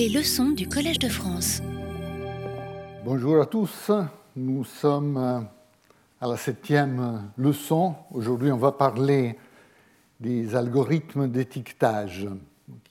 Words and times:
Les 0.00 0.08
leçons 0.08 0.52
du 0.52 0.66
Collège 0.66 0.98
de 0.98 1.10
France. 1.10 1.60
Bonjour 3.04 3.38
à 3.42 3.44
tous, 3.44 3.90
nous 4.34 4.64
sommes 4.64 5.18
à 5.18 6.26
la 6.26 6.38
septième 6.38 7.30
leçon. 7.36 7.94
Aujourd'hui, 8.10 8.50
on 8.50 8.56
va 8.56 8.72
parler 8.72 9.36
des 10.18 10.56
algorithmes 10.56 11.28
d'étiquetage. 11.28 12.26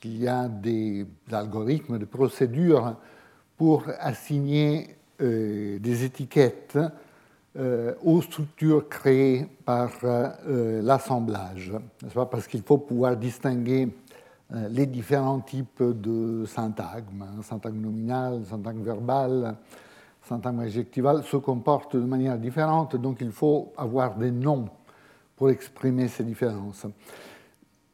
Il 0.03 0.21
y 0.21 0.27
a 0.27 0.47
des 0.47 1.07
algorithmes, 1.31 1.97
des 1.97 2.05
procédures 2.05 2.95
pour 3.57 3.85
assigner 3.99 4.95
euh, 5.19 5.79
des 5.79 6.03
étiquettes 6.03 6.77
euh, 7.57 7.95
aux 8.03 8.21
structures 8.21 8.87
créées 8.87 9.47
par 9.65 9.93
euh, 10.03 10.83
l'assemblage. 10.83 11.71
Parce 12.13 12.45
qu'il 12.45 12.61
faut 12.61 12.77
pouvoir 12.77 13.17
distinguer 13.17 13.87
les 14.51 14.87
différents 14.87 15.41
types 15.41 15.83
de 15.83 16.45
syntagmes, 16.45 17.21
hein, 17.21 17.41
syntagme 17.43 17.81
nominal, 17.81 18.43
syntagme 18.49 18.81
verbal, 18.81 19.55
syntagme 20.23 20.61
adjectival, 20.61 21.23
se 21.23 21.37
comportent 21.37 21.95
de 21.95 22.05
manière 22.05 22.37
différente, 22.37 22.95
donc 22.95 23.17
il 23.21 23.31
faut 23.31 23.73
avoir 23.77 24.15
des 24.15 24.31
noms 24.31 24.69
pour 25.35 25.49
exprimer 25.49 26.07
ces 26.07 26.23
différences. 26.23 26.85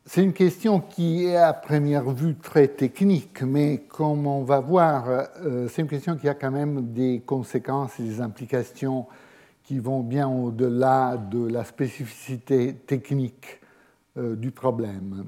C'est 0.08 0.24
une 0.24 0.34
question 0.34 0.82
qui 0.82 1.26
est 1.26 1.36
à 1.36 1.52
première 1.52 2.12
vue 2.12 2.36
très 2.36 2.68
technique, 2.68 3.42
mais 3.42 3.86
comme 3.88 4.28
on 4.28 4.44
va 4.44 4.60
voir, 4.60 5.06
euh, 5.10 5.68
c'est 5.68 5.82
une 5.82 5.88
question 5.88 6.16
qui 6.16 6.30
a 6.30 6.36
quand 6.36 6.52
même 6.52 6.94
des 6.94 7.24
conséquences 7.26 8.00
et 8.00 8.04
des 8.04 8.22
implications 8.22 9.08
qui 9.64 9.80
vont 9.80 10.02
bien 10.02 10.28
au-delà 10.30 11.18
de 11.18 11.48
la 11.48 11.64
spécificité 11.64 12.76
technique 12.76 13.60
euh, 14.18 14.36
du 14.36 14.52
problème. 14.52 15.26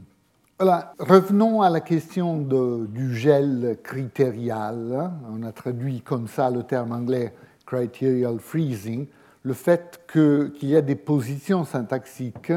Revenons 0.59 1.61
à 1.61 1.69
la 1.69 1.81
question 1.81 2.39
du 2.39 3.15
gel 3.15 3.77
critérial. 3.83 5.11
On 5.31 5.43
a 5.43 5.51
traduit 5.51 6.01
comme 6.01 6.27
ça 6.27 6.49
le 6.49 6.63
terme 6.63 6.93
anglais 6.93 7.35
criterial 7.67 8.39
freezing, 8.39 9.05
le 9.43 9.53
fait 9.53 10.01
qu'il 10.11 10.67
y 10.67 10.75
a 10.75 10.81
des 10.81 10.95
positions 10.95 11.63
syntaxiques 11.63 12.51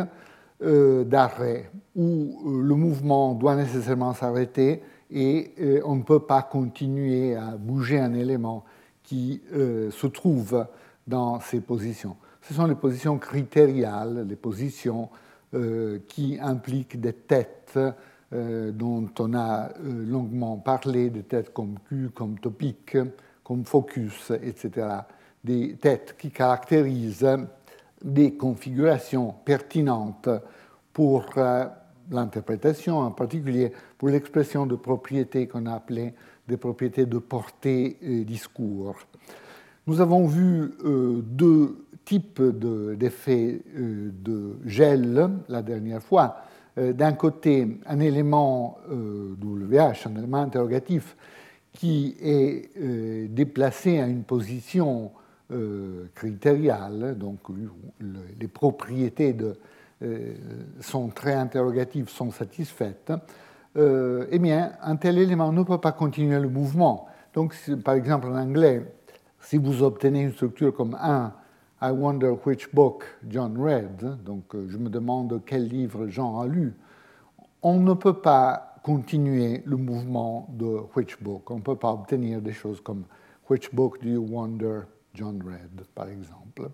euh, 0.63 1.05
d'arrêt 1.05 1.71
où 1.95 2.41
euh, 2.47 2.63
le 2.63 2.75
mouvement 2.75 3.35
doit 3.35 3.55
nécessairement 3.55 4.15
s'arrêter 4.15 4.83
et 5.11 5.53
euh, 5.61 5.83
on 5.85 5.97
ne 5.97 6.03
peut 6.03 6.21
pas 6.21 6.41
continuer 6.41 7.37
à 7.37 7.59
bouger 7.59 7.99
un 7.99 8.15
élément 8.15 8.65
qui 9.03 9.43
se 9.51 10.07
trouve 10.07 10.65
dans 11.07 11.41
ces 11.41 11.61
positions. 11.61 12.17
Ce 12.43 12.55
sont 12.55 12.67
les 12.67 12.77
positions 12.77 13.19
critériales, 13.19 14.25
les 14.29 14.37
positions 14.37 15.11
qui 16.07 16.39
impliquent 16.41 17.01
des 17.01 17.13
têtes 17.13 17.79
dont 18.33 19.09
on 19.19 19.35
a 19.35 19.71
longuement 19.83 20.59
parlé, 20.59 21.11
des 21.11 21.25
têtes 21.25 21.53
comme 21.53 21.77
Q, 21.89 22.11
comme 22.15 22.39
topic, 22.39 22.97
comme 23.43 23.65
focus, 23.65 24.31
etc. 24.31 24.87
Des 25.43 25.77
têtes 25.77 26.15
qui 26.17 26.31
caractérisent 26.31 27.27
des 28.03 28.35
configurations 28.35 29.35
pertinentes 29.45 30.29
pour 30.93 31.27
euh, 31.37 31.67
l'interprétation, 32.11 32.99
en 32.99 33.11
particulier 33.11 33.73
pour 33.99 34.09
l'expression 34.09 34.67
de 34.67 34.75
propriétés 34.75 35.47
qu'on 35.47 35.67
a 35.67 35.75
appelées 35.75 36.15
des 36.49 36.57
propriétés 36.57 37.07
de 37.07 37.19
portée 37.19 37.97
discours. 38.27 38.97
Nous 39.87 40.01
avons 40.01 40.27
vu 40.27 40.73
euh, 40.85 41.21
deux 41.23 41.87
types 42.05 42.43
d'effets 42.43 43.61
euh, 43.77 44.11
de, 44.13 44.57
gel 44.67 45.31
la 45.49 45.63
dernière 45.63 46.03
fois. 46.03 46.37
D'un 46.77 47.13
côté, 47.13 47.81
un 47.85 47.99
élément 47.99 48.79
WH, 48.89 50.07
un 50.07 50.17
élément 50.17 50.39
interrogatif, 50.39 51.17
qui 51.73 52.17
est 52.23 53.29
déplacé 53.29 53.99
à 53.99 54.07
une 54.07 54.23
position 54.23 55.11
euh, 55.53 56.07
critériales, 56.15 57.17
donc 57.19 57.41
les 58.39 58.47
propriétés 58.47 59.33
de 59.33 59.57
euh, 60.05 60.35
son 60.81 61.09
trait 61.09 61.35
interrogatif 61.35 62.09
sont 62.09 62.31
satisfaites, 62.31 63.13
euh, 63.77 64.27
eh 64.31 64.39
bien, 64.39 64.75
un 64.81 64.95
tel 64.95 65.19
élément 65.19 65.51
ne 65.51 65.65
peut 65.65 65.79
pas 65.79 65.91
continuer 65.91 66.39
le 66.39 66.49
mouvement. 66.49 67.09
Donc, 67.35 67.57
par 67.85 67.95
exemple, 67.95 68.29
en 68.29 68.37
anglais, 68.37 68.95
si 69.41 69.59
vous 69.59 69.83
obtenez 69.83 70.21
une 70.21 70.33
structure 70.33 70.73
comme 70.73 70.97
1, 71.01 71.33
I 71.83 71.93
wonder 71.93 72.33
which 72.45 72.71
book 72.73 73.05
John 73.27 73.57
read, 73.57 74.23
donc 74.25 74.45
je 74.53 74.77
me 74.77 74.91
demande 74.91 75.41
quel 75.47 75.67
livre 75.67 76.09
Jean 76.09 76.41
a 76.41 76.47
lu, 76.47 76.75
on 77.63 77.81
ne 77.81 77.95
peut 77.95 78.21
pas 78.21 78.71
continuer 78.83 79.63
le 79.65 79.77
mouvement 79.77 80.49
de 80.53 80.81
which 80.95 81.23
book. 81.23 81.51
On 81.51 81.57
ne 81.57 81.63
peut 81.63 81.77
pas 81.77 81.93
obtenir 81.93 82.41
des 82.41 82.53
choses 82.53 82.81
comme 82.81 83.05
which 83.49 83.75
book 83.75 84.03
do 84.03 84.09
you 84.09 84.27
wonder 84.29 84.83
John 85.15 85.41
Red, 85.43 85.87
par 85.95 86.09
exemple. 86.09 86.71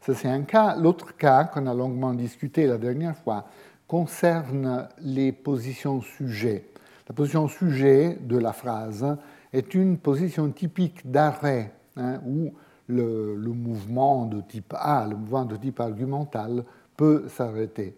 Ça, 0.00 0.14
c'est 0.14 0.28
un 0.28 0.42
cas. 0.42 0.76
L'autre 0.76 1.16
cas 1.16 1.44
qu'on 1.44 1.66
a 1.66 1.74
longuement 1.74 2.14
discuté 2.14 2.66
la 2.66 2.78
dernière 2.78 3.16
fois 3.16 3.46
concerne 3.86 4.88
les 5.00 5.32
positions 5.32 6.00
sujets. 6.00 6.66
La 7.08 7.14
position 7.14 7.48
sujet 7.48 8.16
de 8.20 8.38
la 8.38 8.52
phrase 8.52 9.16
est 9.52 9.74
une 9.74 9.98
position 9.98 10.48
typique 10.50 11.10
d'arrêt, 11.10 11.72
hein, 11.96 12.20
où 12.24 12.52
le, 12.90 13.52
mouvement 13.52 14.26
de 14.26 14.40
type 14.40 14.74
A, 14.76 15.06
le 15.08 15.16
mouvement 15.16 15.44
de 15.44 15.56
type 15.56 15.80
argumental, 15.80 16.64
peut 16.96 17.28
s'arrêter. 17.28 17.96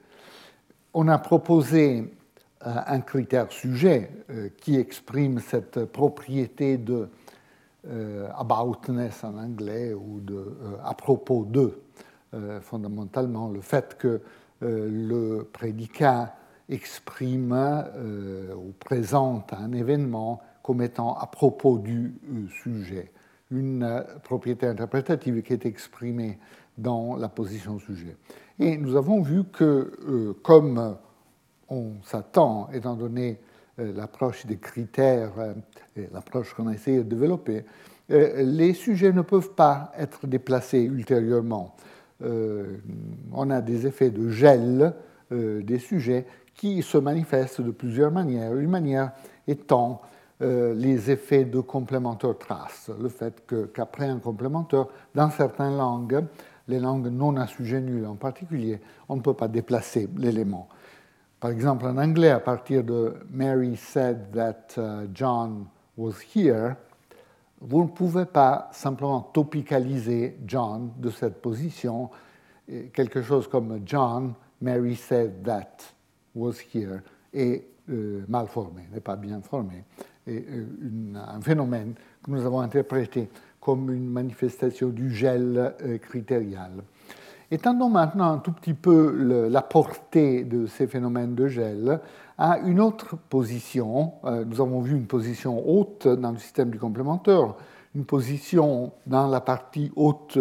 On 0.95 1.09
a 1.09 1.19
proposé 1.19 2.13
euh, 2.67 2.75
un 2.87 3.01
critère 3.01 3.51
sujet 3.51 4.11
euh, 4.31 4.49
qui 4.59 4.77
exprime 4.77 5.41
cette 5.41 5.87
propriété 5.87 6.77
de 6.77 7.09
euh, 7.89 8.29
aboutness 8.37 9.25
en 9.25 9.37
anglais 9.39 9.95
ou 9.95 10.21
de, 10.21 10.55
à 10.85 10.95
propos 10.95 11.45
de, 11.45 11.81
fondamentalement, 12.63 13.51
le 13.51 13.61
fait 13.61 13.99
que 13.99 14.23
le 14.63 15.43
prédicat 15.53 16.35
exprime 16.71 17.53
ou 18.57 18.73
présente 18.79 19.53
un 19.53 19.73
événement 19.73 20.41
comme 20.63 20.81
étant 20.81 21.15
à 21.15 21.27
propos 21.27 21.77
du 21.77 22.15
sujet, 22.63 23.13
une 23.53 24.05
propriété 24.25 24.67
interprétative 24.67 25.43
qui 25.43 25.53
est 25.53 25.67
exprimée 25.67 26.39
dans 26.77 27.17
la 27.17 27.29
position 27.29 27.79
sujet. 27.79 28.17
Et 28.59 28.77
nous 28.79 28.97
avons 28.97 29.23
vu 29.23 29.45
que, 29.45 30.35
comme 30.43 30.97
on 31.69 31.93
s'attend, 32.03 32.71
étant 32.73 32.95
donné 32.95 33.39
l'approche 33.79 34.47
des 34.47 34.57
critères 34.57 35.33
l'approche 36.13 36.55
qu'on 36.55 36.69
a 36.69 36.73
essayé 36.73 36.99
de 36.99 37.03
développer, 37.03 37.65
euh, 38.11 38.43
les 38.43 38.75
sujets 38.75 39.13
ne 39.13 39.23
peuvent 39.23 39.55
pas 39.55 39.93
être 39.99 40.27
déplacés 40.27 40.83
ultérieurement. 40.83 41.77
Euh, 42.23 42.79
on 43.33 43.51
a 43.51 43.61
des 43.61 43.87
effets 43.87 44.11
de 44.11 44.29
gel 44.29 44.95
euh, 45.33 45.63
des 45.63 45.79
sujets 45.79 46.27
qui 46.55 46.83
se 46.83 46.99
manifestent 46.99 47.61
de 47.61 47.71
plusieurs 47.71 48.11
manières. 48.11 48.55
Une 48.57 48.71
manière 48.71 49.13
étant 49.47 50.03
les 50.43 51.11
effets 51.11 51.45
de 51.45 51.61
complémentaire 51.61 52.37
trace, 52.37 52.91
le 53.01 53.09
fait 53.09 53.43
qu'après 53.73 54.07
un 54.07 54.19
complémentaire, 54.19 54.87
dans 55.15 55.31
certaines 55.31 55.77
langues, 55.77 56.25
les 56.69 56.79
langues 56.79 57.09
non 57.09 57.37
assujetties 57.37 58.05
en 58.07 58.17
particulier, 58.17 58.81
on 59.09 59.17
ne 59.17 59.21
peut 59.21 59.35
pas 59.35 59.49
déplacer 59.49 60.09
l'élément. 60.17 60.69
Par 61.41 61.51
exemple, 61.51 61.87
en 61.87 61.99
anglais, 61.99 62.31
à 62.31 62.39
partir 62.39 62.85
de 62.85 63.15
Mary 63.31 63.77
said 63.77 64.31
that 64.33 64.77
uh, 64.79 65.09
John 65.13 65.67
was 65.97 66.15
here, 66.35 66.77
vous 67.61 67.83
ne 67.83 67.89
pouvez 67.89 68.27
pas 68.27 68.69
simplement 68.73 69.21
topicaliser 69.21 70.39
John 70.47 70.93
de 70.97 71.11
cette 71.11 71.41
position, 71.43 72.11
quelque 72.93 73.23
chose 73.23 73.49
comme 73.49 73.81
John, 73.85 74.35
Mary 74.61 74.97
said 74.97 75.43
that 75.45 75.79
was 76.35 76.55
here, 76.73 77.03
est 77.33 77.67
euh, 77.91 78.25
mal 78.29 78.47
formé, 78.47 78.83
n'est 78.93 79.01
pas 79.01 79.17
bien 79.17 79.41
formé, 79.43 79.85
euh, 80.29 80.65
un 81.17 81.41
phénomène 81.41 81.95
que 82.23 82.31
nous 82.31 82.47
avons 82.47 82.61
interprété 82.61 83.29
comme 83.61 83.91
une 83.91 84.09
manifestation 84.09 84.89
du 84.89 85.11
gel 85.13 85.75
euh, 85.83 85.99
critérial. 85.99 86.71
Étendons 87.51 87.89
maintenant 87.89 88.33
un 88.33 88.39
tout 88.39 88.53
petit 88.53 88.75
peu 88.75 89.49
la 89.51 89.63
portée 89.63 90.45
de 90.45 90.67
ces 90.67 90.87
phénomènes 90.87 91.35
de 91.35 91.49
gel 91.49 92.01
à 92.39 92.59
une 92.61 92.81
autre 92.81 93.17
position. 93.17 94.13
Euh, 94.25 94.45
nous 94.45 94.61
avons 94.61 94.81
vu 94.81 94.97
une 94.97 95.07
position 95.07 95.69
haute 95.69 96.07
dans 96.07 96.31
le 96.31 96.39
système 96.39 96.71
du 96.71 96.79
complémentaire, 96.79 97.55
une 97.97 98.05
position 98.05 98.93
dans 99.07 99.27
la 99.27 99.41
partie 99.41 99.91
haute 99.97 100.39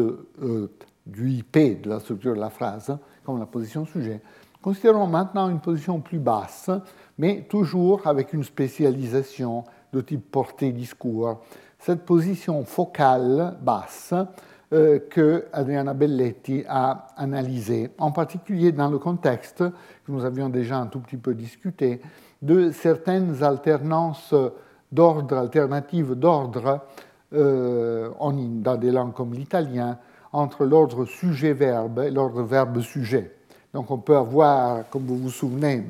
du 1.08 1.32
IP 1.32 1.82
de 1.82 1.90
la 1.90 2.00
structure 2.00 2.36
de 2.36 2.40
la 2.40 2.52
phrase, 2.52 2.96
comme 3.26 3.40
la 3.40 3.48
position 3.48 3.84
sujet. 3.86 4.22
Considérons 4.62 5.08
maintenant 5.08 5.50
une 5.50 5.60
position 5.60 6.00
plus 6.02 6.20
basse, 6.20 6.70
mais 7.18 7.46
toujours 7.50 8.06
avec 8.06 8.32
une 8.32 8.44
spécialisation 8.44 9.64
de 9.94 10.02
type 10.02 10.32
portée-discours. 10.32 11.42
Cette 11.80 12.06
position 12.06 12.64
focale 12.64 13.58
basse 13.62 14.14
euh, 14.74 15.00
que 15.10 15.46
Adriana 15.52 15.94
Belletti 15.94 16.64
a 16.68 17.08
analysé, 17.18 17.92
en 17.98 18.12
particulier 18.12 18.72
dans 18.72 18.90
le 18.90 19.00
contexte 19.00 19.64
que 20.06 20.12
nous 20.12 20.24
avions 20.24 20.50
déjà 20.50 20.78
un 20.78 20.88
tout 20.88 21.00
petit 21.00 21.18
peu 21.18 21.34
discuté 21.34 22.02
de 22.42 22.72
certaines 22.72 23.44
alternances 23.44 24.34
d'ordre 24.92 25.38
alternative 25.38 26.16
d'ordre 26.16 26.82
dans 27.32 28.78
des 28.78 28.92
langues 28.92 29.14
comme 29.14 29.34
l'italien 29.34 29.98
entre 30.34 30.66
l'ordre 30.66 31.06
sujet-verbe 31.06 32.00
et 32.00 32.12
l'ordre 32.12 32.44
verbe-sujet. 32.44 33.36
Donc 33.74 33.92
on 33.92 33.98
peut 33.98 34.18
avoir, 34.18 34.90
comme 34.90 35.06
vous 35.06 35.18
vous 35.18 35.30
souvenez, 35.30 35.84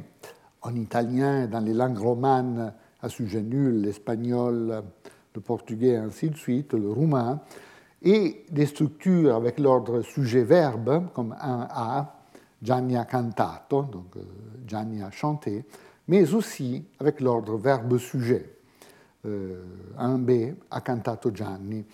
en 0.61 0.75
italien, 0.75 1.47
dans 1.47 1.59
les 1.59 1.73
langues 1.73 1.97
romanes 1.97 2.73
à 3.01 3.09
sujet 3.09 3.41
nul, 3.41 3.81
l'espagnol, 3.81 4.83
le 5.33 5.41
portugais, 5.41 5.95
ainsi 5.95 6.29
de 6.29 6.37
suite, 6.37 6.73
le 6.73 6.91
roumain, 6.91 7.39
et 8.01 8.45
des 8.49 8.65
structures 8.65 9.35
avec 9.35 9.59
l'ordre 9.59 10.01
sujet-verbe, 10.01 11.07
comme 11.13 11.35
un 11.39 11.67
A, 11.69 12.21
Gianni 12.61 12.95
a 12.95 13.05
cantato, 13.05 13.83
donc 13.83 14.17
euh, 14.17 14.21
Gianni 14.67 15.01
a 15.01 15.11
chanté, 15.11 15.65
mais 16.07 16.33
aussi 16.33 16.83
avec 16.99 17.19
l'ordre 17.21 17.57
verbe-sujet, 17.57 18.57
euh, 19.25 19.63
un 19.97 20.17
B, 20.17 20.53
a 20.69 20.81
cantato 20.81 21.31
Gianni. 21.33 21.85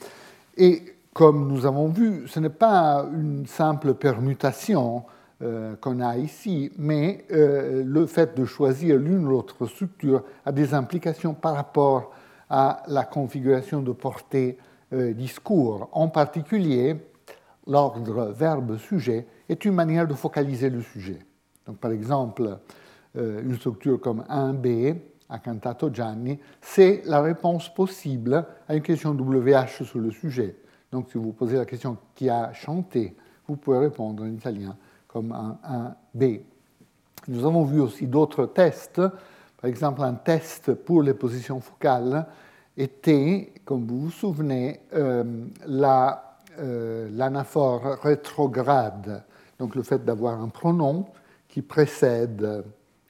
Et 0.58 0.84
comme 1.14 1.48
nous 1.48 1.66
avons 1.66 1.88
vu, 1.88 2.28
ce 2.28 2.40
n'est 2.40 2.50
pas 2.50 3.08
une 3.14 3.46
simple 3.48 3.94
permutation 3.94 5.04
euh, 5.44 5.76
qu'on 5.76 6.00
a 6.00 6.18
ici, 6.18 6.72
mais 6.80 7.24
euh, 7.32 7.84
le 7.86 8.08
fait 8.08 8.36
de 8.36 8.44
choisir 8.44 8.98
l'une 8.98 9.28
ou 9.28 9.30
l'autre 9.30 9.68
structure 9.68 10.24
a 10.44 10.52
des 10.52 10.74
implications 10.74 11.36
par 11.36 11.54
rapport 11.54 12.12
à 12.50 12.82
la 12.88 13.04
configuration 13.04 13.84
de 13.84 13.92
portée 13.92 14.58
euh, 14.94 15.14
discours. 15.14 15.90
En 15.92 16.08
particulier, 16.08 16.96
l'ordre 17.68 18.34
verbe-sujet 18.36 19.28
est 19.48 19.64
une 19.64 19.76
manière 19.76 20.08
de 20.08 20.16
focaliser 20.16 20.72
le 20.72 20.82
sujet. 20.82 21.20
Donc, 21.68 21.78
par 21.78 21.92
exemple, 21.92 22.58
une 23.14 23.56
structure 23.58 24.00
comme 24.00 24.24
1B, 24.30 24.96
a 25.30 25.38
cantato 25.38 25.94
Gianni, 25.94 26.40
c'est 26.62 27.04
la 27.06 27.22
réponse 27.22 27.72
possible 27.72 28.44
à 28.68 28.76
une 28.76 28.82
question 28.82 29.12
WH 29.12 29.84
sur 29.84 30.00
le 30.00 30.10
sujet. 30.10 30.56
Donc, 30.92 31.10
si 31.12 31.20
vous 31.20 31.34
posez 31.34 31.58
la 31.58 31.66
question 31.66 31.96
qui 32.16 32.28
a 32.28 32.54
chanté, 32.54 33.16
vous 33.48 33.56
pouvez 33.56 33.78
répondre 33.78 34.24
en 34.24 34.28
italien 34.28 34.76
comme 35.18 35.32
un, 35.32 35.96
B. 36.14 36.42
Nous 37.28 37.44
avons 37.44 37.64
vu 37.64 37.82
aussi 37.82 38.06
d'autres 38.06 38.46
tests. 38.46 39.02
Par 39.60 39.68
exemple, 39.68 40.04
un 40.04 40.14
test 40.14 40.76
pour 40.76 41.02
les 41.02 41.16
positions 41.16 41.60
focales 41.60 42.28
était, 42.78 43.52
comme 43.66 43.88
vous 43.88 44.00
vous 44.00 44.12
souvenez, 44.12 44.82
euh, 44.94 45.24
euh, 46.60 47.10
l'anaphore 47.12 47.98
rétrograde, 48.04 49.24
donc 49.58 49.74
le 49.74 49.82
fait 49.82 50.06
d'avoir 50.06 50.40
un 50.40 50.50
pronom 50.50 51.08
qui 51.48 51.64
précède 51.64 52.64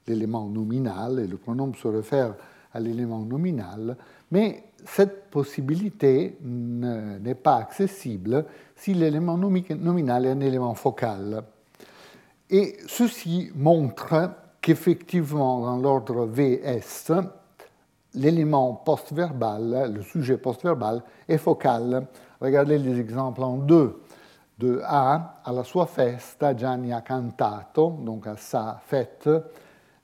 l'élément 0.06 0.46
nominal, 0.46 1.20
et 1.20 1.26
le 1.26 1.36
pronom 1.36 1.74
se 1.74 1.88
réfère 1.88 2.36
à 2.72 2.80
l'élément 2.80 3.20
nominal, 3.20 3.98
mais 4.30 4.64
cette 4.86 5.28
possibilité 5.28 6.38
n'est 6.42 7.34
pas 7.34 7.56
accessible 7.56 8.46
si 8.76 8.94
l'élément 8.94 9.36
nominal 9.36 10.24
est 10.24 10.30
un 10.30 10.40
élément 10.40 10.74
focal. 10.74 11.44
Et 12.50 12.78
ceci 12.86 13.50
montre 13.54 14.30
qu'effectivement, 14.62 15.60
dans 15.60 15.76
l'ordre 15.76 16.24
VS, 16.24 17.12
l'élément 18.14 18.72
post-verbal, 18.72 19.92
le 19.94 20.02
sujet 20.02 20.38
post-verbal, 20.38 21.02
est 21.28 21.36
focal. 21.36 22.06
Regardez 22.40 22.78
les 22.78 22.98
exemples 22.98 23.42
en 23.42 23.58
deux. 23.58 24.00
De 24.58 24.80
A, 24.84 25.40
alla 25.44 25.62
sua 25.62 25.86
festa 25.86 26.56
Gianni 26.56 26.90
ha 26.92 27.02
cantato, 27.02 27.90
donc 28.02 28.26
à 28.26 28.36
sa 28.36 28.80
fête, 28.84 29.30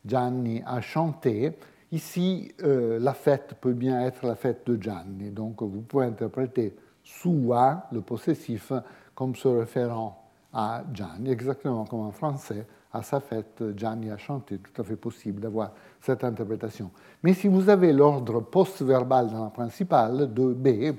Gianni 0.05 0.63
a 0.65 0.81
chanté. 0.81 1.59
Ici, 1.91 2.53
euh, 2.63 3.01
la 3.01 3.15
fête 3.15 3.55
peut 3.61 3.73
bien 3.73 4.03
être 4.03 4.25
la 4.25 4.37
fête 4.37 4.65
de 4.67 4.81
Gianni, 4.81 5.31
donc 5.31 5.61
vous 5.63 5.81
pouvez 5.81 6.07
interpréter 6.07 6.77
sua, 7.03 7.89
le 7.91 8.01
possessif, 8.03 8.73
comme 9.15 9.35
se 9.35 9.49
référant 9.49 10.24
à 10.55 10.85
Gianni, 10.93 11.31
exactement 11.31 11.85
comme 11.85 12.01
en 12.01 12.13
français, 12.13 12.67
à 12.93 13.03
sa 13.03 13.19
fête, 13.19 13.63
Gianni 13.77 14.11
a 14.11 14.17
chanté, 14.17 14.59
tout 14.59 14.81
à 14.81 14.85
fait 14.85 14.97
possible 14.97 15.41
d'avoir 15.41 15.73
cette 16.01 16.23
interprétation. 16.23 16.93
Mais 17.25 17.35
si 17.35 17.49
vous 17.49 17.69
avez 17.69 17.93
l'ordre 17.93 18.41
post-verbal 18.41 19.31
dans 19.31 19.45
la 19.45 19.51
principale, 19.51 20.33
de 20.33 20.53
B, 20.55 20.95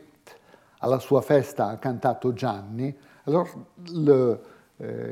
alla 0.79 0.99
sua 0.99 1.21
festa 1.21 1.69
ha 1.69 1.77
cantato 1.77 2.33
Gianni, 2.33 2.93
alors 3.25 3.47
euh, 4.01 4.35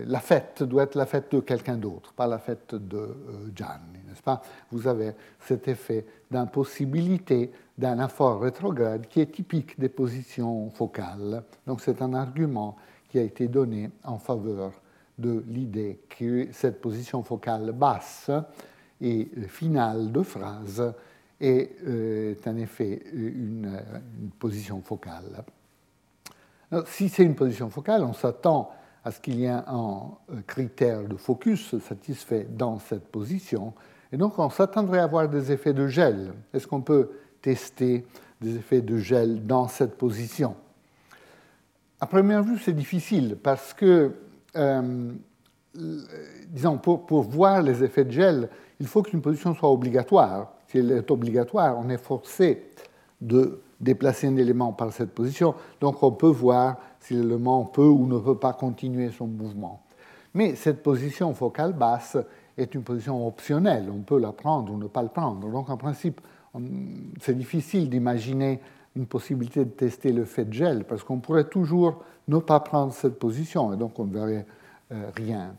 la 0.06 0.19
fête 0.19 0.62
doit 0.63 0.84
être 0.84 0.95
la 0.95 1.06
fête 1.06 1.31
de 1.31 1.40
quelqu'un 1.40 1.78
d'autre, 1.78 2.12
pas 2.12 2.28
la 2.28 2.38
fête 2.38 2.75
de 2.75 2.98
euh, 2.98 3.16
Gianni, 3.56 4.04
n'est-ce 4.06 4.22
pas? 4.22 4.42
Vous 4.69 4.86
avez 4.86 5.13
cet 5.40 5.69
effet 5.69 6.06
d'impossibilité 6.30 7.50
d'un 7.78 8.06
effort 8.06 8.42
rétrograde 8.42 9.07
qui 9.07 9.22
est 9.22 9.31
typique 9.31 9.80
des 9.80 9.90
positions 9.90 10.69
focales. 10.69 11.44
Donc 11.66 11.80
c'est 11.80 12.01
un 12.01 12.13
argument 12.13 12.75
qui 13.13 13.19
a 13.19 13.21
été 13.21 13.48
donné 13.48 13.92
en 14.04 14.18
faveur 14.18 14.71
de 15.19 15.44
l'idée 15.48 16.00
que 16.10 16.48
cette 16.51 16.81
position 16.81 17.21
focale 17.21 17.71
basse 17.71 18.31
et 19.00 19.30
finale 19.50 20.12
de 20.12 20.24
phrase 20.24 20.92
est 21.39 21.75
euh, 21.86 22.33
en 22.44 22.57
effet 22.57 23.04
une, 23.13 23.80
position 24.39 24.81
focale. 24.81 25.44
si 26.88 27.07
c'est 27.07 27.21
une 27.21 27.36
position 27.36 27.69
focale, 27.69 28.04
on 28.04 28.13
s'attend 28.13 28.71
à 29.06 29.12
ce 29.12 29.19
qu'il 29.19 29.39
y 29.39 29.45
ait 29.45 29.50
un 29.50 30.09
euh, 30.31 30.42
critère 30.48 31.04
de 31.07 31.16
focus 31.16 31.77
satisfait 31.81 32.48
dans 32.50 32.80
cette 32.80 33.09
position, 33.09 33.75
et 34.12 34.18
donc 34.18 34.39
on 34.39 34.50
s'attendrait 34.50 34.98
à 34.98 35.04
avoir 35.04 35.30
des 35.30 35.51
effets 35.51 35.74
de 35.74 35.86
gel. 35.86 36.33
Est-ce 36.51 36.66
qu'on 36.66 36.81
peut 36.81 37.12
tester 37.44 38.07
des 38.42 38.56
effets 38.56 38.81
de 38.81 38.98
gel 38.98 39.45
dans 39.45 39.68
cette 39.68 40.00
position? 40.00 40.56
À 42.03 42.05
première 42.05 42.44
vue, 42.44 42.57
c'est 42.59 42.73
difficile 42.73 43.38
parce 43.41 43.73
que, 43.73 44.11
euh, 44.57 45.13
disons, 46.50 46.77
pour, 46.77 47.21
voir 47.21 47.61
les 47.61 47.81
effets 47.81 48.03
de 48.03 48.11
gel, 48.11 48.50
il 48.81 48.88
faut 48.88 49.01
qu'une 49.03 49.21
position 49.21 49.55
soit 49.55 49.71
obligatoire. 49.71 50.51
Si 50.67 50.79
elle 50.79 50.91
est 50.91 51.09
obligatoire, 51.09 51.79
on 51.79 51.88
est 51.88 51.97
forcé 51.97 52.65
de 53.21 53.61
déplacer 53.79 54.27
un 54.27 54.35
élément 54.35 54.73
par 54.73 54.91
cette 54.91 55.11
position, 55.11 55.55
donc 55.79 56.03
on 56.03 56.11
peut 56.11 56.27
voir 56.27 56.75
si 57.00 57.13
l'élément 57.13 57.63
peut 57.63 57.88
ou 57.88 58.06
ne 58.06 58.19
peut 58.19 58.38
pas 58.38 58.51
continuer 58.51 59.09
son 59.09 59.27
mouvement. 59.27 59.81
Mais 60.33 60.56
cette 60.56 60.83
position 60.83 61.33
focale 61.33 61.71
basse 61.71 62.17
est 62.57 62.75
une 62.75 62.83
position 62.83 63.25
optionnelle, 63.25 63.89
on 63.89 64.01
peut 64.01 64.19
la 64.19 64.33
prendre 64.33 64.73
ou 64.73 64.77
ne 64.77 64.88
pas 64.88 65.03
la 65.03 65.09
prendre. 65.09 65.49
Donc 65.49 65.69
en 65.69 65.77
principe, 65.77 66.19
c'est 67.21 67.38
difficile 67.38 67.89
d'imaginer 67.89 68.59
une 68.95 69.06
possibilité 69.07 69.66
de 69.66 69.72
tester 69.72 70.12
le 70.12 70.26
fait 70.26 70.45
de 70.45 70.54
gel, 70.54 70.83
parce 70.83 71.04
qu'on 71.04 71.19
pourrait 71.19 71.50
toujours 71.50 72.04
ne 72.28 72.38
pas 72.38 72.59
prendre 72.59 72.94
cette 72.94 73.18
position, 73.19 73.73
et 73.73 73.78
donc 73.78 73.97
on 74.00 74.06
ne 74.06 74.14
verrait 74.14 74.45
euh, 74.92 75.09
rien. 75.16 75.56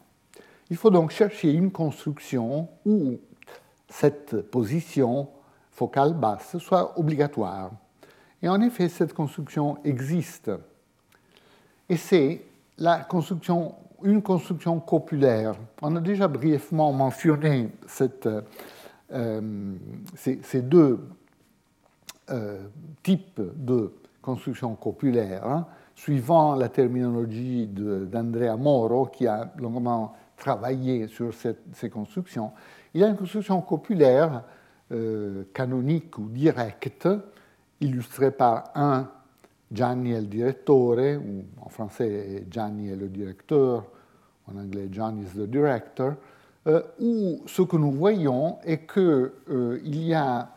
Il 0.70 0.76
faut 0.76 0.90
donc 0.90 1.10
chercher 1.10 1.52
une 1.52 1.70
construction 1.70 2.68
où 2.86 3.18
cette 3.88 4.40
position 4.50 5.28
focale 5.70 6.14
basse 6.14 6.58
soit 6.58 6.98
obligatoire. 6.98 7.72
Et 8.42 8.48
en 8.48 8.60
effet, 8.60 8.88
cette 8.88 9.12
construction 9.12 9.78
existe. 9.84 10.50
Et 11.88 11.96
c'est 11.96 12.42
la 12.78 13.00
construction, 13.00 13.74
une 14.02 14.22
construction 14.22 14.80
copulaire. 14.80 15.54
On 15.82 15.94
a 15.96 16.00
déjà 16.00 16.28
brièvement 16.28 16.92
mentionné 16.92 17.70
cette, 17.86 18.28
euh, 19.12 19.74
ces, 20.16 20.62
deux 20.62 20.92
euh, 20.92 20.98
type 23.02 23.40
de 23.56 23.92
construction 24.24 24.74
copulaire, 24.74 25.46
hein, 25.46 25.66
suivant 25.94 26.54
la 26.54 26.68
terminologie 26.68 27.66
d'Andrea 27.66 28.56
Moro, 28.56 29.06
qui 29.06 29.26
a 29.26 29.52
longuement 29.58 30.14
travaillé 30.36 31.06
sur 31.06 31.32
ces 31.34 31.90
constructions. 31.90 32.52
Il 32.94 33.00
y 33.00 33.04
a 33.04 33.08
une 33.08 33.16
construction 33.16 33.60
copulaire 33.60 34.42
euh, 34.92 35.44
canonique 35.52 36.18
ou 36.18 36.28
directe, 36.28 37.08
illustrée 37.80 38.30
par 38.30 38.70
un 38.74 39.08
Gianni 39.72 40.12
est 40.12 40.20
le 40.20 40.26
directeur, 40.26 41.20
ou 41.20 41.44
en 41.60 41.68
français 41.68 42.44
Gianni 42.50 42.90
est 42.90 42.96
le 42.96 43.08
directeur, 43.08 43.84
en 44.46 44.58
anglais 44.58 44.88
Gianni 44.90 45.22
is 45.22 45.38
the 45.38 45.48
director, 45.48 46.14
euh, 46.66 46.82
où 47.00 47.42
ce 47.46 47.62
que 47.62 47.76
nous 47.76 47.92
voyons 47.92 48.58
est 48.64 48.86
qu'il 48.86 50.04
y 50.06 50.14
a 50.14 50.50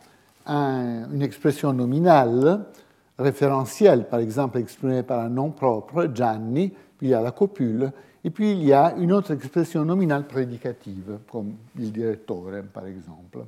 une 0.47 1.21
expression 1.21 1.73
nominale 1.73 2.65
référentielle, 3.17 4.07
par 4.07 4.19
exemple 4.19 4.57
exprimée 4.59 5.03
par 5.03 5.19
un 5.19 5.29
nom 5.29 5.51
propre, 5.51 6.09
Gianni, 6.13 6.69
puis 6.97 7.07
il 7.07 7.09
y 7.09 7.13
a 7.13 7.21
la 7.21 7.31
copule, 7.31 7.91
et 8.23 8.29
puis 8.29 8.51
il 8.51 8.63
y 8.63 8.73
a 8.73 8.95
une 8.97 9.13
autre 9.13 9.31
expression 9.31 9.85
nominale 9.85 10.27
prédicative, 10.27 11.19
comme 11.31 11.53
il 11.77 11.91
direttore, 11.91 12.51
par 12.73 12.85
exemple. 12.85 13.39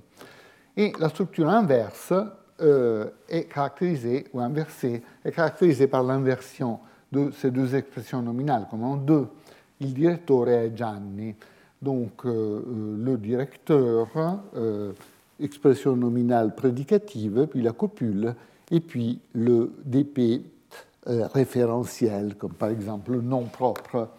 Et 0.77 0.93
la 0.99 1.09
structure 1.09 1.49
inverse 1.49 2.13
euh, 2.61 3.09
est 3.27 3.45
caractérisée, 3.45 4.27
ou 4.33 4.39
inversée, 4.39 5.01
est 5.23 5.31
caractérisée 5.31 5.87
par 5.87 6.03
l'inversion 6.03 6.79
de 7.11 7.31
ces 7.31 7.51
deux 7.51 7.75
expressions 7.75 8.21
nominales, 8.21 8.67
comme 8.69 8.83
en 8.83 8.95
deux. 8.95 9.27
Il 9.79 9.93
direttore 9.93 10.49
est 10.49 10.75
Gianni. 10.75 11.35
Donc 11.81 12.25
euh, 12.25 12.29
euh, 12.29 12.97
le 12.97 13.17
directeur 13.17 14.07
expression 15.39 15.96
nominale 15.96 16.55
prédicative, 16.55 17.48
puis 17.50 17.62
la 17.62 17.72
copule, 17.72 18.36
et 18.72 18.79
puis 18.79 19.19
le 19.34 19.72
DP 19.86 20.43
euh, 21.08 21.27
référentiel, 21.27 22.36
comme 22.36 22.53
par 22.53 22.69
exemple 22.69 23.12
le 23.12 23.22
nom 23.22 23.43
propre 23.43 24.10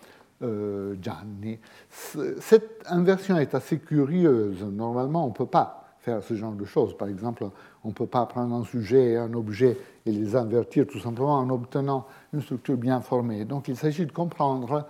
euh, 0.43 0.97
Gianni. 1.01 1.59
Cette 1.91 2.83
inversion 2.87 3.37
est 3.37 3.55
assez 3.55 3.79
curieuse. 3.79 4.63
Normalement, 4.63 5.27
on 5.27 5.29
ne 5.29 5.35
peut 5.35 5.47
pas 5.47 5.81
faire 6.01 6.23
ce 6.23 6.35
genre 6.35 6.55
de 6.55 6.65
choses. 6.65 6.97
Par 6.97 7.09
exemple, 7.09 7.45
on 7.85 7.89
ne 7.89 7.93
peut 7.93 8.07
pas 8.07 8.25
prendre 8.27 8.55
un 8.55 8.65
sujet 8.65 9.11
et 9.11 9.17
un 9.19 9.33
objet 9.35 9.77
et 10.07 10.13
les 10.13 10.35
invertir 10.35 10.87
tout 10.87 10.99
simplement 10.99 11.37
en 11.37 11.51
obtenant 11.51 12.07
une 12.33 12.41
structure 12.41 12.77
bien 12.77 13.01
formée. 13.01 13.45
Donc 13.45 13.69
il 13.69 13.77
s'agit 13.77 14.07
de 14.07 14.13
comprendre 14.13 14.87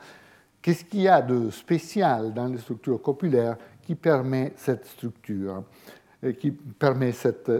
qu'est-ce 0.62 0.84
qu'il 0.84 1.02
y 1.02 1.08
a 1.08 1.20
de 1.20 1.50
spécial 1.50 2.32
dans 2.32 2.46
les 2.46 2.58
structures 2.58 3.02
copulaires 3.02 3.56
qui 3.82 3.96
permet 3.96 4.52
cette 4.56 4.86
structure, 4.86 5.64
qui 6.38 6.50
permet 6.50 7.12
cette, 7.12 7.50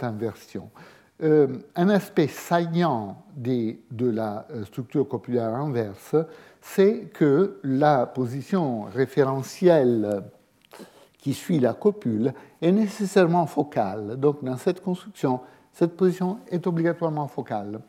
inversion. 0.00 0.70
Euh, 1.22 1.48
un 1.76 1.88
aspect 1.90 2.28
saillant 2.28 3.24
de 3.36 4.10
la 4.10 4.46
euh, 4.50 4.64
structure 4.64 5.06
copulaire 5.06 5.54
inverse, 5.54 6.16
c'est 6.62 7.10
que 7.12 7.58
la 7.62 8.06
position 8.06 8.84
référentielle 8.84 10.22
qui 11.18 11.34
suit 11.34 11.58
la 11.58 11.74
copule 11.74 12.32
est 12.62 12.72
nécessairement 12.72 13.46
focale. 13.46 14.16
Donc 14.18 14.42
dans 14.42 14.56
cette 14.56 14.82
construction, 14.82 15.40
cette 15.72 15.96
position 15.96 16.38
est 16.48 16.66
obligatoirement 16.66 17.28
focale. 17.28 17.80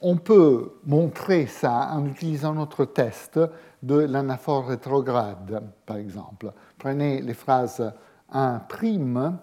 On 0.00 0.16
peut 0.16 0.72
montrer 0.86 1.46
ça 1.46 1.90
en 1.92 2.06
utilisant 2.06 2.54
notre 2.54 2.84
test 2.84 3.40
de 3.82 3.94
l'anaphore 3.94 4.68
rétrograde, 4.68 5.62
par 5.86 5.96
exemple. 5.96 6.52
Prenez 6.78 7.20
les 7.20 7.34
phrases 7.34 7.92
1' 8.32 9.36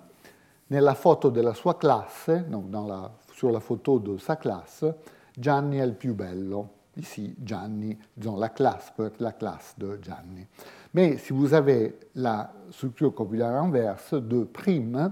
nella 0.67 0.93
foto 0.93 1.29
della 1.29 1.53
sua 1.53 1.77
classe, 1.77 2.45
donc 2.47 2.71
la, 2.71 3.11
sur 3.31 3.51
la 3.51 3.59
photo 3.59 3.99
de 3.99 4.17
sa 4.17 4.37
classe, 4.37 4.95
Gianni 5.37 5.77
è 5.77 5.83
il 5.83 5.93
più 5.93 6.15
bello. 6.15 6.73
Ici, 6.97 7.35
Gianni, 7.37 7.97
disons 8.13 8.37
la 8.37 8.49
classe 8.49 8.91
peut 8.95 9.05
être 9.07 9.19
la 9.19 9.33
classe 9.33 9.73
de 9.77 9.99
Gianni. 9.99 10.47
Mais 10.93 11.17
si 11.17 11.33
vous 11.33 11.53
avez 11.53 11.99
la 12.13 12.49
structure 12.69 13.13
copulaire 13.13 13.57
inverse 13.57 14.13
de 14.13 14.45
prime, 14.45 15.11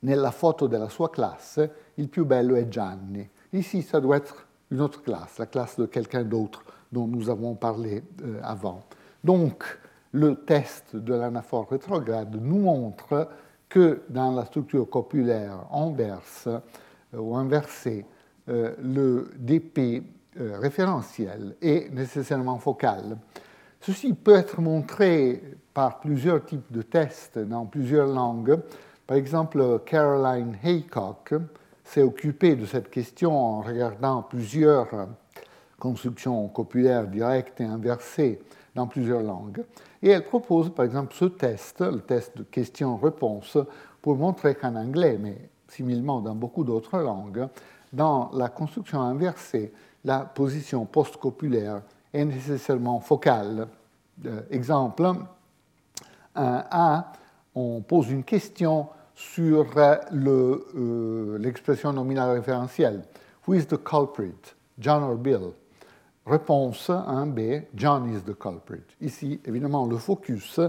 nella 0.00 0.32
foto 0.32 0.66
della 0.66 0.88
sua 0.88 1.08
classe, 1.08 1.92
il 1.94 2.08
più 2.08 2.24
bello 2.24 2.56
è 2.56 2.66
Gianni. 2.66 3.28
Ici, 3.52 3.82
ça 3.82 4.00
doit 4.00 4.16
être 4.16 4.46
une 4.70 4.80
autre 4.80 5.02
classe, 5.02 5.38
la 5.38 5.46
classe 5.46 5.78
de 5.78 5.86
quelqu'un 5.86 6.24
d'autre 6.24 6.64
dont 6.90 7.06
nous 7.06 7.30
avons 7.30 7.54
parlé 7.54 8.02
euh, 8.22 8.40
avant. 8.42 8.82
Donc, 9.22 9.64
le 10.12 10.36
test 10.36 10.94
de 10.94 11.14
l'anaphore 11.14 11.68
rétrograde 11.70 12.38
nous 12.40 12.58
montre 12.58 13.28
que 13.68 14.02
dans 14.10 14.32
la 14.32 14.44
structure 14.44 14.88
copulaire 14.88 15.64
inverse 15.72 16.46
euh, 16.46 17.18
ou 17.18 17.34
inversée, 17.34 18.04
euh, 18.48 18.74
le 18.82 19.30
DP 19.38 20.02
euh, 20.38 20.58
référentiel 20.58 21.56
est 21.62 21.92
nécessairement 21.92 22.58
focal. 22.58 23.16
Ceci 23.80 24.12
peut 24.12 24.34
être 24.34 24.60
montré 24.60 25.42
par 25.72 26.00
plusieurs 26.00 26.44
types 26.44 26.70
de 26.70 26.82
tests 26.82 27.38
dans 27.38 27.64
plusieurs 27.64 28.06
langues. 28.06 28.60
Par 29.06 29.16
exemple, 29.16 29.80
Caroline 29.86 30.56
Haycock 30.62 31.34
s'est 31.82 32.02
occupée 32.02 32.54
de 32.54 32.66
cette 32.66 32.90
question 32.90 33.36
en 33.36 33.60
regardant 33.62 34.22
plusieurs 34.22 35.08
constructions 35.78 36.46
copulaires 36.48 37.08
directes 37.08 37.60
et 37.60 37.64
inversées 37.64 38.40
dans 38.74 38.86
plusieurs 38.86 39.22
langues. 39.22 39.64
Et 40.02 40.10
elle 40.10 40.24
propose 40.24 40.74
par 40.74 40.84
exemple 40.84 41.14
ce 41.14 41.26
test, 41.26 41.80
le 41.80 42.00
test 42.00 42.36
de 42.36 42.42
question-réponse, 42.42 43.58
pour 44.00 44.16
montrer 44.16 44.54
qu'en 44.54 44.74
anglais, 44.74 45.18
mais 45.20 45.50
similement 45.68 46.20
dans 46.20 46.34
beaucoup 46.34 46.64
d'autres 46.64 46.98
langues, 46.98 47.46
dans 47.92 48.30
la 48.34 48.48
construction 48.48 49.00
inversée, 49.00 49.72
la 50.04 50.20
position 50.20 50.84
postcopulaire 50.86 51.82
est 52.12 52.24
nécessairement 52.24 53.00
focale. 53.00 53.68
Euh, 54.26 54.40
exemple, 54.50 55.04
un 56.34 56.64
A, 56.70 57.12
on 57.54 57.80
pose 57.80 58.10
une 58.10 58.24
question 58.24 58.88
sur 59.14 59.66
euh, 59.76 61.38
l'expression 61.38 61.92
nominale 61.92 62.36
référentielle. 62.38 63.02
Who 63.46 63.54
is 63.54 63.66
the 63.66 63.82
culprit, 63.82 64.54
John 64.78 65.02
or 65.02 65.16
Bill? 65.16 65.52
Réponse 66.24 66.88
1b, 66.88 67.64
John 67.74 68.14
is 68.14 68.20
the 68.22 68.38
culprit. 68.38 68.84
Ici, 69.00 69.40
évidemment, 69.44 69.86
le 69.86 69.96
focus 69.96 70.60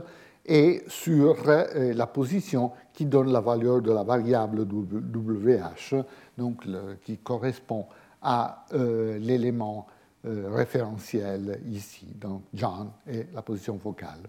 est 0.46 0.90
sur 0.90 1.38
euh, 1.48 1.94
la 1.94 2.08
position 2.08 2.72
qui 2.92 3.06
donne 3.06 3.32
la 3.32 3.40
valeur 3.40 3.82
de 3.82 3.92
la 3.92 4.04
variable 4.04 4.62
WH, 4.62 5.96
donc 6.38 6.66
qui 7.04 7.18
correspond 7.20 7.86
à 8.22 8.66
euh, 8.74 9.20
l'élément 9.20 9.86
euh, 10.26 10.50
référentiel 10.52 11.60
ici. 11.70 12.08
Donc 12.16 12.44
John 12.54 12.90
est 13.08 13.28
la 13.34 13.42
position 13.42 13.78
focale. 13.78 14.22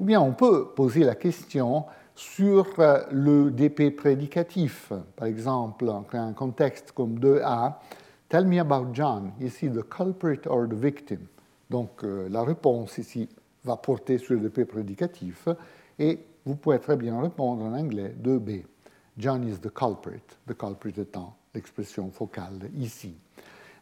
Ou 0.00 0.04
bien 0.04 0.20
on 0.20 0.32
peut 0.32 0.70
poser 0.74 1.04
la 1.04 1.14
question 1.14 1.84
sur 2.14 2.66
le 3.10 3.50
DP 3.50 3.94
prédicatif. 3.96 4.92
Par 5.16 5.28
exemple, 5.28 5.88
en 5.88 6.04
un 6.12 6.32
contexte 6.32 6.92
comme 6.92 7.18
2A, 7.18 7.74
Tell 8.32 8.46
me 8.46 8.60
about 8.60 8.94
John. 8.94 9.34
Ici, 9.42 9.68
the 9.68 9.82
culprit 9.82 10.46
or 10.46 10.66
the 10.66 10.74
victim? 10.74 11.28
Donc, 11.68 12.02
euh, 12.02 12.30
la 12.30 12.42
réponse 12.42 12.96
ici 12.96 13.28
va 13.62 13.76
porter 13.76 14.16
sur 14.16 14.40
le 14.40 14.48
P 14.48 14.64
prédicatif 14.64 15.48
et 15.98 16.18
vous 16.46 16.56
pouvez 16.56 16.78
très 16.78 16.96
bien 16.96 17.20
répondre 17.20 17.62
en 17.62 17.74
anglais 17.74 18.16
2B. 18.18 18.64
John 19.18 19.46
is 19.46 19.58
the 19.58 19.68
culprit, 19.68 20.22
the 20.48 20.54
culprit 20.54 20.94
étant 20.96 21.36
l'expression 21.54 22.10
focale 22.10 22.70
ici. 22.78 23.14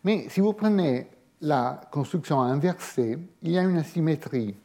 Mais 0.02 0.28
si 0.28 0.40
vous 0.40 0.52
prenez 0.52 1.06
la 1.40 1.80
construction 1.92 2.40
inversée, 2.40 3.18
il 3.42 3.52
y 3.52 3.56
a 3.56 3.62
une 3.62 3.76
asymétrie. 3.76 4.56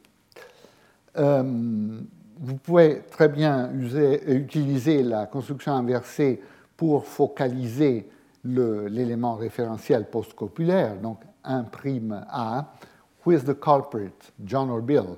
Euh, 1.16 2.00
vous 2.40 2.56
pouvez 2.56 3.02
très 3.08 3.28
bien 3.28 3.70
utiliser 3.72 5.04
la 5.04 5.26
construction 5.26 5.74
inversée 5.74 6.40
pour 6.76 7.06
focaliser 7.06 8.08
l'élément 8.46 9.34
référentiel 9.34 10.08
postcopulaire, 10.10 10.98
donc 11.00 11.20
1' 11.44 11.66
A, 12.28 12.72
who 13.24 13.32
is 13.32 13.40
the 13.44 13.58
culprit, 13.58 14.12
John 14.44 14.70
or 14.70 14.82
Bill? 14.82 15.16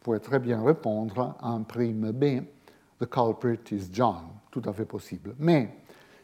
Pouvez 0.00 0.20
très 0.20 0.38
bien 0.38 0.62
répondre 0.62 1.34
1' 1.42 2.12
B, 2.12 2.42
the 3.00 3.06
culprit 3.06 3.60
is 3.72 3.88
John, 3.92 4.24
tout 4.50 4.62
à 4.64 4.72
fait 4.72 4.84
possible. 4.84 5.34
Mais 5.38 5.76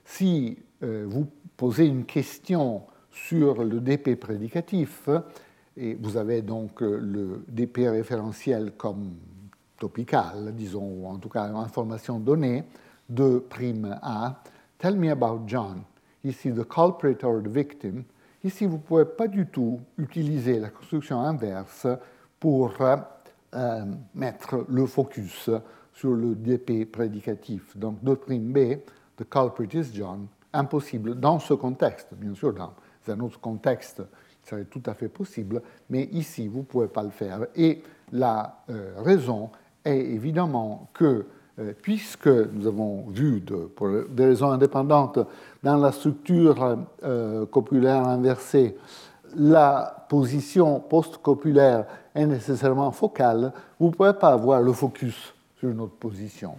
si 0.04 0.58
euh, 0.82 1.04
vous 1.08 1.26
posez 1.56 1.86
une 1.86 2.04
question 2.04 2.82
sur 3.10 3.64
le 3.64 3.80
DP 3.80 4.18
prédicatif, 4.18 5.08
et 5.76 5.94
vous 5.94 6.16
avez 6.16 6.42
donc 6.42 6.82
euh, 6.82 6.98
le 6.98 7.44
DP 7.48 7.88
référentiel 7.88 8.72
comme 8.76 9.14
topical, 9.78 10.54
disons, 10.54 10.86
ou 10.86 11.06
en 11.06 11.18
tout 11.18 11.28
cas 11.28 11.44
information 11.44 12.20
donnée, 12.20 12.64
de 13.08 13.38
prime 13.38 13.98
A, 14.02 14.42
tell 14.78 14.96
me 14.96 15.10
about 15.10 15.42
John 15.46 15.82
ici 16.24 16.50
the 16.50 16.64
culprit 16.64 17.24
or 17.24 17.42
the 17.42 17.48
victim, 17.48 18.04
ici 18.44 18.66
vous 18.66 18.76
ne 18.76 18.82
pouvez 18.82 19.04
pas 19.04 19.28
du 19.28 19.46
tout 19.46 19.80
utiliser 19.98 20.58
la 20.58 20.70
construction 20.70 21.20
inverse 21.20 21.86
pour 22.40 22.74
euh, 22.80 23.84
mettre 24.14 24.64
le 24.68 24.86
focus 24.86 25.50
sur 25.92 26.12
le 26.12 26.34
DP 26.34 26.90
prédicatif. 26.90 27.76
Donc 27.76 28.02
2'B, 28.02 28.80
the 29.16 29.28
culprit 29.28 29.68
is 29.74 29.92
John, 29.94 30.26
impossible 30.52 31.14
dans 31.18 31.38
ce 31.38 31.54
contexte. 31.54 32.08
Bien 32.14 32.34
sûr, 32.34 32.52
dans 32.52 32.72
un 33.08 33.20
autre 33.20 33.40
contexte, 33.40 34.02
il 34.44 34.48
serait 34.48 34.64
tout 34.64 34.82
à 34.86 34.94
fait 34.94 35.08
possible, 35.08 35.62
mais 35.90 36.04
ici, 36.12 36.48
vous 36.48 36.60
ne 36.60 36.64
pouvez 36.64 36.88
pas 36.88 37.02
le 37.02 37.10
faire. 37.10 37.46
Et 37.54 37.82
la 38.10 38.62
euh, 38.70 38.94
raison 38.98 39.50
est 39.84 39.98
évidemment 39.98 40.88
que 40.92 41.04
euh, 41.04 41.26
puisque 41.82 42.28
nous 42.28 42.66
avons 42.66 43.04
vu, 43.08 43.42
pour 43.74 43.88
des 44.08 44.26
raisons 44.26 44.50
indépendantes, 44.50 45.18
dans 45.62 45.76
la 45.76 45.92
structure 45.92 46.78
euh, 47.02 47.46
copulaire 47.46 48.06
inversée, 48.06 48.76
la 49.36 50.06
position 50.08 50.80
post-copulaire 50.80 51.86
est 52.14 52.26
nécessairement 52.26 52.90
focale, 52.90 53.52
vous 53.78 53.86
ne 53.88 53.92
pouvez 53.92 54.12
pas 54.12 54.28
avoir 54.30 54.60
le 54.60 54.72
focus 54.72 55.32
sur 55.56 55.70
une 55.70 55.80
autre 55.80 55.96
position. 55.96 56.56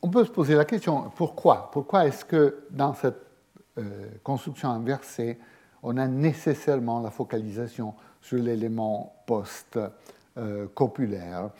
On 0.00 0.08
peut 0.08 0.24
se 0.24 0.30
poser 0.30 0.54
la 0.54 0.64
question, 0.64 1.10
pourquoi? 1.16 1.68
Pourquoi 1.72 2.06
est-ce 2.06 2.24
que 2.24 2.66
dans 2.70 2.94
cette 2.94 3.20
euh, 3.78 4.06
construction 4.22 4.70
inversée, 4.70 5.40
on 5.82 5.96
a 5.96 6.06
nécessairement 6.06 7.00
la 7.00 7.10
focalisation 7.10 7.94
sur 8.20 8.38
l'élément 8.38 9.12
post-copulaire 9.26 11.50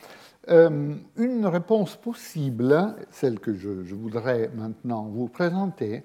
euh, 0.49 0.95
une 1.17 1.47
réponse 1.47 1.97
possible, 1.97 2.97
celle 3.11 3.39
que 3.39 3.55
je, 3.55 3.95
voudrais 3.95 4.51
maintenant 4.55 5.05
vous 5.05 5.29
présenter, 5.29 6.03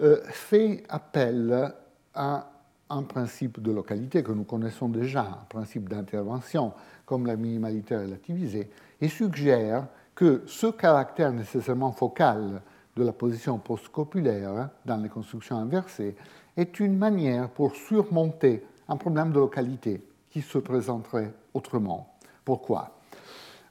euh, 0.00 0.20
fait 0.24 0.82
appel 0.88 1.72
à 2.14 2.50
un 2.90 3.02
principe 3.02 3.60
de 3.60 3.72
localité 3.72 4.22
que 4.22 4.32
nous 4.32 4.44
connaissons 4.44 4.88
déjà, 4.88 5.22
un 5.22 5.46
principe 5.48 5.88
d'intervention 5.88 6.72
comme 7.06 7.26
la 7.26 7.36
minimalité 7.36 7.96
relativisée, 7.96 8.70
et 9.00 9.08
suggère 9.08 9.86
que 10.14 10.42
ce 10.46 10.66
caractère 10.66 11.32
nécessairement 11.32 11.92
focal 11.92 12.60
de 12.96 13.04
la 13.04 13.12
position 13.12 13.58
postcopulaire 13.58 14.50
hein, 14.50 14.70
dans 14.84 14.96
les 14.96 15.08
constructions 15.08 15.56
inversées 15.56 16.16
est 16.56 16.80
une 16.80 16.98
manière 16.98 17.48
pour 17.48 17.74
surmonter 17.74 18.64
un 18.88 18.96
problème 18.96 19.32
de 19.32 19.38
localité 19.38 20.02
qui 20.30 20.42
se 20.42 20.58
présenterait 20.58 21.32
autrement. 21.54 22.14
Pourquoi? 22.44 22.97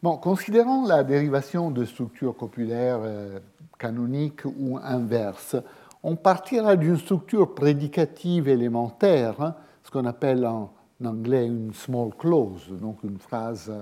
Bon, 0.03 0.15
considérant 0.17 0.85
la 0.85 1.03
dérivation 1.03 1.71
de 1.71 1.83
structures 1.83 2.37
copulaires 2.37 2.99
euh, 3.01 3.39
canoniques 3.79 4.45
ou 4.45 4.77
inverses, 4.77 5.55
on 6.03 6.15
partira 6.15 6.75
d'une 6.75 6.97
structure 6.97 7.55
prédicative 7.55 8.47
élémentaire, 8.47 9.41
hein, 9.41 9.55
ce 9.83 9.89
qu'on 9.89 10.05
appelle 10.05 10.45
en 10.45 10.71
anglais 11.03 11.47
une 11.47 11.73
small 11.73 12.11
clause, 12.15 12.71
donc 12.79 12.99
une 13.03 13.17
phrase 13.17 13.73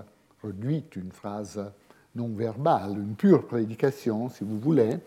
réduite, 0.41 0.95
une 0.95 1.12
phrase 1.12 1.62
non 2.15 2.29
verbale, 2.29 2.98
une 2.98 3.15
pure 3.15 3.45
prédication, 3.45 4.29
si 4.29 4.45
vous 4.45 4.57
voulez, 4.57 4.98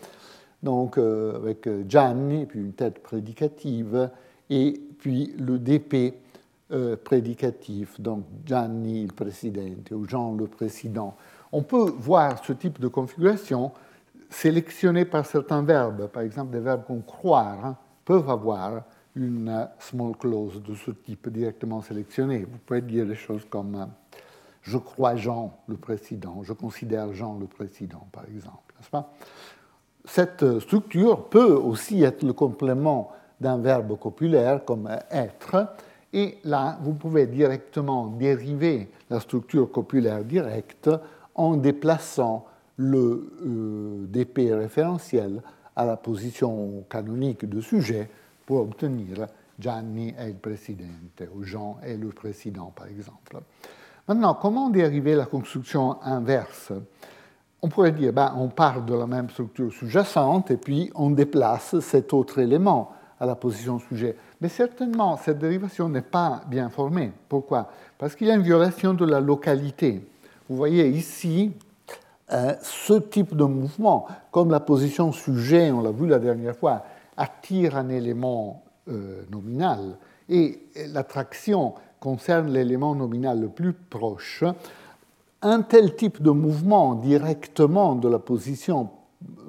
donc 0.63 0.99
euh, 0.99 1.37
avec 1.37 1.67
Gianni, 1.89 2.45
puis 2.45 2.61
une 2.61 2.75
tête 2.75 3.03
prédicative, 3.03 4.11
et 4.51 4.79
puis 4.99 5.35
le 5.39 5.59
DP 5.59 6.17
euh, 6.71 6.97
prédicatif, 6.97 7.99
donc 7.99 8.25
Gianni 8.45 9.05
il 9.05 9.13
Presidente 9.15 9.91
ou 9.91 10.07
Jean 10.07 10.35
le 10.35 10.47
Président. 10.47 11.17
On 11.51 11.63
peut 11.63 11.91
voir 11.99 12.45
ce 12.45 12.53
type 12.53 12.79
de 12.79 12.89
configuration 12.89 13.73
sélectionné 14.29 15.07
par 15.07 15.25
certains 15.25 15.63
verbes, 15.63 16.09
par 16.09 16.23
exemple 16.23 16.53
des 16.53 16.61
verbes 16.61 16.85
comme 16.87 17.03
croire, 17.03 17.65
hein, 17.65 17.77
peuvent 18.05 18.29
avoir 18.29 18.83
une 19.17 19.67
small 19.79 20.15
clause 20.17 20.63
de 20.63 20.75
ce 20.75 20.91
type 20.91 21.31
directement 21.31 21.81
sélectionnée. 21.81 22.41
Vous 22.41 22.59
pouvez 22.67 22.83
dire 22.83 23.07
des 23.07 23.15
choses 23.15 23.47
comme 23.49 23.75
euh, 23.75 23.87
je 24.61 24.77
crois 24.77 25.17
Jean 25.17 25.59
le 25.69 25.77
président, 25.77 26.43
je 26.43 26.53
considère 26.53 27.15
Jean 27.15 27.39
le 27.39 27.47
président, 27.47 28.07
par 28.13 28.25
exemple. 28.27 28.75
Cette 30.05 30.61
structure 30.61 31.31
peut 31.31 31.55
aussi 31.55 32.03
être 32.03 32.23
le 32.23 32.35
complément 32.35 33.11
d'un 33.41 33.57
verbe 33.57 33.99
copulaire 33.99 34.65
comme 34.67 34.91
être, 35.11 35.75
et 36.13 36.39
là, 36.45 36.79
vous 36.83 36.95
pouvez 36.95 37.27
directement 37.27 38.07
dériver 38.07 38.89
la 39.11 39.21
structure 39.21 39.71
copulaire 39.71 40.25
directe 40.25 40.91
en 41.35 41.57
déplaçant 41.57 42.47
le 42.77 43.31
euh, 43.45 44.07
DP 44.07 44.53
référentiel 44.53 45.43
à 45.77 45.85
la 45.85 45.97
position 45.97 46.85
canonique 46.89 47.49
de 47.49 47.61
sujet 47.61 48.09
pour 48.47 48.61
obtenir 48.61 49.27
Gianni 49.59 50.15
est 50.19 50.29
le 50.29 50.35
président 50.35 50.85
ou 51.35 51.43
Jean 51.43 51.79
est 51.83 51.97
le 51.97 52.09
président, 52.09 52.73
par 52.75 52.87
exemple. 52.87 53.39
Maintenant, 54.07 54.35
comment 54.35 54.71
dériver 54.71 55.15
la 55.15 55.27
construction 55.27 56.01
inverse? 56.03 56.73
On 57.61 57.69
pourrait 57.69 57.93
dire, 57.93 58.13
ben, 58.13 58.33
on 58.37 58.49
part 58.49 58.83
de 58.83 58.95
la 58.95 59.07
même 59.07 59.29
structure 59.31 59.73
sous-jacente 59.73 60.51
et 60.53 60.57
puis 60.57 60.91
on 60.95 61.11
déplace 61.11 61.79
cet 61.81 62.13
autre 62.13 62.39
élément 62.39 62.93
à 63.21 63.27
la 63.27 63.35
position 63.35 63.81
sujet. 63.81 64.17
Mais 64.41 64.49
certainement, 64.49 65.17
cette 65.17 65.39
dérivation 65.39 65.89
n'est 65.89 66.03
pas 66.03 66.43
bien 66.47 66.69
formée. 66.69 67.13
Pourquoi? 67.29 67.71
Parce 67.99 68.15
qu'il 68.15 68.29
y 68.29 68.31
a 68.31 68.35
une 68.35 68.43
violation 68.43 68.95
de 68.95 69.05
la 69.05 69.21
localité. 69.21 70.07
Vous 70.49 70.57
voyez 70.57 70.89
ici 70.89 71.53
euh, 72.33 72.55
ce 72.63 72.95
type 72.95 73.35
de 73.35 73.45
mouvement, 73.45 74.07
comme 74.31 74.51
la 74.51 74.61
position 74.61 75.13
sujet, 75.13 75.71
on 75.71 75.81
l'a 75.81 75.91
vu 75.91 76.07
la 76.07 76.19
dernière 76.19 76.57
fois, 76.57 76.85
attire 77.17 77.77
un 77.77 77.89
élément 77.89 78.63
euh, 78.89 79.23
nominal 79.31 79.97
et 80.29 80.61
l'attraction 80.93 81.75
concerne 82.01 82.53
l'élément 82.53 82.95
nominal 82.95 83.41
le 83.41 83.49
plus 83.49 83.73
proche. 83.73 84.45
Un 85.43 85.63
tel 85.63 85.97
type 85.97 86.23
de 86.23 86.31
mouvement 86.31 86.95
directement 86.95 87.95
de 87.95 88.09
la 88.09 88.19
position 88.19 88.91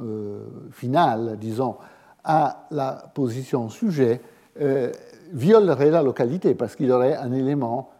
euh, 0.01 0.45
finale, 0.71 1.37
disons, 1.39 1.75
à 2.23 2.65
la 2.71 3.11
position 3.13 3.69
sujet 3.69 4.21
euh, 4.61 4.91
violerait 5.31 5.91
la 5.91 6.01
localité 6.01 6.55
parce 6.55 6.75
qu'il 6.75 6.91
aurait 6.91 7.15
un 7.15 7.31
élément 7.31 7.91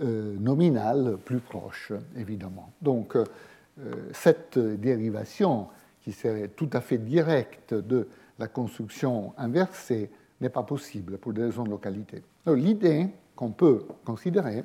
euh, 0.00 0.36
nominal 0.38 1.18
plus 1.24 1.40
proche, 1.40 1.92
évidemment. 2.16 2.72
Donc, 2.80 3.16
euh, 3.16 3.24
cette 4.12 4.58
dérivation, 4.58 5.66
qui 6.00 6.12
serait 6.12 6.48
tout 6.48 6.70
à 6.72 6.80
fait 6.80 6.98
directe 6.98 7.74
de 7.74 8.06
la 8.38 8.46
construction 8.46 9.34
inversée, 9.36 10.10
n'est 10.40 10.48
pas 10.48 10.62
possible 10.62 11.18
pour 11.18 11.32
des 11.32 11.42
raisons 11.42 11.64
de 11.64 11.70
localité. 11.70 12.22
L'idée 12.46 13.08
qu'on 13.34 13.50
peut 13.50 13.82
considérer 14.04 14.62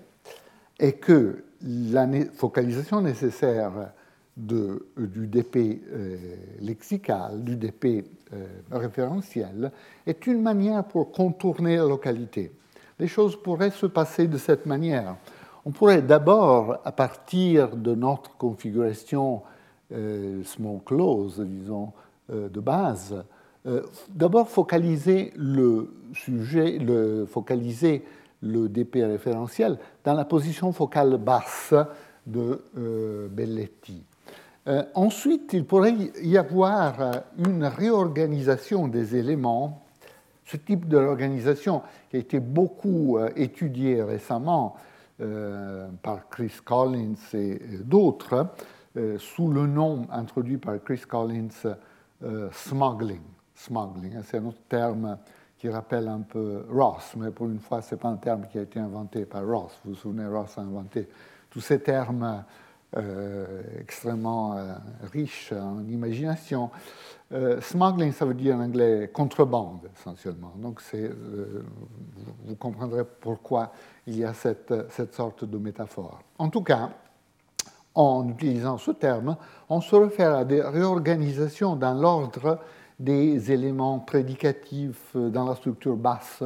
est 0.77 0.93
que 0.93 1.43
la 1.63 2.07
focalisation 2.33 3.01
nécessaire 3.01 3.93
du 4.37 5.27
DP 5.27 5.81
lexical, 6.61 7.43
du 7.43 7.55
DP 7.55 8.05
référentiel 8.71 9.71
est 10.05 10.27
une 10.27 10.41
manière 10.41 10.83
pour 10.83 11.11
contourner 11.11 11.77
la 11.77 11.83
localité. 11.83 12.51
Les 12.99 13.07
choses 13.07 13.35
pourraient 13.35 13.71
se 13.71 13.85
passer 13.85 14.27
de 14.27 14.37
cette 14.37 14.65
manière. 14.65 15.15
On 15.65 15.71
pourrait 15.71 16.01
d'abord, 16.01 16.79
à 16.85 16.91
partir 16.91 17.75
de 17.75 17.93
notre 17.93 18.35
configuration 18.37 19.41
euh, 19.91 20.43
small 20.43 20.79
close, 20.85 21.39
disons, 21.39 21.91
euh, 22.31 22.49
de 22.49 22.59
base, 22.59 23.23
d'abord 24.09 24.49
focaliser 24.49 25.31
le 25.35 25.93
sujet, 26.13 26.79
le, 26.79 27.27
focaliser 27.27 28.03
le 28.41 28.67
DP 28.67 28.95
référentiel 29.03 29.77
dans 30.03 30.15
la 30.15 30.25
position 30.25 30.71
focale 30.71 31.17
basse 31.17 31.75
de 32.25 32.59
Belletti. 33.29 34.03
Euh, 34.67 34.83
ensuite, 34.93 35.53
il 35.53 35.65
pourrait 35.65 35.95
y 36.21 36.37
avoir 36.37 37.01
euh, 37.01 37.11
une 37.37 37.63
réorganisation 37.63 38.87
des 38.87 39.15
éléments. 39.15 39.83
Ce 40.45 40.57
type 40.57 40.87
de 40.87 40.97
réorganisation 40.97 41.81
qui 42.09 42.17
a 42.17 42.19
été 42.19 42.39
beaucoup 42.39 43.17
euh, 43.17 43.29
étudié 43.35 44.01
récemment 44.03 44.75
par 46.01 46.27
Chris 46.29 46.53
Collins 46.65 47.13
et 47.35 47.59
d'autres, 47.83 48.47
sous 49.19 49.49
le 49.49 49.67
nom 49.67 50.07
introduit 50.09 50.57
par 50.57 50.83
Chris 50.83 51.03
Collins, 51.07 51.75
smuggling. 52.51 53.21
Smuggling, 53.53 54.15
hein, 54.15 54.21
c'est 54.25 54.39
un 54.39 54.45
autre 54.45 54.63
terme 54.67 55.19
qui 55.59 55.69
rappelle 55.69 56.07
un 56.07 56.21
peu 56.21 56.65
Ross, 56.71 57.13
mais 57.17 57.29
pour 57.29 57.47
une 57.49 57.59
fois, 57.59 57.83
ce 57.83 57.93
n'est 57.93 58.01
pas 58.01 58.07
un 58.07 58.15
terme 58.15 58.47
qui 58.51 58.57
a 58.57 58.63
été 58.63 58.79
inventé 58.79 59.25
par 59.25 59.45
Ross. 59.45 59.79
Vous 59.85 59.91
vous 59.91 59.95
souvenez, 59.95 60.25
Ross 60.25 60.57
a 60.57 60.61
inventé 60.61 61.07
tous 61.51 61.61
ces 61.61 61.79
termes 61.79 62.23
euh, 62.23 62.39
extrêmement 63.79 64.57
euh, 64.57 64.73
riche 65.13 65.53
en 65.53 65.83
imagination. 65.87 66.69
Euh, 67.31 67.61
smuggling, 67.61 68.11
ça 68.11 68.25
veut 68.25 68.33
dire 68.33 68.55
en 68.57 68.61
anglais 68.61 69.09
contrebande, 69.13 69.89
essentiellement. 69.97 70.51
Donc, 70.57 70.81
vous 72.45 72.55
comprendrez 72.55 73.03
pourquoi 73.05 73.71
il 74.05 74.17
y 74.17 74.25
a 74.25 74.33
cette, 74.33 74.73
cette 74.89 75.13
sorte 75.13 75.45
de 75.45 75.57
métaphore. 75.57 76.19
En 76.37 76.49
tout 76.49 76.63
cas, 76.63 76.89
en 77.95 78.27
utilisant 78.27 78.77
ce 78.77 78.91
terme, 78.91 79.37
on 79.69 79.79
se 79.79 79.95
réfère 79.95 80.35
à 80.35 80.45
des 80.45 80.61
réorganisations 80.61 81.75
dans 81.75 81.93
l'ordre 81.93 82.59
des 82.99 83.51
éléments 83.51 83.99
prédicatifs 83.99 85.15
dans 85.15 85.45
la 85.45 85.55
structure 85.55 85.95
basse 85.95 86.43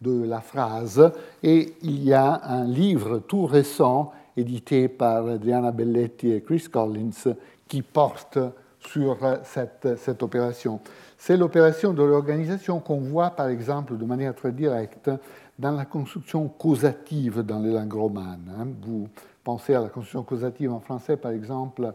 de 0.00 0.22
la 0.24 0.40
phrase. 0.40 1.12
Et 1.42 1.74
il 1.82 2.02
y 2.04 2.12
a 2.12 2.40
un 2.44 2.64
livre 2.64 3.18
tout 3.18 3.46
récent 3.46 4.12
édité 4.38 4.88
par 4.88 5.26
Adriana 5.26 5.72
Belletti 5.72 6.32
et 6.32 6.42
Chris 6.42 6.66
Collins, 6.70 7.34
qui 7.66 7.82
porte 7.82 8.38
sur 8.80 9.18
cette, 9.44 9.98
cette 9.98 10.22
opération. 10.22 10.80
C'est 11.18 11.36
l'opération 11.36 11.92
de 11.92 12.02
l'organisation 12.02 12.80
qu'on 12.80 13.00
voit, 13.00 13.30
par 13.30 13.48
exemple, 13.48 13.96
de 13.96 14.04
manière 14.04 14.34
très 14.34 14.52
directe 14.52 15.10
dans 15.58 15.72
la 15.72 15.84
construction 15.84 16.48
causative 16.48 17.42
dans 17.42 17.58
les 17.58 17.72
langues 17.72 17.92
romanes. 17.92 18.50
Hein. 18.56 18.68
Vous 18.82 19.08
pensez 19.42 19.74
à 19.74 19.80
la 19.80 19.88
construction 19.88 20.22
causative 20.22 20.72
en 20.72 20.80
français, 20.80 21.16
par 21.16 21.32
exemple, 21.32 21.92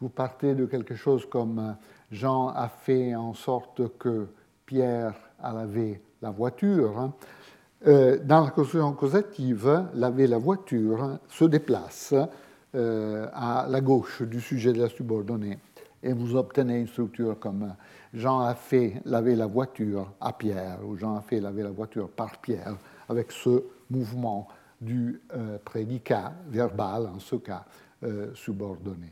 vous 0.00 0.10
partez 0.10 0.54
de 0.54 0.66
quelque 0.66 0.94
chose 0.94 1.26
comme 1.26 1.74
Jean 2.12 2.48
a 2.48 2.68
fait 2.68 3.14
en 3.14 3.32
sorte 3.32 3.96
que 3.98 4.26
Pierre 4.66 5.14
a 5.42 5.52
lavé 5.52 6.00
la 6.20 6.30
voiture. 6.30 6.98
Hein. 6.98 7.12
Euh, 7.86 8.18
dans 8.24 8.42
la 8.42 8.50
construction 8.50 8.92
causative, 8.94 9.84
laver 9.94 10.26
la 10.26 10.38
voiture 10.38 11.20
se 11.28 11.44
déplace 11.44 12.14
euh, 12.74 13.28
à 13.32 13.66
la 13.68 13.80
gauche 13.80 14.22
du 14.22 14.40
sujet 14.40 14.72
de 14.72 14.80
la 14.80 14.88
subordonnée. 14.88 15.60
Et 16.02 16.12
vous 16.12 16.34
obtenez 16.34 16.80
une 16.80 16.88
structure 16.88 17.38
comme 17.38 17.74
Jean 18.12 18.40
a 18.40 18.56
fait 18.56 19.00
laver 19.04 19.36
la 19.36 19.46
voiture 19.46 20.10
à 20.20 20.32
Pierre, 20.32 20.78
ou 20.84 20.96
Jean 20.96 21.16
a 21.16 21.20
fait 21.20 21.38
laver 21.38 21.62
la 21.62 21.70
voiture 21.70 22.08
par 22.08 22.38
Pierre, 22.38 22.74
avec 23.08 23.30
ce 23.30 23.62
mouvement 23.88 24.48
du 24.80 25.20
euh, 25.34 25.58
prédicat 25.64 26.32
verbal, 26.48 27.06
en 27.06 27.20
ce 27.20 27.36
cas 27.36 27.64
subordonné. 28.34 29.10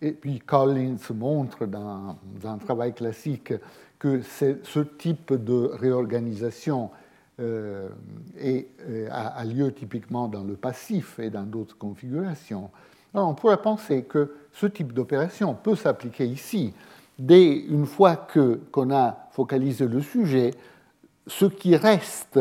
Et 0.00 0.12
puis 0.12 0.38
Collins 0.40 0.98
montre 1.14 1.64
dans, 1.64 2.18
dans 2.40 2.50
un 2.50 2.58
travail 2.58 2.92
classique 2.92 3.54
que 3.98 4.20
ce 4.20 4.80
type 4.80 5.32
de 5.32 5.70
réorganisation 5.72 6.90
euh, 7.38 7.90
et, 8.40 8.66
euh, 8.88 9.08
a, 9.10 9.44
lieu 9.44 9.70
typiquement 9.70 10.26
dans 10.26 10.42
le 10.42 10.54
passif 10.54 11.18
et 11.18 11.28
dans 11.28 11.42
d'autres 11.42 11.76
configurations. 11.76 12.70
Alors 13.12 13.28
on 13.28 13.34
pourrait 13.34 13.60
penser 13.60 14.04
que 14.04 14.32
ce 14.54 14.64
type 14.64 14.94
d'opération 14.94 15.52
peut 15.54 15.76
s'appliquer 15.76 16.26
ici. 16.26 16.72
Dès 17.18 17.52
une 17.52 17.84
fois 17.84 18.16
qu'on 18.16 18.90
a 18.90 19.28
focalisé 19.32 19.86
le 19.86 20.00
sujet, 20.00 20.52
ce 21.26 21.44
qui 21.44 21.76
reste 21.76 22.40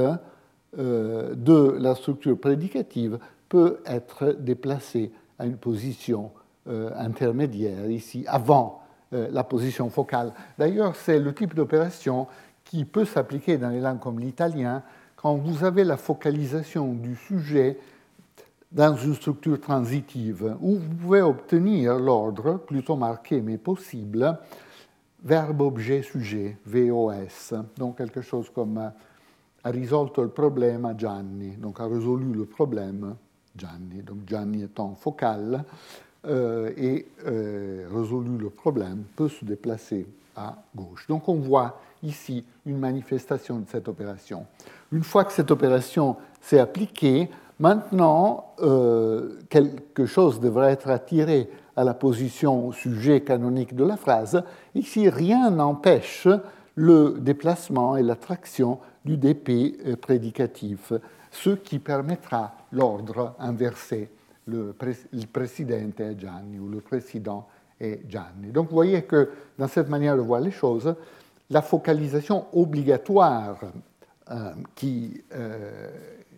euh, 0.77 1.36
de 1.36 1.75
la 1.77 1.93
structure 1.95 2.39
prédicative 2.39 3.19
peut 3.49 3.81
être 3.86 4.38
déplacé 4.39 5.12
à 5.39 5.45
une 5.45 5.58
position 5.58 6.31
intermédiaire, 6.97 7.91
ici, 7.91 8.25
avant 8.25 8.81
la 9.12 9.43
position 9.43 9.88
focale. 9.91 10.34
D'ailleurs, 10.58 10.95
c'est 10.95 11.19
le 11.19 11.31
type 11.31 11.53
d'opération 11.53 12.25
qui 12.65 12.84
peut 12.84 13.06
s'appliquer 13.06 13.58
dans 13.58 13.69
les 13.69 13.80
langues 13.80 13.99
comme 13.99 14.19
l'italien 14.19 14.84
quand 15.15 15.36
vous 15.36 15.63
avez 15.63 15.84
la 15.84 15.97
focalisation 15.97 16.93
du 16.93 17.15
sujet 17.15 17.80
dans 18.71 18.95
une 18.95 19.15
structure 19.15 19.60
transitive, 19.60 20.56
où 20.60 20.75
vous 20.75 20.95
pouvez 20.95 21.21
obtenir 21.21 21.97
l'ordre, 21.97 22.58
plutôt 22.58 22.97
marqué 22.97 23.41
mais 23.41 23.58
possible, 23.58 24.38
verbe, 25.23 25.62
objet, 25.62 26.01
sujet, 26.01 26.58
VOS. 26.65 27.54
Donc 27.78 27.97
quelque 27.97 28.21
chose 28.21 28.49
comme 28.54 28.78
a 28.78 29.69
risolto 29.71 30.21
il 30.23 30.30
problema 30.30 30.95
Gianni, 30.95 31.56
donc 31.58 31.80
a 31.80 31.88
résolu 31.88 32.34
le 32.34 32.45
problème 32.45 33.15
Gianni, 33.56 34.04
donc 34.04 34.28
Gianni 34.28 34.63
étant 34.63 34.93
focal, 34.93 35.63
euh, 36.27 36.71
et 36.77 37.05
euh, 37.27 37.88
résolu 37.93 38.38
le 38.38 38.49
problème 38.49 39.03
peut 39.15 39.29
se 39.29 39.45
déplacer 39.45 40.07
à 40.35 40.55
gauche. 40.75 41.05
Donc 41.07 41.29
on 41.29 41.35
voit 41.35 41.79
ici 42.03 42.43
une 42.65 42.77
manifestation 42.77 43.59
de 43.59 43.65
cette 43.67 43.88
opération. 43.88 44.45
Une 44.91 45.03
fois 45.03 45.23
que 45.23 45.33
cette 45.33 45.51
opération 45.51 46.17
s'est 46.41 46.59
appliquée, 46.59 47.29
maintenant 47.59 48.53
euh, 48.61 49.39
quelque 49.49 50.05
chose 50.05 50.39
devrait 50.39 50.71
être 50.71 50.89
attiré 50.89 51.49
à 51.75 51.83
la 51.83 51.93
position 51.93 52.71
sujet 52.71 53.21
canonique 53.21 53.75
de 53.75 53.83
la 53.83 53.97
phrase. 53.97 54.43
Ici, 54.73 55.09
rien 55.09 55.51
n'empêche 55.51 56.27
le 56.75 57.17
déplacement 57.19 57.97
et 57.97 58.03
l'attraction 58.03 58.79
du 59.03 59.17
DP 59.17 59.95
prédicatif, 60.01 60.93
ce 61.31 61.51
qui 61.51 61.79
permettra 61.79 62.55
l'ordre 62.71 63.35
inversé, 63.39 64.09
le, 64.47 64.73
président 64.73 65.75
est 65.75 66.19
Gianni 66.19 66.60
ou 66.60 66.69
le 66.69 66.81
président 66.81 67.47
est 67.79 68.01
Gianni. 68.10 68.51
Donc 68.51 68.69
vous 68.69 68.75
voyez 68.75 69.03
que 69.03 69.31
dans 69.58 69.67
cette 69.67 69.89
manière 69.89 70.15
de 70.15 70.21
voir 70.21 70.41
les 70.41 70.51
choses, 70.51 70.95
la 71.49 71.62
focalisation 71.62 72.45
obligatoire 72.53 73.60
euh, 74.31 74.51
qui 74.75 75.21
euh, 75.34 75.89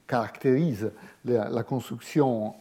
caractérise 0.05 0.91
la, 1.25 1.63
construction 1.63 2.53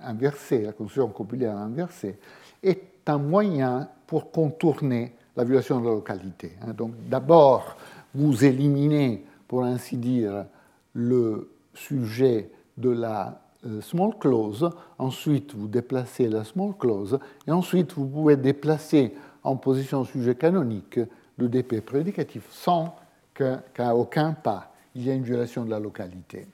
inversée, 0.00 0.62
la 0.62 0.72
construction 0.72 1.08
copulaire 1.08 1.56
inversée, 1.56 2.18
est 2.62 2.80
un 3.06 3.18
moyen 3.18 3.88
pour 4.06 4.30
contourner 4.30 5.14
la 5.36 5.44
violation 5.44 5.80
de 5.80 5.86
la 5.86 5.92
localité. 5.92 6.52
Hein. 6.62 6.72
Donc 6.72 6.92
d'abord, 7.08 7.76
vous 8.14 8.44
éliminez, 8.44 9.24
pour 9.48 9.64
ainsi 9.64 9.96
dire, 9.96 10.46
le 10.92 11.50
sujet 11.74 12.50
de 12.76 12.90
la 12.90 13.26
euh, 13.28 13.43
small 13.80 14.18
clause, 14.18 14.70
ensuite 14.98 15.54
vous 15.54 15.68
déplacez 15.68 16.28
la 16.28 16.44
small 16.44 16.74
clause, 16.78 17.18
et 17.46 17.50
ensuite 17.50 17.92
vous 17.94 18.06
pouvez 18.06 18.36
déplacer 18.36 19.14
en 19.42 19.56
position 19.56 20.04
sujet 20.04 20.34
canonique 20.34 21.00
le 21.36 21.48
DP 21.48 21.80
prédicatif 21.80 22.46
sans 22.50 22.96
qu'à 23.34 23.96
aucun 23.96 24.32
pas 24.32 24.74
il 24.94 25.02
y 25.02 25.10
ait 25.10 25.16
une 25.16 25.24
violation 25.24 25.64
de 25.64 25.70
la 25.70 25.80
localité. 25.80 26.46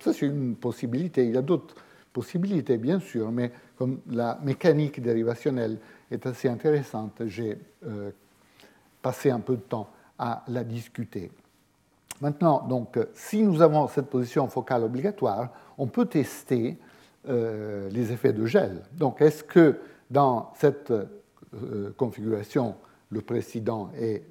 Ça, 0.00 0.12
c'est 0.12 0.26
une 0.26 0.56
possibilité. 0.56 1.24
Il 1.24 1.34
y 1.34 1.36
a 1.36 1.42
d'autres 1.42 1.74
possibilités, 2.12 2.76
bien 2.76 2.98
sûr, 2.98 3.30
mais 3.30 3.52
comme 3.76 4.00
la 4.10 4.38
mécanique 4.42 5.00
dérivationnelle 5.00 5.78
est 6.10 6.26
assez 6.26 6.48
intéressante, 6.48 7.22
j'ai 7.26 7.58
euh, 7.86 8.10
passé 9.00 9.30
un 9.30 9.40
peu 9.40 9.56
de 9.56 9.60
temps 9.60 9.88
à 10.18 10.42
la 10.48 10.64
discuter. 10.64 11.30
Maintenant, 12.20 12.66
donc, 12.66 12.98
si 13.14 13.42
nous 13.42 13.60
avons 13.60 13.86
cette 13.88 14.06
position 14.06 14.48
focale 14.48 14.82
obligatoire, 14.82 15.50
on 15.78 15.86
peut 15.86 16.06
tester 16.06 16.78
euh, 17.28 17.88
les 17.90 18.12
effets 18.12 18.32
de 18.32 18.46
gel. 18.46 18.82
Donc, 18.96 19.20
est-ce 19.20 19.42
que 19.42 19.78
dans 20.10 20.52
cette 20.54 20.90
euh, 20.92 21.92
configuration, 21.96 22.76
le 23.10 23.20
président 23.20 23.90
est 23.98 24.22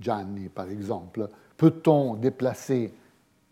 Gianni, 0.00 0.48
par 0.48 0.68
exemple, 0.68 1.28
peut-on 1.56 2.14
déplacer 2.14 2.92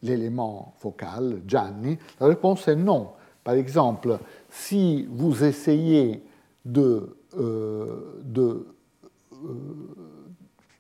l'élément 0.02 0.74
focal, 0.78 1.40
Gianni? 1.46 1.98
La 2.20 2.26
réponse 2.26 2.68
est 2.68 2.76
non. 2.76 3.12
Par 3.42 3.54
exemple, 3.54 4.18
si 4.50 5.06
vous 5.10 5.42
essayez 5.44 6.22
de, 6.64 7.16
euh, 7.38 8.20
de 8.22 8.66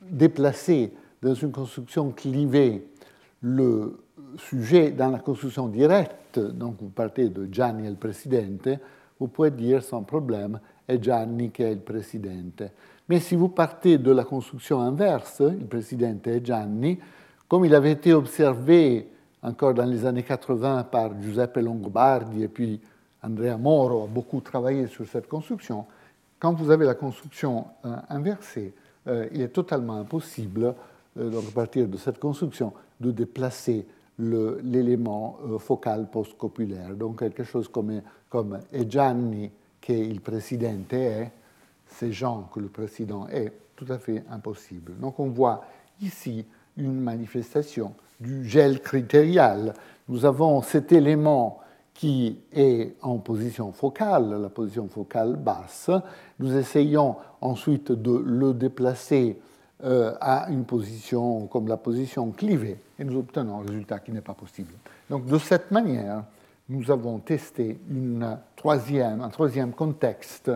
déplacer 0.02 0.92
dans 1.22 1.34
une 1.34 1.52
construction 1.52 2.10
clivée 2.10 2.86
le 3.40 3.98
sujet 4.38 4.90
dans 4.90 5.10
la 5.10 5.18
construction 5.18 5.68
directe, 5.68 6.38
donc 6.38 6.76
vous 6.80 6.88
partez 6.88 7.28
de 7.28 7.48
Gianni 7.50 7.88
le 7.88 7.94
presidente, 7.94 8.68
vous 9.18 9.28
pouvez 9.28 9.50
dire 9.50 9.82
sans 9.82 10.02
problème 10.02 10.60
est 10.86 11.02
Gianni 11.02 11.50
qui 11.50 11.62
est 11.62 11.74
le 11.74 11.80
presidente. 11.80 12.62
Mais 13.08 13.20
si 13.20 13.34
vous 13.34 13.48
partez 13.48 13.98
de 13.98 14.10
la 14.10 14.24
construction 14.24 14.80
inverse, 14.80 15.40
le 15.40 15.66
presidente 15.66 16.26
est 16.26 16.44
Gianni, 16.44 16.98
comme 17.48 17.64
il 17.64 17.74
avait 17.74 17.92
été 17.92 18.12
observé 18.12 19.08
encore 19.42 19.74
dans 19.74 19.84
les 19.84 20.04
années 20.04 20.22
80 20.22 20.84
par 20.84 21.10
Giuseppe 21.20 21.58
Longobardi 21.58 22.42
et 22.42 22.48
puis 22.48 22.80
Andrea 23.22 23.56
Moro 23.56 24.04
a 24.04 24.06
beaucoup 24.06 24.40
travaillé 24.40 24.86
sur 24.86 25.06
cette 25.06 25.28
construction, 25.28 25.86
quand 26.38 26.52
vous 26.52 26.70
avez 26.70 26.84
la 26.84 26.94
construction 26.94 27.66
euh, 27.84 27.96
inversée, 28.08 28.74
euh, 29.08 29.26
il 29.32 29.40
est 29.40 29.48
totalement 29.48 29.96
impossible, 29.96 30.74
euh, 31.18 31.30
donc 31.30 31.44
à 31.48 31.52
partir 31.52 31.88
de 31.88 31.96
cette 31.96 32.18
construction, 32.18 32.72
de 33.00 33.10
déplacer 33.10 33.86
l'élément 34.18 35.38
euh, 35.46 35.58
focal 35.58 36.08
post-copulaire. 36.10 36.94
Donc 36.94 37.18
quelque 37.18 37.44
chose 37.44 37.68
comme, 37.68 38.00
comme 38.28 38.60
è 38.70 38.84
Gianni 38.86 39.50
che 39.80 39.92
il 39.92 40.20
presidente 40.20 40.92
è, 40.92 41.30
c'est 41.86 42.10
Jean 42.10 42.48
que 42.52 42.60
le 42.60 42.68
président 42.68 43.26
est, 43.28 43.52
tout 43.76 43.86
à 43.90 43.98
fait 43.98 44.24
impossible. 44.30 44.94
Donc 44.98 45.18
on 45.18 45.28
voit 45.28 45.64
ici 46.00 46.44
une 46.76 46.98
manifestation 46.98 47.94
du 48.18 48.48
gel 48.48 48.80
critérial. 48.80 49.74
Nous 50.08 50.24
avons 50.24 50.62
cet 50.62 50.92
élément 50.92 51.60
qui 51.94 52.38
est 52.52 52.94
en 53.02 53.18
position 53.18 53.72
focale, 53.72 54.40
la 54.40 54.48
position 54.48 54.88
focale 54.88 55.36
basse. 55.36 55.90
Nous 56.38 56.54
essayons 56.56 57.16
ensuite 57.40 57.92
de 57.92 58.22
le 58.24 58.52
déplacer 58.52 59.38
à 59.82 60.46
une 60.48 60.64
position 60.64 61.46
comme 61.48 61.68
la 61.68 61.76
position 61.76 62.30
clivée 62.30 62.78
et 62.98 63.04
nous 63.04 63.18
obtenons 63.18 63.60
un 63.60 63.66
résultat 63.66 63.98
qui 63.98 64.10
n'est 64.10 64.22
pas 64.22 64.34
possible. 64.34 64.72
Donc 65.10 65.26
de 65.26 65.38
cette 65.38 65.70
manière, 65.70 66.24
nous 66.68 66.90
avons 66.90 67.18
testé 67.18 67.78
un 68.20 68.38
troisième 68.56 69.72
contexte 69.72 70.50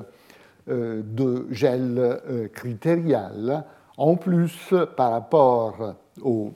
euh, 0.69 1.03
de 1.05 1.47
gel 1.51 1.97
euh, 1.99 2.49
critérial, 2.49 3.65
en 3.97 4.17
plus 4.17 4.75
par 4.97 5.13
rapport 5.13 5.95
au 6.23 6.53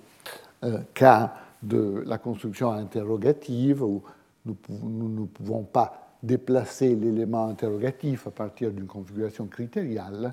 cas 0.94 1.34
de 1.62 2.02
la 2.06 2.16
construction 2.16 2.70
interrogative 2.70 3.82
où 3.82 4.02
nous, 4.46 5.08
ne 5.08 5.26
pouvons 5.26 5.62
pas 5.62 6.08
déplacer 6.22 6.94
l'élément 6.94 7.48
interrogatif 7.48 8.26
à 8.26 8.30
partir 8.30 8.70
d'une 8.70 8.86
configuration 8.86 9.46
critériale 9.46 10.32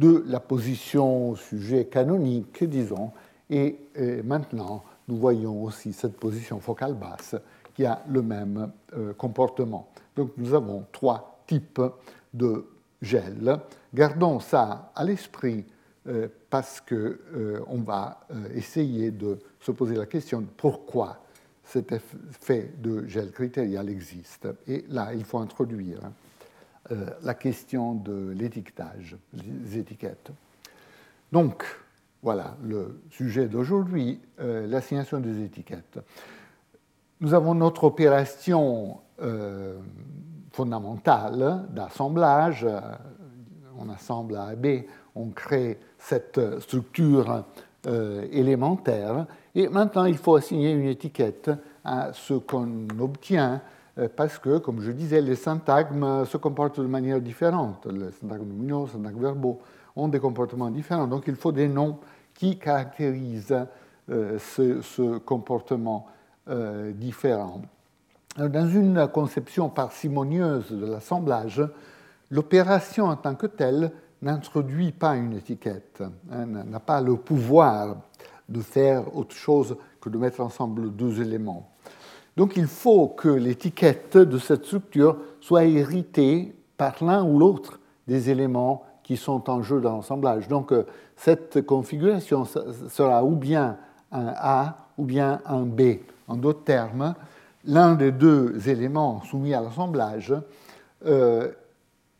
de 0.00 0.24
la 0.26 0.40
position 0.40 1.36
sujet 1.36 1.84
canonique, 1.84 2.64
disons, 2.64 3.12
et, 3.48 3.76
maintenant 4.24 4.82
nous 5.06 5.16
voyons 5.16 5.62
aussi 5.64 5.92
cette 5.92 6.16
position 6.16 6.60
focale 6.60 6.94
basse 6.94 7.36
qui 7.74 7.84
a 7.84 8.02
le 8.08 8.22
même 8.22 8.70
euh, 8.96 9.12
comportement. 9.12 9.88
Donc 10.16 10.30
nous 10.36 10.54
avons 10.54 10.86
trois 10.92 11.42
types 11.46 11.82
de 12.32 12.64
gel. 13.02 13.58
Gardons 13.92 14.40
ça 14.40 14.92
à 14.94 15.04
l'esprit 15.04 15.64
euh, 16.06 16.28
parce 16.48 16.80
qu'on 16.80 16.94
euh, 16.94 17.60
va 17.84 18.20
essayer 18.54 19.10
de 19.10 19.38
se 19.60 19.70
poser 19.70 19.96
la 19.96 20.06
question 20.06 20.44
pourquoi 20.56 21.18
cet 21.70 21.92
effet 21.92 22.72
de 22.78 23.06
gel 23.06 23.30
critérial 23.30 23.88
existe. 23.88 24.48
Et 24.66 24.84
là, 24.88 25.12
il 25.14 25.24
faut 25.24 25.38
introduire 25.38 26.00
euh, 26.02 26.08
la 27.22 27.34
question 27.34 27.94
de 27.94 28.30
l'étiquetage, 28.36 29.16
les 29.32 29.78
étiquettes. 29.78 30.30
Donc, 31.30 31.64
voilà 32.22 32.56
le 32.62 33.00
sujet 33.10 33.46
d'aujourd'hui, 33.46 34.20
euh, 34.40 34.66
l'assignation 34.66 35.20
des 35.20 35.44
étiquettes. 35.44 35.98
Nous 37.20 37.34
avons 37.34 37.54
notre 37.54 37.84
opération 37.84 38.98
euh, 39.22 39.78
fondamentale 40.52 41.66
d'assemblage. 41.70 42.66
On 43.78 43.88
assemble 43.88 44.36
A 44.36 44.52
et 44.52 44.56
B, 44.56 44.86
on 45.14 45.28
crée 45.28 45.78
cette 45.98 46.60
structure 46.60 47.44
élémentaire 48.32 49.26
et 49.54 49.68
maintenant, 49.68 50.04
il 50.04 50.16
faut 50.16 50.36
assigner 50.36 50.72
une 50.72 50.86
étiquette 50.86 51.50
à 51.84 52.12
ce 52.12 52.34
qu'on 52.34 52.86
obtient 52.98 53.60
parce 54.08 54.38
que, 54.38 54.58
comme 54.58 54.80
je 54.80 54.92
disais, 54.92 55.20
les 55.20 55.36
syntagmes 55.36 56.24
se 56.24 56.36
comportent 56.36 56.80
de 56.80 56.86
manière 56.86 57.20
différente. 57.20 57.86
Les 57.86 58.10
syntagmes 58.12 58.46
nominaux, 58.46 58.86
les 58.86 58.92
syntagmes 58.92 59.20
verbaux 59.20 59.60
ont 59.96 60.08
des 60.08 60.20
comportements 60.20 60.70
différents. 60.70 61.06
Donc 61.06 61.24
il 61.26 61.36
faut 61.36 61.52
des 61.52 61.68
noms 61.68 61.98
qui 62.34 62.58
caractérisent 62.58 63.66
ce, 64.08 64.80
ce, 64.80 65.18
comportement 65.18 66.06
différent. 66.94 67.62
Dans 68.36 68.68
une 68.68 69.08
conception 69.08 69.68
parcimonieuse 69.68 70.70
de 70.70 70.86
l'assemblage, 70.86 71.62
l'opération 72.30 73.06
en 73.06 73.16
tant 73.16 73.34
que 73.34 73.46
telle 73.46 73.92
n'introduit 74.22 74.92
pas 74.92 75.16
une 75.16 75.32
étiquette, 75.34 76.02
hein, 76.30 76.46
n'a 76.46 76.80
pas 76.80 77.00
le 77.00 77.16
pouvoir 77.16 77.96
de 78.48 78.60
faire 78.60 79.16
autre 79.16 79.34
chose 79.34 79.76
que 80.00 80.08
de 80.08 80.18
mettre 80.18 80.40
ensemble 80.40 80.94
deux 80.94 81.20
éléments. 81.20 81.69
Donc 82.36 82.56
il 82.56 82.66
faut 82.66 83.08
que 83.08 83.28
l'étiquette 83.28 84.16
de 84.16 84.38
cette 84.38 84.64
structure 84.64 85.16
soit 85.40 85.64
héritée 85.64 86.54
par 86.76 87.02
l'un 87.04 87.24
ou 87.24 87.38
l'autre 87.38 87.80
des 88.06 88.30
éléments 88.30 88.84
qui 89.02 89.16
sont 89.16 89.50
en 89.50 89.62
jeu 89.62 89.80
dans 89.80 89.96
l'assemblage. 89.96 90.48
Donc 90.48 90.72
euh, 90.72 90.86
cette 91.16 91.62
configuration 91.66 92.44
sera 92.44 93.24
ou 93.24 93.36
bien 93.36 93.78
un 94.12 94.32
A 94.36 94.88
ou 94.96 95.04
bien 95.04 95.40
un 95.46 95.62
B. 95.62 95.98
En 96.28 96.36
d'autres 96.36 96.64
termes, 96.64 97.14
l'un 97.64 97.94
des 97.94 98.12
deux 98.12 98.68
éléments 98.68 99.22
soumis 99.22 99.54
à 99.54 99.60
l'assemblage 99.60 100.34
euh, 101.06 101.50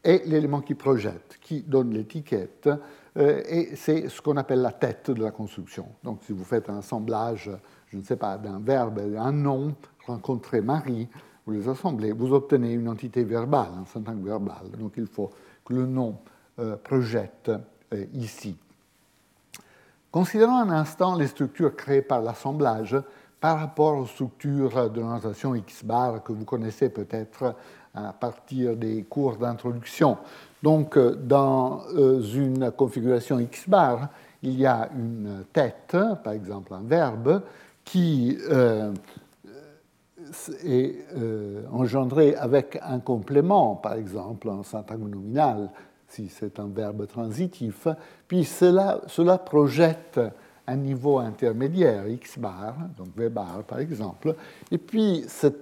est 0.03 0.27
l'élément 0.27 0.61
qui 0.61 0.75
projette, 0.75 1.38
qui 1.40 1.62
donne 1.62 1.92
l'étiquette, 1.92 2.68
euh, 3.16 3.42
et 3.49 3.77
c'est 3.77 4.09
ce 4.09 4.20
qu'on 4.23 4.37
appelle 4.37 4.62
la 4.62 4.73
tête 4.73 5.11
de 5.11 5.23
la 5.23 5.31
construction. 5.31 5.87
Donc 6.03 6.20
si 6.25 6.33
vous 6.33 6.44
faites 6.44 6.70
un 6.70 6.79
assemblage, 6.79 7.51
je 7.88 7.96
ne 7.96 8.03
sais 8.03 8.16
pas, 8.16 8.38
d'un 8.38 8.61
verbe 8.61 9.01
d'un 9.12 9.33
nom, 9.33 9.75
rencontrer 10.07 10.61
Marie, 10.61 11.09
vous 11.47 11.53
les 11.53 11.69
assemblez, 11.69 12.13
vous 12.13 12.33
obtenez 12.33 12.73
une 12.73 12.89
entité 12.89 13.25
verbale, 13.25 13.71
un 13.81 13.87
syntagme 13.87 14.25
verbal. 14.25 14.71
Donc 14.79 14.93
il 14.97 15.07
faut 15.07 15.31
que 15.65 15.75
le 15.75 15.87
nom 15.87 16.17
euh, 16.59 16.77
projette 16.77 17.51
euh, 17.93 18.05
ici. 18.15 18.57
Considérons 20.11 20.57
un 20.57 20.71
instant 20.71 21.17
les 21.17 21.29
structures 21.29 21.75
créées 21.75 22.03
par 22.03 22.21
l'assemblage 22.23 22.97
par 23.41 23.59
rapport 23.59 23.97
aux 23.97 24.07
structures 24.07 24.91
de 24.91 25.01
notation 25.01 25.55
X-bar 25.55 26.23
que 26.23 26.33
vous 26.33 26.45
connaissez 26.45 26.91
peut-être 26.91 27.55
à 27.95 28.13
partir 28.13 28.77
des 28.77 29.05
cours 29.05 29.37
d'introduction. 29.37 30.19
Donc, 30.63 30.99
dans 30.99 31.83
euh, 31.97 32.21
une 32.21 32.71
configuration 32.73 33.39
X-bar, 33.41 34.09
il 34.43 34.59
y 34.59 34.67
a 34.67 34.91
une 34.95 35.45
tête, 35.53 35.97
par 36.23 36.33
exemple 36.33 36.75
un 36.75 36.83
verbe, 36.83 37.43
qui 37.85 38.37
est 40.64 41.05
engendré 41.73 42.35
avec 42.35 42.79
un 42.83 43.01
complément, 43.01 43.77
par 43.77 43.95
exemple 43.95 44.49
un 44.49 44.62
syntagme 44.62 45.09
nominal, 45.09 45.71
si 46.09 46.29
c'est 46.29 46.59
un 46.59 46.69
verbe 46.69 47.07
transitif, 47.07 47.87
puis 48.27 48.45
cela, 48.45 49.01
cela 49.07 49.38
projette 49.38 50.21
un 50.66 50.77
niveau 50.77 51.19
intermédiaire, 51.19 52.07
x 52.09 52.38
bar, 52.38 52.77
donc 52.97 53.09
v 53.16 53.29
bar 53.29 53.62
par 53.66 53.79
exemple, 53.79 54.35
et 54.71 54.79
puis 54.79 55.25
cette 55.27 55.61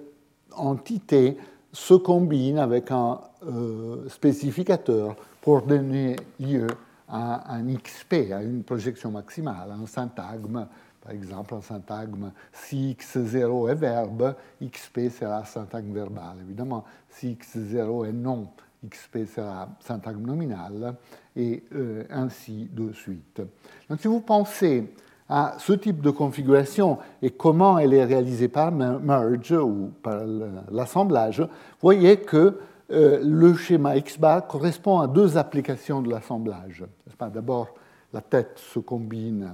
entité 0.55 1.37
se 1.71 1.93
combine 1.93 2.57
avec 2.57 2.91
un 2.91 3.19
euh, 3.45 4.09
spécificateur 4.09 5.15
pour 5.41 5.61
donner 5.61 6.15
lieu 6.39 6.67
à 7.07 7.53
un 7.55 7.63
XP, 7.75 8.31
à 8.33 8.41
une 8.43 8.63
projection 8.63 9.11
maximale, 9.11 9.71
un 9.71 9.85
syntagme, 9.85 10.67
par 11.01 11.11
exemple 11.11 11.55
un 11.55 11.61
syntagme 11.61 12.31
si 12.51 12.95
X0 12.99 13.71
est 13.71 13.75
verbe, 13.75 14.35
XP 14.61 15.09
sera 15.09 15.43
syntagme 15.45 15.93
verbal. 15.93 16.37
Évidemment, 16.41 16.83
si 17.09 17.37
X0 17.41 18.07
est 18.07 18.13
non, 18.13 18.49
XP 18.87 19.25
sera 19.25 19.69
syntagme 19.79 20.25
nominal, 20.25 20.95
et 21.35 21.63
euh, 21.75 22.03
ainsi 22.09 22.69
de 22.71 22.91
suite. 22.93 23.41
Donc 23.89 23.99
si 23.99 24.07
vous 24.07 24.21
pensez 24.21 24.93
à 25.27 25.55
ce 25.59 25.73
type 25.73 26.01
de 26.01 26.09
configuration 26.09 26.97
et 27.21 27.29
comment 27.29 27.77
elle 27.77 27.93
est 27.93 28.05
réalisée 28.05 28.47
par 28.47 28.71
merge 28.71 29.51
ou 29.51 29.91
par 30.01 30.23
l'assemblage, 30.71 31.47
voyez 31.79 32.17
que 32.17 32.59
euh, 32.91 33.19
le 33.23 33.53
schéma 33.53 33.95
X-bar 33.97 34.47
correspond 34.47 34.99
à 34.99 35.07
deux 35.07 35.37
applications 35.37 36.01
de 36.01 36.09
l'assemblage. 36.09 36.83
D'abord, 37.31 37.67
la 38.11 38.21
tête 38.21 38.57
se 38.57 38.79
combine 38.79 39.53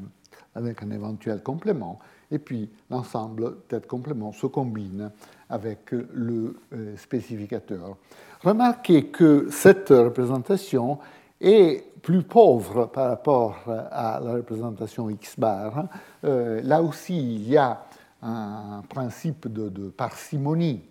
avec 0.55 0.81
un 0.81 0.91
éventuel 0.91 1.43
complément, 1.43 1.99
et 2.31 2.39
puis 2.39 2.69
l'ensemble 2.89 3.57
tête-complément 3.67 4.31
se 4.31 4.47
combine 4.47 5.11
avec 5.49 5.91
le 5.91 6.57
euh, 6.73 6.97
spécificateur. 6.97 7.97
Remarquez 8.41 9.07
que 9.07 9.47
cette 9.49 9.89
représentation 9.89 10.99
est 11.39 11.83
plus 12.01 12.23
pauvre 12.23 12.85
par 12.85 13.09
rapport 13.09 13.63
à 13.67 14.19
la 14.23 14.33
représentation 14.33 15.09
X 15.09 15.39
bar. 15.39 15.87
Euh, 16.23 16.61
là 16.61 16.81
aussi, 16.81 17.17
il 17.17 17.49
y 17.49 17.57
a 17.57 17.85
un 18.21 18.83
principe 18.87 19.47
de, 19.47 19.89
parcimonie 19.89 20.81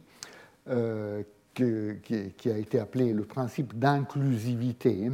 euh, 0.69 1.23
qui, 1.55 2.51
a 2.51 2.59
été 2.59 2.79
appelé 2.79 3.13
le 3.13 3.23
principe 3.25 3.79
d'inclusivité, 3.79 5.11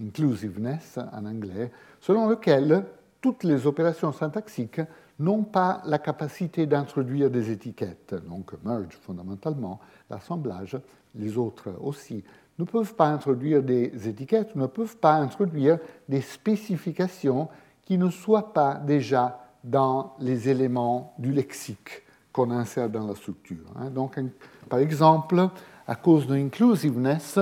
inclusiveness 0.00 0.98
en 1.12 1.26
anglais, 1.26 1.70
selon 2.00 2.28
lequel 2.28 2.84
toutes 3.24 3.44
les 3.44 3.66
opérations 3.66 4.12
syntaxiques 4.12 4.82
n'ont 5.18 5.44
pas 5.44 5.80
la 5.86 5.98
capacité 5.98 6.66
d'introduire 6.66 7.30
des 7.30 7.50
étiquettes. 7.50 8.14
Donc 8.28 8.52
merge 8.62 8.98
fondamentalement, 9.00 9.80
l'assemblage, 10.10 10.76
les 11.14 11.38
autres 11.38 11.70
aussi, 11.80 12.22
ne 12.58 12.64
peuvent 12.64 12.94
pas 12.94 13.06
introduire 13.06 13.62
des 13.62 14.06
étiquettes, 14.06 14.54
ne 14.56 14.66
peuvent 14.66 14.98
pas 14.98 15.14
introduire 15.14 15.78
des 16.06 16.20
spécifications 16.20 17.48
qui 17.86 17.96
ne 17.96 18.10
soient 18.10 18.52
pas 18.52 18.74
déjà 18.74 19.40
dans 19.64 20.16
les 20.20 20.50
éléments 20.50 21.14
du 21.18 21.32
lexique 21.32 22.02
qu'on 22.30 22.50
insère 22.50 22.90
dans 22.90 23.06
la 23.06 23.14
structure. 23.14 23.72
Hein. 23.76 23.88
Donc, 23.88 24.20
par 24.68 24.80
exemple, 24.80 25.48
à 25.86 25.94
cause 25.94 26.26
de 26.26 26.34
l'inclusiveness, 26.34 27.38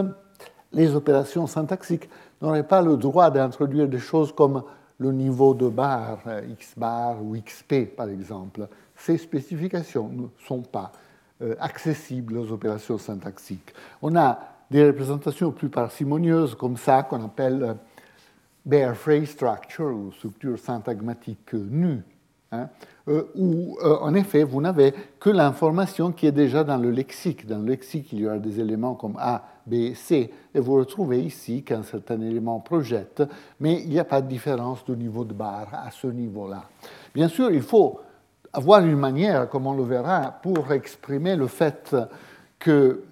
les 0.73 0.95
opérations 0.95 1.49
syntaxiques 1.49 2.09
n'auraient 2.40 2.68
pas 2.68 2.83
le 2.83 2.97
droit 2.97 3.33
d'introduire 3.33 3.88
des 3.88 3.99
choses 3.99 4.33
comme 4.33 4.62
le 5.03 5.12
niveau 5.12 5.53
de 5.55 5.69
barre, 5.69 6.21
x 6.49 6.75
bar 6.77 7.23
ou 7.23 7.37
xp 7.37 7.95
par 7.97 8.09
exemple. 8.09 8.69
Ces 8.97 9.19
spécifications 9.19 10.09
ne 10.09 10.27
sont 10.47 10.62
pas 10.62 10.93
euh, 11.43 11.57
accessibles 11.59 12.38
aux 12.38 12.53
opérations 12.53 12.99
syntaxiques. 12.99 13.75
On 14.01 14.15
a 14.17 14.38
des 14.71 14.87
représentations 14.87 15.51
plus 15.51 15.69
parcimonieuses 15.69 16.55
comme 16.55 16.77
ça, 16.77 17.03
qu'on 17.03 17.25
appelle 17.25 17.62
euh, 17.62 17.75
bare 18.65 18.95
phrase 18.95 19.31
structure 19.31 19.93
ou 19.93 20.12
structure 20.12 20.59
syntagmatique 20.59 21.53
nue, 21.53 22.03
hein, 22.53 22.69
euh, 23.09 23.25
où 23.35 23.77
euh, 23.83 23.97
en 24.01 24.15
effet 24.15 24.45
vous 24.45 24.61
n'avez 24.61 24.95
que 25.19 25.31
l'information 25.31 26.12
qui 26.12 26.27
est 26.27 26.33
déjà 26.33 26.62
dans 26.62 26.77
le 26.77 26.91
lexique. 26.91 27.47
Dans 27.47 27.59
le 27.59 27.67
lexique, 27.67 28.12
il 28.12 28.21
y 28.21 28.27
aura 28.27 28.38
des 28.38 28.61
éléments 28.61 28.95
comme 28.95 29.17
A, 29.19 29.45
B, 29.67 29.95
C, 29.95 30.31
et 30.55 30.61
vous 30.61 30.75
retrouvez 30.75 31.21
ici 31.21 31.65
qu'un 31.65 31.83
certain 31.83 32.21
élément 32.21 32.61
projette, 32.61 33.23
mais 33.59 33.83
il 33.83 33.91
n'y 33.91 33.99
a 33.99 34.05
pas 34.05 34.21
de 34.21 34.29
différence 34.29 34.85
de 34.85 34.95
niveau 34.95 35.25
de 35.25 35.33
barre 35.33 35.69
à 35.73 35.91
ce 35.91 36.07
niveau-là. 36.07 36.65
Bien 37.15 37.29
sûr, 37.29 37.51
il 37.51 37.62
faut 37.62 37.99
avoir 38.53 38.85
une 38.85 38.99
manière, 38.99 39.49
comme 39.49 39.67
on 39.67 39.75
le 39.75 39.85
verra, 39.85 40.38
pour 40.43 40.71
exprimer 40.73 41.35
le 41.35 41.49
fait 41.49 41.97
que 42.59 43.03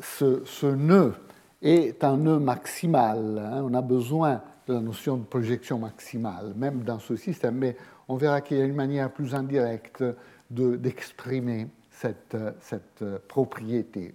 ce, 0.00 0.66
nœud 0.66 1.14
est 1.62 2.02
un 2.04 2.16
nœud 2.16 2.38
maximal. 2.38 3.38
Hein. 3.38 3.62
On 3.64 3.74
a 3.74 3.82
besoin 3.82 4.40
la 4.68 4.80
notion 4.80 5.16
de 5.16 5.24
projection 5.24 5.78
maximale, 5.78 6.52
même 6.56 6.82
dans 6.82 6.98
ce 6.98 7.16
système, 7.16 7.56
mais 7.56 7.76
on 8.08 8.16
verra 8.16 8.40
qu'il 8.40 8.58
y 8.58 8.60
a 8.60 8.64
une 8.64 8.74
manière 8.74 9.10
plus 9.10 9.34
indirecte 9.34 10.04
d'exprimer 10.50 11.68
cette, 11.90 12.36
cette, 12.60 13.04
propriété. 13.26 14.14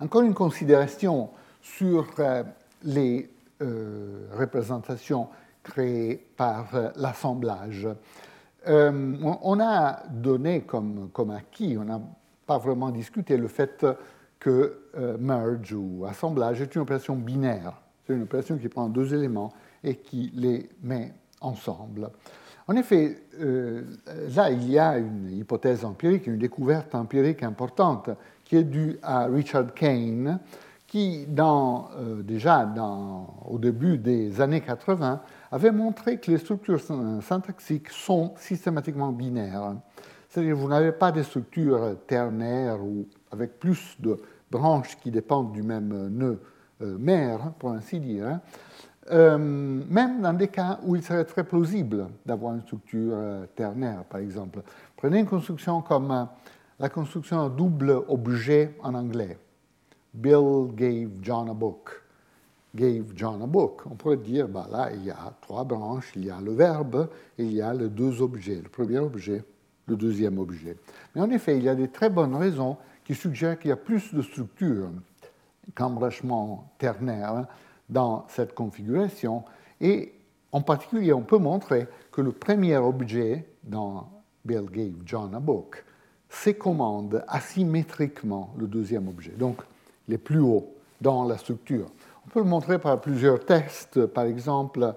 Encore 0.00 0.22
une 0.22 0.34
considération 0.34 1.30
sur 1.60 2.06
euh, 2.18 2.42
les 2.82 3.30
euh, 3.62 4.26
représentations 4.32 5.28
créées 5.62 6.24
par 6.36 6.74
euh, 6.74 6.90
l'assemblage. 6.96 7.88
on 8.66 9.60
a 9.60 10.02
donné 10.08 10.62
comme, 10.62 11.10
comme 11.12 11.30
acquis, 11.30 11.76
on 11.78 11.84
n'a 11.84 12.00
pas 12.46 12.58
vraiment 12.58 12.90
discuté 12.90 13.36
le 13.36 13.48
fait 13.48 13.84
que 14.44 14.78
euh, 14.98 15.16
merge 15.18 15.72
ou 15.72 16.04
assemblage 16.06 16.60
est 16.60 16.74
une 16.74 16.82
opération 16.82 17.16
binaire. 17.16 17.72
C'est 18.06 18.14
une 18.14 18.22
opération 18.22 18.58
qui 18.58 18.68
prend 18.68 18.88
deux 18.88 19.14
éléments 19.14 19.52
et 19.82 19.96
qui 19.96 20.30
les 20.34 20.68
met 20.82 21.12
ensemble. 21.40 22.10
En 22.66 22.76
effet, 22.76 23.18
euh, 23.40 23.82
là, 24.34 24.50
il 24.50 24.70
y 24.70 24.78
a 24.78 24.98
une 24.98 25.30
hypothèse 25.30 25.84
empirique, 25.84 26.26
une 26.26 26.38
découverte 26.38 26.94
empirique 26.94 27.42
importante 27.42 28.10
qui 28.44 28.56
est 28.56 28.64
due 28.64 28.98
à 29.02 29.26
Richard 29.26 29.74
Kane, 29.74 30.38
qui, 30.86 31.26
euh, 31.38 32.22
déjà 32.22 32.72
au 33.46 33.58
début 33.58 33.98
des 33.98 34.40
années 34.40 34.60
80, 34.60 35.20
avait 35.50 35.72
montré 35.72 36.18
que 36.18 36.30
les 36.30 36.38
structures 36.38 36.80
syntaxiques 37.22 37.90
sont 37.90 38.34
systématiquement 38.36 39.12
binaires 39.12 39.74
C'est-à-dire 40.28 40.56
vous 40.56 40.68
n'avez 40.68 40.92
pas 40.92 41.10
des 41.10 41.22
structures 41.22 41.96
ternaires 42.06 42.82
ou 42.82 43.06
avec 43.30 43.58
plus 43.58 43.96
de 43.98 44.16
branches 44.50 44.96
qui 45.02 45.10
dépendent 45.10 45.52
du 45.52 45.62
même 45.62 46.08
nœud 46.08 46.40
mère, 46.80 47.52
pour 47.58 47.70
ainsi 47.70 48.00
dire, 48.00 48.26
hein. 48.26 49.38
même 49.38 50.20
dans 50.20 50.32
des 50.32 50.48
cas 50.48 50.78
où 50.84 50.96
il 50.96 51.02
serait 51.02 51.24
très 51.24 51.44
plausible 51.44 52.08
d'avoir 52.26 52.54
une 52.54 52.62
structure 52.62 53.16
ternaire, 53.54 54.04
par 54.04 54.20
exemple. 54.20 54.60
Prenez 54.96 55.20
une 55.20 55.26
construction 55.26 55.82
comme 55.82 56.28
la 56.78 56.88
construction 56.88 57.48
double 57.48 58.02
objet 58.08 58.76
en 58.82 58.94
anglais. 58.94 59.38
Bill 60.12 60.72
gave 60.74 61.10
John 61.22 61.48
a 61.48 61.54
book. 61.54 62.02
Gave 62.74 63.12
John 63.14 63.42
a 63.42 63.46
book. 63.46 63.82
On 63.86 63.94
pourrait 63.94 64.16
dire, 64.16 64.48
bah 64.48 64.66
là, 64.70 64.90
il 64.92 65.04
y 65.04 65.10
a 65.10 65.32
trois 65.40 65.64
branches, 65.64 66.12
il 66.16 66.24
y 66.24 66.30
a 66.30 66.40
le 66.40 66.52
verbe 66.52 67.08
et 67.38 67.44
il 67.44 67.52
y 67.52 67.62
a 67.62 67.72
les 67.74 67.88
deux 67.88 68.22
objets, 68.22 68.60
le 68.62 68.68
premier 68.68 68.98
objet, 68.98 69.44
le 69.86 69.96
deuxième 69.96 70.38
objet. 70.38 70.76
Mais 71.14 71.20
en 71.20 71.30
effet, 71.30 71.56
il 71.56 71.64
y 71.64 71.68
a 71.68 71.74
des 71.74 71.88
très 71.88 72.10
bonnes 72.10 72.34
raisons 72.34 72.76
qui 73.04 73.14
suggèrent 73.14 73.58
qu'il 73.58 73.68
y 73.68 73.72
a 73.72 73.76
plus 73.76 74.14
de 74.14 74.22
structures 74.22 74.90
qu'embrachement 75.74 76.72
ternaire 76.78 77.46
dans 77.88 78.26
cette 78.28 78.54
configuration. 78.54 79.44
Et 79.80 80.12
en 80.52 80.60
particulier, 80.60 81.12
on 81.12 81.22
peut 81.22 81.38
montrer 81.38 81.86
que 82.12 82.20
le 82.20 82.32
premier 82.32 82.76
objet 82.76 83.46
dans 83.62 84.08
Bill 84.44 84.66
gave 84.70 84.94
John 85.04 85.34
a 85.34 85.40
book 85.40 85.84
commande 86.58 87.24
asymétriquement 87.28 88.52
le 88.58 88.66
deuxième 88.66 89.08
objet. 89.08 89.32
Donc, 89.32 89.62
les 90.08 90.18
plus 90.18 90.40
hauts 90.40 90.74
dans 91.00 91.24
la 91.24 91.38
structure. 91.38 91.86
On 92.26 92.30
peut 92.30 92.40
le 92.40 92.46
montrer 92.46 92.78
par 92.78 93.00
plusieurs 93.00 93.44
tests. 93.44 94.06
Par 94.06 94.24
exemple, 94.24 94.94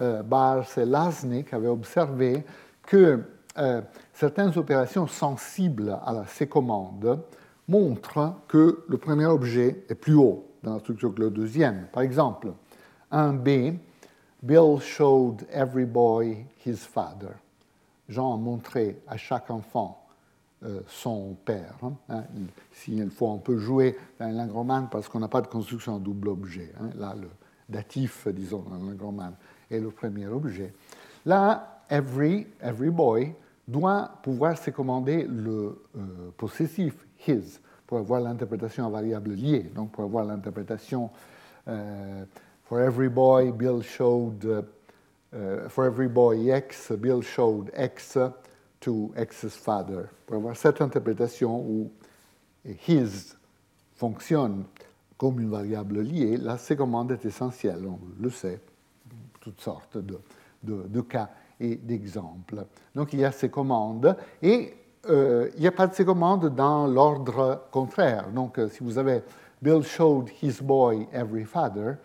euh, 0.00 0.22
Bars 0.22 0.66
et 0.76 0.84
Lasnik 0.84 1.52
avaient 1.52 1.68
observé 1.68 2.44
que 2.82 3.22
euh, 3.58 3.80
certaines 4.12 4.56
opérations 4.56 5.06
sensibles 5.06 5.98
à 6.04 6.12
la 6.12 6.26
C-commande 6.26 7.20
montrent 7.68 8.34
que 8.48 8.84
le 8.88 8.98
premier 8.98 9.26
objet 9.26 9.84
est 9.88 9.94
plus 9.94 10.14
haut 10.14 10.46
dans 10.62 10.74
la 10.74 10.80
structure 10.80 11.14
que 11.14 11.20
le 11.20 11.30
deuxième. 11.30 11.86
Par 11.92 12.02
exemple, 12.02 12.52
un 13.10 13.32
B, 13.32 13.78
Bill 14.42 14.80
showed 14.80 15.46
every 15.52 15.84
boy 15.84 16.46
his 16.64 16.76
father. 16.76 17.34
Jean 18.08 18.34
a 18.34 18.36
montré 18.36 19.00
à 19.06 19.16
chaque 19.16 19.50
enfant 19.50 20.06
euh, 20.64 20.80
son 20.86 21.36
père. 21.44 21.76
Hein. 21.82 21.92
Hein, 22.08 22.24
S'il 22.72 23.10
faut, 23.10 23.26
on 23.26 23.38
peut 23.38 23.58
jouer 23.58 23.96
dans 24.18 24.28
une 24.28 24.36
langue 24.36 24.52
romane 24.52 24.88
parce 24.90 25.08
qu'on 25.08 25.20
n'a 25.20 25.28
pas 25.28 25.40
de 25.40 25.48
construction 25.48 25.94
en 25.94 25.98
double 25.98 26.28
objet. 26.28 26.72
Hein. 26.80 26.90
Là, 26.96 27.14
le 27.20 27.28
datif, 27.68 28.28
disons, 28.28 28.60
dans 28.60 28.76
la 28.76 28.90
langue 28.90 29.02
romane, 29.02 29.34
est 29.70 29.80
le 29.80 29.90
premier 29.90 30.26
objet. 30.28 30.72
Là, 31.24 31.82
every, 31.90 32.46
every 32.60 32.90
boy 32.90 33.34
doit 33.66 34.10
pouvoir 34.22 34.56
se 34.56 34.70
commander 34.70 35.24
le 35.24 35.82
euh, 35.96 36.30
possessif, 36.36 37.05
his, 37.26 37.60
pour 37.86 37.98
avoir 37.98 38.20
l'interprétation 38.20 38.86
à 38.86 38.90
variable 38.90 39.32
liée. 39.32 39.70
Donc, 39.74 39.92
pour 39.92 40.04
avoir 40.04 40.24
l'interprétation 40.24 41.10
euh, 41.68 42.24
for 42.64 42.80
every 42.80 43.08
boy, 43.08 43.52
Bill 43.52 43.82
showed, 43.82 44.64
for 45.68 45.84
every 45.84 46.08
boy 46.08 46.50
X, 46.50 46.92
Bill 46.92 47.22
showed 47.22 47.70
X 47.76 48.16
to 48.80 49.12
X's 49.16 49.56
father, 49.56 50.08
pour 50.26 50.36
avoir 50.36 50.56
cette 50.56 50.80
interprétation 50.80 51.60
où 51.60 51.90
his 52.64 53.36
fonctionne 53.94 54.64
comme 55.16 55.40
une 55.40 55.50
variable 55.50 56.00
liée, 56.00 56.36
la 56.36 56.58
commande 56.76 57.12
est 57.12 57.24
essentielle, 57.24 57.86
on 57.86 57.98
le 58.20 58.30
sait, 58.30 58.60
toutes 59.40 59.60
sortes 59.60 59.96
de, 59.96 60.18
de, 60.62 61.00
cas 61.00 61.30
et 61.58 61.76
d'exemples. 61.76 62.66
Donc 62.94 63.12
il 63.12 63.20
y 63.20 63.24
a 63.24 63.32
ces 63.32 63.48
commandes 63.48 64.16
et 64.42 64.74
euh, 65.08 65.50
il 65.54 65.60
n'y 65.60 65.66
a 65.66 65.72
pas 65.72 65.86
de 65.86 65.94
ces 65.94 66.04
commandes 66.04 66.54
dans 66.54 66.86
l'ordre 66.86 67.66
contraire. 67.70 68.28
Donc 68.30 68.58
euh, 68.58 68.68
si 68.68 68.82
vous 68.82 68.98
avez 68.98 69.22
Bill 69.62 69.82
showed 69.82 70.30
his 70.42 70.60
boy 70.62 71.06
every 71.12 71.44
father, 71.44 71.96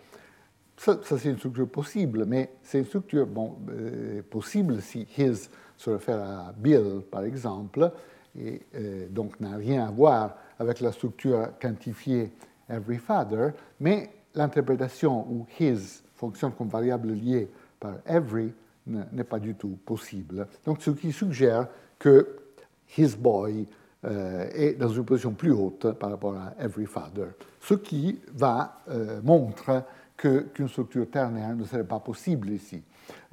ça, 0.76 0.98
c'est 1.02 1.24
une 1.24 1.38
structure 1.38 1.68
possible, 1.68 2.24
mais 2.26 2.50
c'est 2.62 2.78
une 2.78 2.86
structure 2.86 3.28
euh, 3.70 4.22
possible 4.28 4.80
si 4.82 5.06
his 5.16 5.48
se 5.76 5.90
réfère 5.90 6.22
à 6.22 6.52
Bill, 6.56 7.02
par 7.10 7.24
exemple, 7.24 7.90
et 8.38 8.62
donc 9.10 9.38
n'a 9.40 9.56
rien 9.56 9.86
à 9.86 9.90
voir 9.90 10.36
avec 10.58 10.80
la 10.80 10.92
structure 10.92 11.48
quantifiée 11.60 12.32
every 12.68 12.98
father, 12.98 13.50
mais 13.80 14.10
l'interprétation 14.34 15.26
où 15.28 15.46
his 15.60 16.02
fonctionne 16.14 16.52
comme 16.52 16.68
variable 16.68 17.12
liée 17.12 17.50
par 17.78 17.96
every 18.06 18.52
n'est 18.86 19.24
pas 19.24 19.38
du 19.38 19.54
tout 19.54 19.78
possible. 19.84 20.46
Donc, 20.64 20.80
ce 20.82 20.90
qui 20.90 21.12
suggère 21.12 21.66
que 21.98 22.41
his 22.96 23.16
boy 23.16 23.66
euh, 24.04 24.48
est 24.52 24.74
dans 24.74 24.88
une 24.88 25.04
position 25.04 25.32
plus 25.32 25.52
haute 25.52 25.92
par 25.92 26.10
rapport 26.10 26.34
à 26.34 26.54
every 26.62 26.86
father, 26.86 27.28
ce 27.60 27.74
qui 27.74 28.18
va 28.34 28.80
euh, 28.88 29.20
montrer 29.22 29.80
qu'une 30.16 30.68
structure 30.68 31.08
ternaire 31.10 31.54
ne 31.54 31.64
serait 31.64 31.86
pas 31.86 31.98
possible 31.98 32.50
ici. 32.50 32.82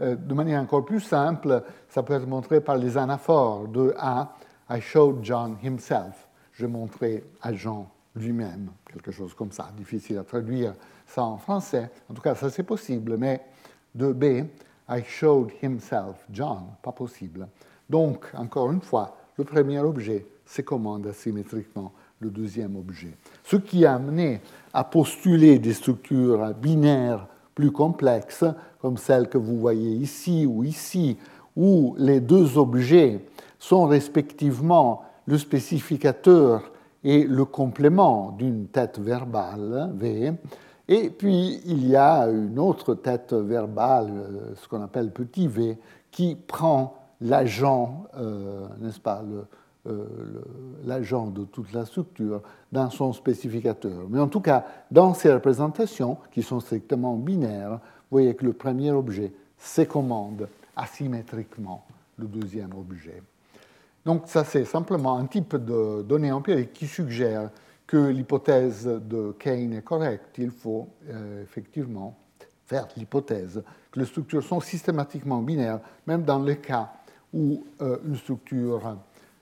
Euh, 0.01 0.15
de 0.15 0.33
manière 0.33 0.61
encore 0.61 0.85
plus 0.85 1.01
simple, 1.01 1.63
ça 1.87 2.03
peut 2.03 2.13
être 2.13 2.27
montré 2.27 2.61
par 2.61 2.77
les 2.77 2.97
anaphores 2.97 3.67
de 3.67 3.93
A. 3.97 4.35
I 4.69 4.79
showed 4.79 5.23
John 5.23 5.57
himself. 5.63 6.27
Je 6.51 6.65
montrais 6.65 7.23
à 7.41 7.53
Jean 7.53 7.89
lui-même, 8.15 8.69
quelque 8.91 9.11
chose 9.11 9.33
comme 9.33 9.51
ça. 9.51 9.69
Difficile 9.75 10.17
à 10.17 10.23
traduire 10.23 10.73
ça 11.05 11.23
en 11.23 11.37
français. 11.37 11.89
En 12.09 12.13
tout 12.13 12.21
cas, 12.21 12.35
ça 12.35 12.49
c'est 12.49 12.63
possible, 12.63 13.17
mais 13.17 13.41
de 13.95 14.11
B. 14.11 14.23
I 14.87 15.03
showed 15.03 15.51
himself 15.61 16.25
John, 16.31 16.63
pas 16.81 16.91
possible. 16.91 17.47
Donc, 17.89 18.25
encore 18.35 18.71
une 18.71 18.81
fois, 18.81 19.15
le 19.39 19.45
premier 19.45 19.79
objet 19.79 20.25
se 20.45 20.61
commande 20.61 21.07
asymétriquement 21.07 21.93
le 22.19 22.29
deuxième 22.29 22.75
objet. 22.75 23.13
Ce 23.45 23.55
qui 23.55 23.85
a 23.85 23.95
amené 23.95 24.41
à 24.73 24.83
postuler 24.83 25.59
des 25.59 25.71
structures 25.71 26.53
binaires 26.55 27.25
plus 27.55 27.71
complexes, 27.71 28.43
comme 28.81 28.97
celle 28.97 29.29
que 29.29 29.37
vous 29.37 29.57
voyez 29.57 29.91
ici 29.91 30.45
ou 30.45 30.65
ici, 30.65 31.17
où 31.55 31.95
les 31.97 32.19
deux 32.19 32.57
objets 32.57 33.25
sont 33.57 33.85
respectivement 33.85 35.03
le 35.25 35.37
spécificateur 35.37 36.73
et 37.05 37.23
le 37.23 37.45
complément 37.45 38.35
d'une 38.37 38.67
tête 38.67 38.99
verbale, 38.99 39.93
V, 39.95 40.33
et 40.89 41.09
puis 41.11 41.61
il 41.65 41.87
y 41.87 41.95
a 41.95 42.27
une 42.27 42.59
autre 42.59 42.93
tête 42.93 43.31
verbale, 43.33 44.53
ce 44.61 44.67
qu'on 44.67 44.81
appelle 44.81 45.11
petit 45.11 45.47
v, 45.47 45.77
qui 46.11 46.35
prend 46.35 46.98
l'agent, 47.21 48.05
euh, 48.17 48.67
n'est-ce 48.79 48.99
pas, 48.99 49.23
euh, 49.87 50.05
l'agent 50.85 51.27
de 51.27 51.45
toute 51.45 51.71
la 51.73 51.85
structure 51.85 52.41
dans 52.71 52.89
son 52.89 53.13
spécificateur. 53.13 54.07
Mais 54.09 54.19
en 54.19 54.27
tout 54.27 54.41
cas, 54.41 54.65
dans 54.91 55.13
ces 55.13 55.31
représentations, 55.31 56.17
qui 56.31 56.43
sont 56.43 56.59
strictement 56.59 57.15
binaires, 57.15 57.71
vous 57.71 58.17
voyez 58.17 58.35
que 58.35 58.45
le 58.45 58.53
premier 58.53 58.91
objet 58.91 59.33
s'écommande 59.57 60.47
asymétriquement 60.75 61.85
le 62.17 62.27
deuxième 62.27 62.73
objet. 62.73 63.21
Donc 64.05 64.23
ça, 64.25 64.43
c'est 64.43 64.65
simplement 64.65 65.17
un 65.17 65.25
type 65.25 65.55
de 65.55 66.01
données 66.03 66.31
empiriques 66.31 66.73
qui 66.73 66.87
suggère 66.87 67.49
que 67.85 67.97
l'hypothèse 67.97 68.85
de 68.85 69.35
Kane 69.39 69.73
est 69.73 69.81
correcte. 69.81 70.37
Il 70.37 70.51
faut 70.51 70.87
euh, 71.09 71.43
effectivement 71.43 72.15
faire 72.65 72.87
l'hypothèse 72.95 73.63
que 73.91 73.99
les 73.99 74.05
structures 74.05 74.43
sont 74.43 74.59
systématiquement 74.59 75.41
binaires, 75.41 75.79
même 76.05 76.23
dans 76.23 76.39
le 76.39 76.53
cas 76.53 76.91
où 77.33 77.65
euh, 77.81 77.97
une 78.05 78.15
structure 78.15 78.97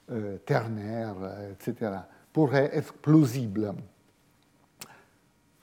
euh, 0.09 0.37
ternaire, 0.45 1.15
euh, 1.21 1.51
etc., 1.51 1.91
pourrait 2.31 2.69
être 2.71 2.93
plausible. 2.93 3.73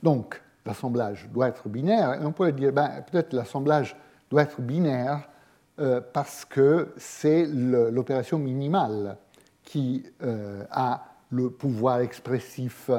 Donc, 0.02 0.38
l'assemblage 0.66 1.30
doit 1.32 1.48
être 1.48 1.66
binaire, 1.70 2.20
et 2.20 2.26
on 2.26 2.32
pourrait 2.32 2.52
dire, 2.52 2.70
ben, 2.70 2.90
peut-être 3.10 3.32
l'assemblage 3.32 3.96
doit 4.28 4.42
être 4.42 4.60
binaire 4.60 5.30
euh, 5.78 6.02
parce 6.12 6.44
que 6.44 6.92
c'est 6.98 7.46
l'opération 7.46 8.38
minimale 8.38 9.16
qui 9.62 10.04
a 10.70 11.06
le 11.30 11.48
pouvoir 11.48 12.00
expressif 12.00 12.90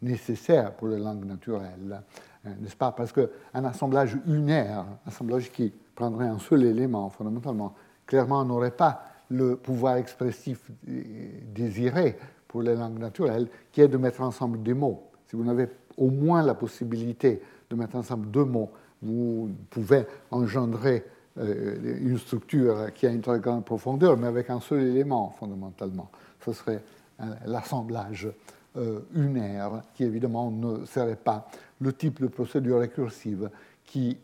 nécessaire 0.00 0.72
pour 0.72 0.88
les 0.88 0.98
langues 0.98 1.26
naturelles, 1.26 2.00
n'est-ce 2.46 2.76
pas? 2.76 2.92
Parce 2.92 3.12
qu'un 3.12 3.64
assemblage 3.64 4.16
unaire, 4.26 4.86
un 5.04 5.08
assemblage 5.08 5.52
qui 5.52 5.70
prendrait 5.94 6.28
un 6.28 6.38
seul 6.38 6.64
élément 6.64 7.10
fondamentalement, 7.10 7.74
clairement 8.06 8.44
n'aurait 8.44 8.70
pas 8.70 9.02
le 9.30 9.56
pouvoir 9.56 9.96
expressif 9.96 10.70
désiré 10.86 12.16
pour 12.48 12.62
les 12.62 12.74
langues 12.74 12.98
naturelles, 12.98 13.48
qui 13.72 13.80
est 13.80 13.88
de 13.88 13.96
mettre 13.96 14.20
ensemble 14.20 14.62
des 14.62 14.74
mots. 14.74 15.10
Si 15.26 15.36
vous 15.36 15.44
n'avez 15.44 15.68
au 15.96 16.10
moins 16.10 16.42
la 16.42 16.54
possibilité 16.54 17.42
de 17.70 17.76
mettre 17.76 17.96
ensemble 17.96 18.30
deux 18.30 18.44
mots, 18.44 18.70
vous 19.02 19.50
pouvez 19.70 20.06
engendrer 20.30 21.04
euh, 21.38 21.98
une 22.00 22.18
structure 22.18 22.92
qui 22.94 23.06
a 23.06 23.10
une 23.10 23.20
très 23.20 23.40
grande 23.40 23.64
profondeur, 23.64 24.16
mais 24.16 24.28
avec 24.28 24.50
un 24.50 24.60
seul 24.60 24.82
élément 24.82 25.34
fondamentalement. 25.38 26.10
Ce 26.44 26.52
serait 26.52 26.82
euh, 27.20 27.24
l'assemblage 27.46 28.28
euh, 28.76 29.00
unaire, 29.14 29.82
qui 29.94 30.04
évidemment 30.04 30.50
ne 30.50 30.84
serait 30.84 31.16
pas 31.16 31.48
le 31.80 31.92
type 31.92 32.20
de 32.20 32.28
procédure 32.28 32.78
récursive 32.78 33.50
qui 33.84 34.18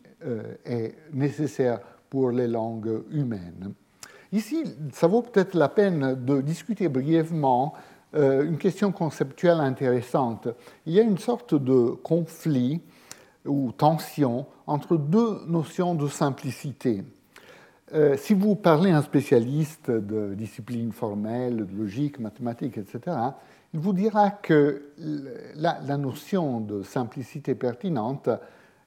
est 0.66 0.95
nécessaire 1.14 1.81
pour 2.11 2.30
les 2.30 2.48
langues 2.48 3.02
humaines. 3.11 3.72
Ici, 4.32 4.64
ça 4.92 5.06
vaut 5.06 5.22
peut-être 5.22 5.54
la 5.54 5.68
peine 5.68 6.14
de 6.24 6.40
discuter 6.40 6.88
brièvement 6.88 7.74
euh, 8.14 8.44
une 8.44 8.58
question 8.58 8.92
conceptuelle 8.92 9.61
intéressante. 9.61 10.48
Il 10.86 10.92
y 10.92 11.00
a 11.00 11.02
une 11.02 11.18
sorte 11.18 11.54
de 11.54 11.90
conflit 11.90 12.80
ou 13.46 13.72
tension 13.72 14.46
entre 14.66 14.96
deux 14.96 15.40
notions 15.46 15.94
de 15.94 16.08
simplicité. 16.08 17.04
Euh, 17.92 18.16
si 18.16 18.34
vous 18.34 18.54
parlez 18.54 18.90
à 18.90 18.98
un 18.98 19.02
spécialiste 19.02 19.90
de 19.90 20.34
discipline 20.34 20.92
formelle, 20.92 21.66
de 21.66 21.76
logique, 21.76 22.20
mathématiques, 22.20 22.78
etc., 22.78 23.16
il 23.72 23.80
vous 23.80 23.92
dira 23.92 24.30
que 24.30 24.90
la, 25.56 25.80
la 25.80 25.96
notion 25.96 26.61
de 26.61 26.82
simplicité 26.82 27.54
pertinente 27.54 28.28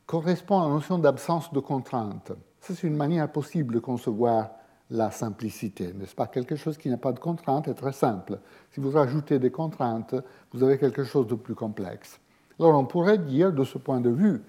correspond 0.05 0.59
à 0.59 0.67
la 0.67 0.73
notion 0.73 0.99
d'absence 0.99 1.51
de 1.53 1.59
contrainte. 1.59 2.33
C'est 2.65 2.83
une 2.83 2.95
manière 2.95 3.29
possible 3.29 3.73
de 3.73 3.79
concevoir 3.79 4.51
la 4.89 5.11
simplicité, 5.11 5.91
n'est-ce 5.93 6.15
pas? 6.15 6.27
Quelque 6.27 6.55
chose 6.55 6.77
qui 6.77 6.89
n'a 6.89 6.95
pas 6.95 7.11
de 7.11 7.19
contrainte 7.19 7.67
est 7.67 7.73
très 7.73 7.91
simple. 7.91 8.39
Si 8.71 8.79
vous 8.79 8.91
rajoutez 8.91 9.37
des 9.37 9.51
contraintes, 9.51 10.15
vous 10.53 10.63
avez 10.63 10.77
quelque 10.77 11.03
chose 11.03 11.27
de 11.27 11.35
plus 11.35 11.55
complexe. 11.55 12.21
Alors 12.57 12.79
on 12.79 12.85
pourrait 12.85 13.17
dire, 13.17 13.51
de 13.51 13.65
ce 13.65 13.77
point 13.77 13.99
de 13.99 14.09
vue, 14.09 14.41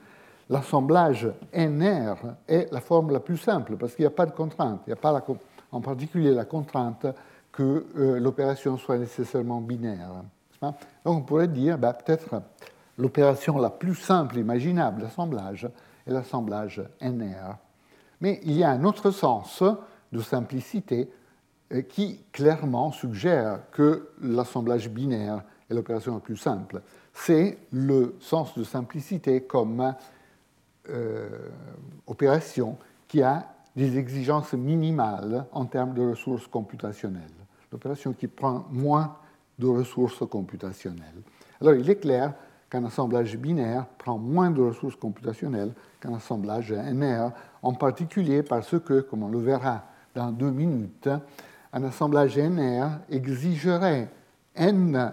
l'assemblage 0.48 1.28
NR 1.52 2.14
est 2.46 2.72
la 2.72 2.80
forme 2.80 3.10
la 3.10 3.18
plus 3.18 3.36
simple 3.36 3.76
parce 3.76 3.96
qu'il 3.96 4.04
n'y 4.04 4.08
a 4.08 4.10
pas 4.10 4.26
de 4.26 4.32
contrainte. 4.32 4.82
Il 4.86 4.90
n'y 4.90 4.94
a 4.94 4.96
pas 4.96 5.24
en 5.72 5.80
particulier 5.80 6.32
la 6.32 6.44
contrainte 6.44 7.06
que 7.50 7.84
euh, 7.96 8.20
l'opération 8.20 8.76
soit 8.76 8.98
nécessairement 8.98 9.60
binaire. 9.60 10.22
Donc 10.62 10.72
on 11.04 11.22
pourrait 11.22 11.48
dire 11.48 11.78
ben, 11.78 11.92
peut-être 11.92 12.42
l'opération 12.96 13.58
la 13.58 13.70
plus 13.70 13.96
simple 13.96 14.38
imaginable 14.38 15.02
d'assemblage 15.02 15.68
est 16.06 16.12
l'assemblage 16.12 16.80
NR. 17.00 17.56
Mais 18.24 18.40
il 18.42 18.52
y 18.52 18.64
a 18.64 18.70
un 18.70 18.84
autre 18.84 19.10
sens 19.10 19.62
de 20.10 20.22
simplicité 20.22 21.10
euh, 21.74 21.82
qui 21.82 22.24
clairement 22.32 22.90
suggère 22.90 23.70
que 23.70 24.08
l'assemblage 24.22 24.88
binaire 24.88 25.42
est 25.68 25.74
l'opération 25.74 26.14
la 26.14 26.20
plus 26.20 26.38
simple. 26.38 26.80
C'est 27.12 27.58
le 27.70 28.16
sens 28.20 28.56
de 28.56 28.64
simplicité 28.64 29.42
comme 29.42 29.94
euh, 30.88 31.28
opération 32.06 32.78
qui 33.08 33.20
a 33.20 33.46
des 33.76 33.98
exigences 33.98 34.54
minimales 34.54 35.44
en 35.52 35.66
termes 35.66 35.92
de 35.92 36.08
ressources 36.08 36.46
computationnelles. 36.46 37.44
L'opération 37.70 38.14
qui 38.14 38.26
prend 38.26 38.64
moins 38.70 39.18
de 39.58 39.66
ressources 39.66 40.26
computationnelles. 40.26 41.20
Alors 41.60 41.74
il 41.74 41.90
est 41.90 41.96
clair 41.96 42.32
qu'un 42.74 42.84
assemblage 42.86 43.36
binaire 43.36 43.86
prend 43.98 44.18
moins 44.18 44.50
de 44.50 44.60
ressources 44.60 44.96
computationnelles 44.96 45.72
qu'un 46.00 46.14
assemblage 46.14 46.72
NR, 46.72 47.30
en 47.62 47.72
particulier 47.72 48.42
parce 48.42 48.76
que, 48.80 49.00
comme 49.02 49.22
on 49.22 49.28
le 49.28 49.38
verra 49.38 49.84
dans 50.12 50.32
deux 50.32 50.50
minutes, 50.50 51.08
un 51.72 51.84
assemblage 51.84 52.36
NR 52.36 52.98
exigerait 53.08 54.08
n 54.56 55.12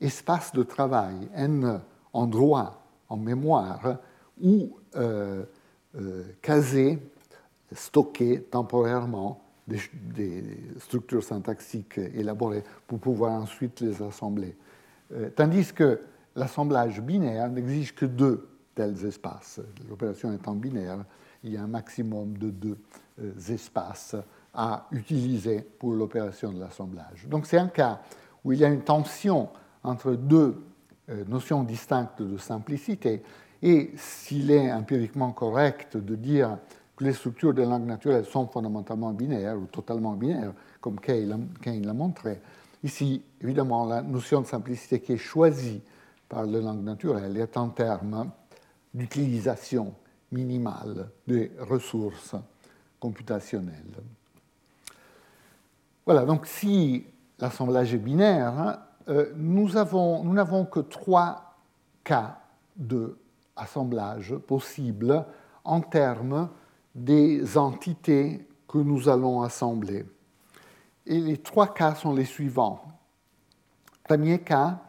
espaces 0.00 0.52
de 0.54 0.62
travail, 0.62 1.28
n 1.34 1.78
endroits 2.14 2.80
en 3.10 3.18
mémoire 3.18 3.98
où 4.42 4.70
euh, 4.96 5.44
euh, 6.00 6.22
caser, 6.40 6.98
stocker 7.70 8.44
temporairement 8.50 9.42
des, 9.66 10.42
structures 10.78 11.22
syntaxiques 11.22 11.98
élaborées 11.98 12.64
pour 12.86 12.98
pouvoir 12.98 13.32
ensuite 13.32 13.82
les 13.82 14.00
assembler. 14.00 14.56
Euh, 15.12 15.28
tandis 15.36 15.70
que 15.74 16.00
l'assemblage 16.36 17.00
binaire 17.00 17.48
n'exige 17.48 17.94
que 17.94 18.06
deux 18.06 18.48
tels 18.74 19.04
espaces. 19.04 19.60
L'opération 19.88 20.32
étant 20.32 20.54
binaire, 20.54 21.04
il 21.42 21.52
y 21.52 21.56
a 21.56 21.62
un 21.62 21.68
maximum 21.68 22.36
de 22.38 22.50
deux 22.50 22.78
espaces 23.50 24.16
à 24.52 24.86
utiliser 24.92 25.62
pour 25.78 25.92
l'opération 25.92 26.52
de 26.52 26.60
l'assemblage. 26.60 27.26
Donc 27.28 27.46
c'est 27.46 27.58
un 27.58 27.68
cas 27.68 28.00
où 28.44 28.52
il 28.52 28.60
y 28.60 28.64
a 28.64 28.68
une 28.68 28.82
tension 28.82 29.48
entre 29.82 30.12
deux 30.12 30.62
notions 31.28 31.62
distinctes 31.62 32.22
de 32.22 32.38
simplicité 32.38 33.22
et 33.62 33.92
s'il 33.96 34.50
est 34.50 34.72
empiriquement 34.72 35.32
correct 35.32 35.96
de 35.96 36.14
dire 36.16 36.58
que 36.96 37.04
les 37.04 37.12
structures 37.12 37.54
des 37.54 37.64
langues 37.64 37.86
naturelles 37.86 38.24
sont 38.24 38.46
fondamentalement 38.46 39.12
binaires 39.12 39.58
ou 39.58 39.66
totalement 39.66 40.12
binaires, 40.12 40.52
comme 40.80 41.00
Kane 41.00 41.86
l'a 41.86 41.92
montré, 41.92 42.40
ici, 42.82 43.22
évidemment, 43.40 43.86
la 43.86 44.02
notion 44.02 44.42
de 44.42 44.46
simplicité 44.46 45.00
qui 45.00 45.14
est 45.14 45.18
choisie 45.18 45.82
par 46.28 46.44
les 46.44 46.60
langues 46.60 46.84
naturelles 46.84 47.36
est 47.36 47.56
en 47.56 47.68
termes 47.68 48.30
d'utilisation 48.92 49.94
minimale 50.32 51.08
des 51.26 51.52
ressources 51.60 52.34
computationnelles. 52.98 54.02
Voilà, 56.06 56.24
donc 56.24 56.46
si 56.46 57.06
l'assemblage 57.38 57.94
est 57.94 57.98
binaire, 57.98 58.78
euh, 59.08 59.32
nous 59.36 59.70
n'avons 59.70 60.64
que 60.66 60.80
trois 60.80 61.56
cas 62.02 62.38
de 62.76 63.16
assemblage 63.56 64.36
possible 64.36 65.24
en 65.64 65.80
termes 65.80 66.48
des 66.94 67.56
entités 67.56 68.46
que 68.68 68.78
nous 68.78 69.08
allons 69.08 69.42
assembler. 69.42 70.04
Et 71.06 71.20
les 71.20 71.38
trois 71.38 71.72
cas 71.72 71.94
sont 71.94 72.14
les 72.14 72.24
suivants. 72.24 72.82
Premier 74.04 74.40
cas, 74.40 74.80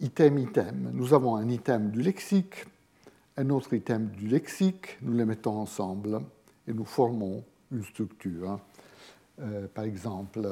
item-item. 0.00 0.90
Nous 0.92 1.14
avons 1.14 1.36
un 1.36 1.48
item 1.48 1.90
du 1.90 2.02
lexique, 2.02 2.64
un 3.36 3.50
autre 3.50 3.74
item 3.74 4.08
du 4.08 4.28
lexique, 4.28 4.98
nous 5.02 5.12
les 5.12 5.24
mettons 5.24 5.58
ensemble 5.58 6.20
et 6.66 6.72
nous 6.72 6.84
formons 6.84 7.44
une 7.72 7.84
structure. 7.84 8.58
Euh, 9.40 9.66
par 9.72 9.84
exemple, 9.84 10.46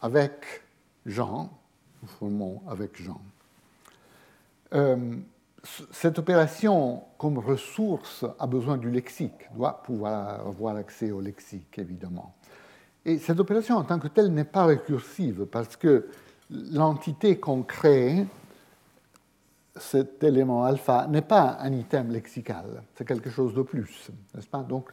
avec 0.00 0.62
Jean, 1.04 1.50
nous 2.02 2.08
formons 2.08 2.62
avec 2.68 3.00
Jean. 3.02 3.20
Euh, 4.74 5.16
cette 5.90 6.18
opération, 6.18 7.02
comme 7.18 7.38
ressource, 7.38 8.24
a 8.38 8.46
besoin 8.46 8.76
du 8.76 8.90
lexique, 8.90 9.52
doit 9.54 9.82
pouvoir 9.82 10.46
avoir 10.46 10.76
accès 10.76 11.10
au 11.10 11.20
lexique, 11.20 11.78
évidemment. 11.78 12.34
Et 13.04 13.18
cette 13.18 13.40
opération, 13.40 13.76
en 13.76 13.84
tant 13.84 13.98
que 13.98 14.08
telle, 14.08 14.32
n'est 14.32 14.44
pas 14.44 14.66
récursive, 14.66 15.46
parce 15.46 15.76
que 15.76 16.08
l'entité 16.50 17.38
qu'on 17.38 17.62
crée, 17.62 18.26
cet 19.78 20.22
élément 20.24 20.64
alpha, 20.64 21.06
n'est 21.08 21.22
pas 21.22 21.58
un 21.60 21.72
item 21.72 22.10
lexical, 22.10 22.82
c'est 22.94 23.06
quelque 23.06 23.30
chose 23.30 23.54
de 23.54 23.62
plus, 23.62 24.10
n'est-ce 24.34 24.46
pas? 24.46 24.62
Donc, 24.62 24.90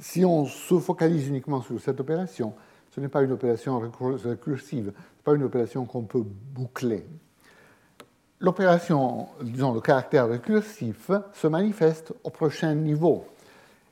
si 0.00 0.24
on 0.24 0.46
se 0.46 0.78
focalise 0.78 1.28
uniquement 1.28 1.60
sur 1.60 1.80
cette 1.80 2.00
opération, 2.00 2.54
ce 2.94 3.00
n'est 3.00 3.08
pas 3.08 3.22
une 3.22 3.32
opération 3.32 3.78
récursive, 3.78 4.84
ce 4.84 4.90
n'est 4.90 5.24
pas 5.24 5.34
une 5.34 5.42
opération 5.42 5.84
qu'on 5.84 6.02
peut 6.02 6.24
boucler 6.24 7.06
l'opération, 8.44 9.28
disons 9.42 9.72
le 9.72 9.80
caractère 9.80 10.28
récursif, 10.28 11.10
se 11.32 11.46
manifeste 11.46 12.12
au 12.22 12.30
prochain 12.30 12.74
niveau. 12.74 13.26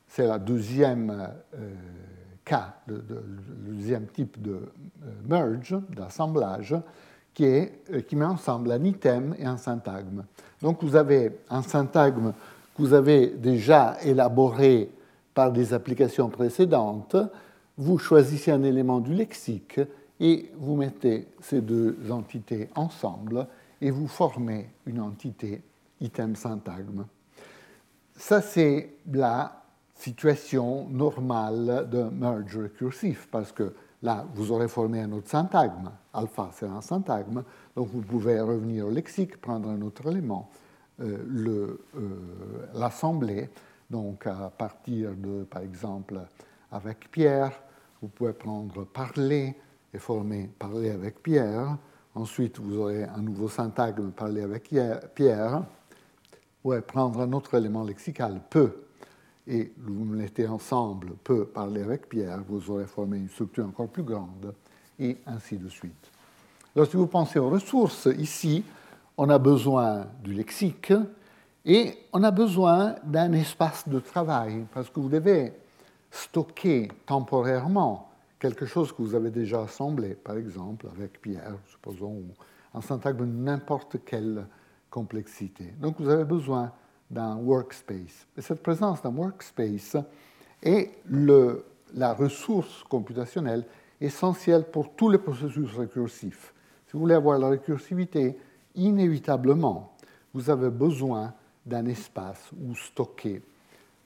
C'est 0.07 0.26
le 0.26 0.39
deuxième 0.39 1.33
euh, 1.55 1.74
cas, 2.45 2.76
le, 2.87 3.03
deuxième 3.66 4.07
type 4.07 4.41
de 4.41 4.53
euh, 4.53 5.11
merge, 5.26 5.76
d'assemblage, 5.91 6.76
qui, 7.35 7.45
est, 7.45 7.83
euh, 7.93 8.01
qui 8.01 8.16
met 8.16 8.24
ensemble 8.24 8.72
un 8.72 8.85
item 8.85 9.35
et 9.39 9.45
un 9.45 9.57
syntagme. 9.57 10.24
Donc 10.61 10.83
vous 10.83 10.97
avez 10.97 11.39
un 11.51 11.62
syntagme 11.62 12.33
que 12.76 12.83
vous 12.83 12.95
avez 12.95 13.28
déjà 13.28 13.97
élaboré 14.03 14.91
par 15.35 15.53
des 15.53 15.72
applications 15.72 16.28
précédentes, 16.28 17.16
vous 17.76 17.99
choisissez 17.99 18.51
un 18.51 18.62
élément 18.62 19.01
du 19.01 19.14
lexique 19.14 19.80
et 20.20 20.51
vous 20.59 20.76
mettez 20.76 21.28
ces 21.41 21.61
deux 21.61 21.97
entités 22.11 22.68
ensemble 22.74 23.47
et 23.80 23.91
vous 23.91 24.07
formez 24.07 24.70
une 24.87 25.01
entité 25.01 25.62
item-syntagme. 26.01 27.07
Ça, 28.16 28.41
c'est 28.41 28.95
la 29.11 29.62
situation 29.95 30.87
normale 30.89 31.89
de 31.91 32.03
merge 32.03 32.57
récursif, 32.57 33.28
parce 33.30 33.53
que 33.53 33.74
là, 34.03 34.26
vous 34.34 34.53
aurez 34.53 34.68
formé 34.68 35.00
un 35.00 35.12
autre 35.12 35.28
syntagme. 35.30 35.90
Alpha, 36.12 36.50
c'est 36.53 36.66
un 36.66 36.80
syntagme, 36.80 37.42
donc 37.74 37.88
vous 37.88 38.03
pouvez 38.03 38.40
revenir 38.40 38.86
au 38.86 38.90
lexique, 38.90 39.40
prendre 39.40 39.68
un 39.68 39.80
autre 39.82 40.07
élément, 40.11 40.50
euh, 41.00 41.76
euh, 41.96 42.18
l'assembler. 42.74 43.50
donc, 43.90 44.26
à 44.26 44.50
partir 44.50 45.11
de, 45.16 45.44
par 45.44 45.62
exemple, 45.62 46.20
avec 46.70 47.11
Pierre, 47.11 47.53
vous 48.00 48.09
pouvez 48.09 48.32
prendre 48.32 48.84
parler 48.84 49.55
et 49.94 49.98
former 49.98 50.50
parler 50.59 50.90
avec 50.90 51.22
Pierre. 51.22 51.76
Ensuite, 52.14 52.59
vous 52.59 52.78
aurez 52.78 53.05
un 53.05 53.22
nouveau 53.22 53.48
syntagme, 53.48 54.11
parler 54.11 54.42
avec 54.42 54.74
Pierre. 55.14 55.64
Ouais, 56.64 56.80
prendre 56.80 57.20
un 57.20 57.32
autre 57.32 57.55
élément 57.55 57.84
lexical, 57.84 58.40
peut, 58.48 58.84
et 59.47 59.72
vous 59.76 60.05
mettez 60.05 60.47
ensemble, 60.47 61.14
peut 61.24 61.47
parler 61.47 61.82
avec 61.82 62.09
Pierre, 62.09 62.43
vous 62.49 62.70
aurez 62.70 62.86
formé 62.86 63.18
une 63.18 63.28
structure 63.28 63.66
encore 63.66 63.88
plus 63.88 64.05
grande, 64.05 64.55
et 64.99 65.18
ainsi 65.26 65.57
de 65.57 65.68
suite. 65.68 66.11
Si 66.74 66.97
vous 66.97 67.07
pensez 67.07 67.38
aux 67.38 67.51
ressources, 67.51 68.09
ici, 68.18 68.64
on 69.16 69.28
a 69.28 69.38
besoin 69.38 70.07
du 70.22 70.32
lexique 70.32 70.93
et 71.64 71.99
on 72.12 72.22
a 72.22 72.30
besoin 72.30 72.97
d'un 73.05 73.32
espace 73.32 73.88
de 73.88 74.01
travail, 74.01 74.64
parce 74.72 74.88
que 74.88 75.01
vous 75.01 75.09
devez 75.09 75.53
stocker 76.11 76.88
temporairement 77.07 78.11
quelque 78.38 78.66
chose 78.66 78.93
que 78.93 79.03
vous 79.03 79.14
avez 79.14 79.30
déjà 79.30 79.62
assemblé, 79.62 80.14
par 80.14 80.36
exemple 80.36 80.86
avec 80.95 81.20
Pierre, 81.20 81.55
supposons, 81.70 82.22
un 82.74 82.80
syntagme 82.80 83.20
de 83.20 83.32
n'importe 83.32 83.99
quelle 84.05 84.47
complexité. 84.90 85.72
Donc 85.80 86.01
vous 86.01 86.09
avez 86.09 86.24
besoin 86.24 86.72
d'un 87.13 87.37
workspace. 87.37 88.27
Et 88.37 88.41
cette 88.41 88.63
présence 88.63 89.03
d'un 89.03 89.15
workspace 89.15 89.97
est 90.63 90.91
la 91.95 92.15
ressource 92.15 92.83
computationnelle 92.85 93.65
essentielle 94.01 94.65
pour 94.65 94.95
tous 94.95 95.11
les 95.11 95.19
processus 95.19 95.77
récursifs. 95.77 96.55
Si 96.87 96.93
vous 96.95 97.01
voulez 97.01 97.15
avoir 97.15 97.39
la 97.39 97.51
récursivité, 97.51 98.37
inévitablement, 98.75 99.93
vous 100.33 100.49
avez 100.49 100.71
besoin 100.71 101.35
d'un 101.65 101.87
espace 101.87 102.51
où 102.61 102.75
stocker 102.75 103.43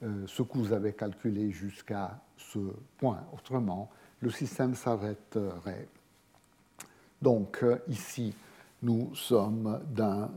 euh, 0.02 0.26
ce 0.26 0.42
que 0.42 0.58
vous 0.58 0.72
avez 0.72 0.92
calculé 0.92 1.50
jusqu'à 1.50 2.18
ce 2.36 2.58
point. 2.98 3.20
Autrement, 3.32 3.88
le 4.20 4.30
système 4.30 4.74
s'arrêterait. 4.74 5.88
Donc 7.22 7.60
euh, 7.62 7.78
ici, 7.88 8.34
nous 8.82 9.14
sommes 9.14 9.80
dans, 9.94 10.30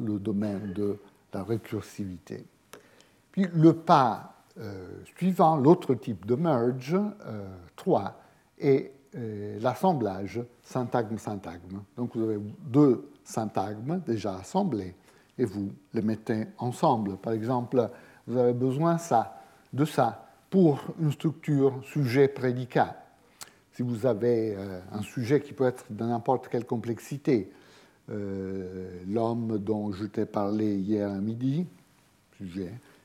le 0.00 0.18
domaine 0.18 0.72
de 0.72 0.98
la 1.34 1.44
récursivité. 1.44 2.46
Puis 3.32 3.46
le 3.52 3.74
pas 3.74 4.34
euh, 4.58 5.02
suivant, 5.16 5.56
l'autre 5.56 5.94
type 5.94 6.24
de 6.26 6.34
merge, 6.34 6.96
3, 7.76 8.20
est 8.58 8.92
l'assemblage 9.60 10.40
syntagme-syntagme. 10.64 11.82
Donc 11.96 12.16
vous 12.16 12.24
avez 12.24 12.40
deux 12.66 13.08
syntagmes 13.22 14.00
déjà 14.04 14.34
assemblés 14.34 14.96
et 15.38 15.44
vous 15.44 15.72
les 15.92 16.02
mettez 16.02 16.46
ensemble. 16.58 17.16
Par 17.18 17.32
exemple, 17.32 17.90
vous 18.26 18.38
avez 18.38 18.52
besoin 18.52 18.96
de 19.72 19.84
ça 19.84 20.26
pour 20.50 20.80
une 21.00 21.12
structure 21.12 21.80
sujet-prédicat. 21.84 22.96
Si 23.72 23.82
vous 23.82 24.06
avez 24.06 24.54
euh, 24.56 24.78
un 24.92 25.02
sujet 25.02 25.40
qui 25.40 25.52
peut 25.52 25.66
être 25.66 25.84
de 25.90 26.04
n'importe 26.04 26.46
quelle 26.48 26.64
complexité, 26.64 27.50
euh, 27.50 27.63
l'homme 28.08 29.58
dont 29.58 29.92
je 29.92 30.04
t'ai 30.04 30.26
parlé 30.26 30.76
hier 30.76 31.10
à 31.10 31.18
midi, 31.18 31.66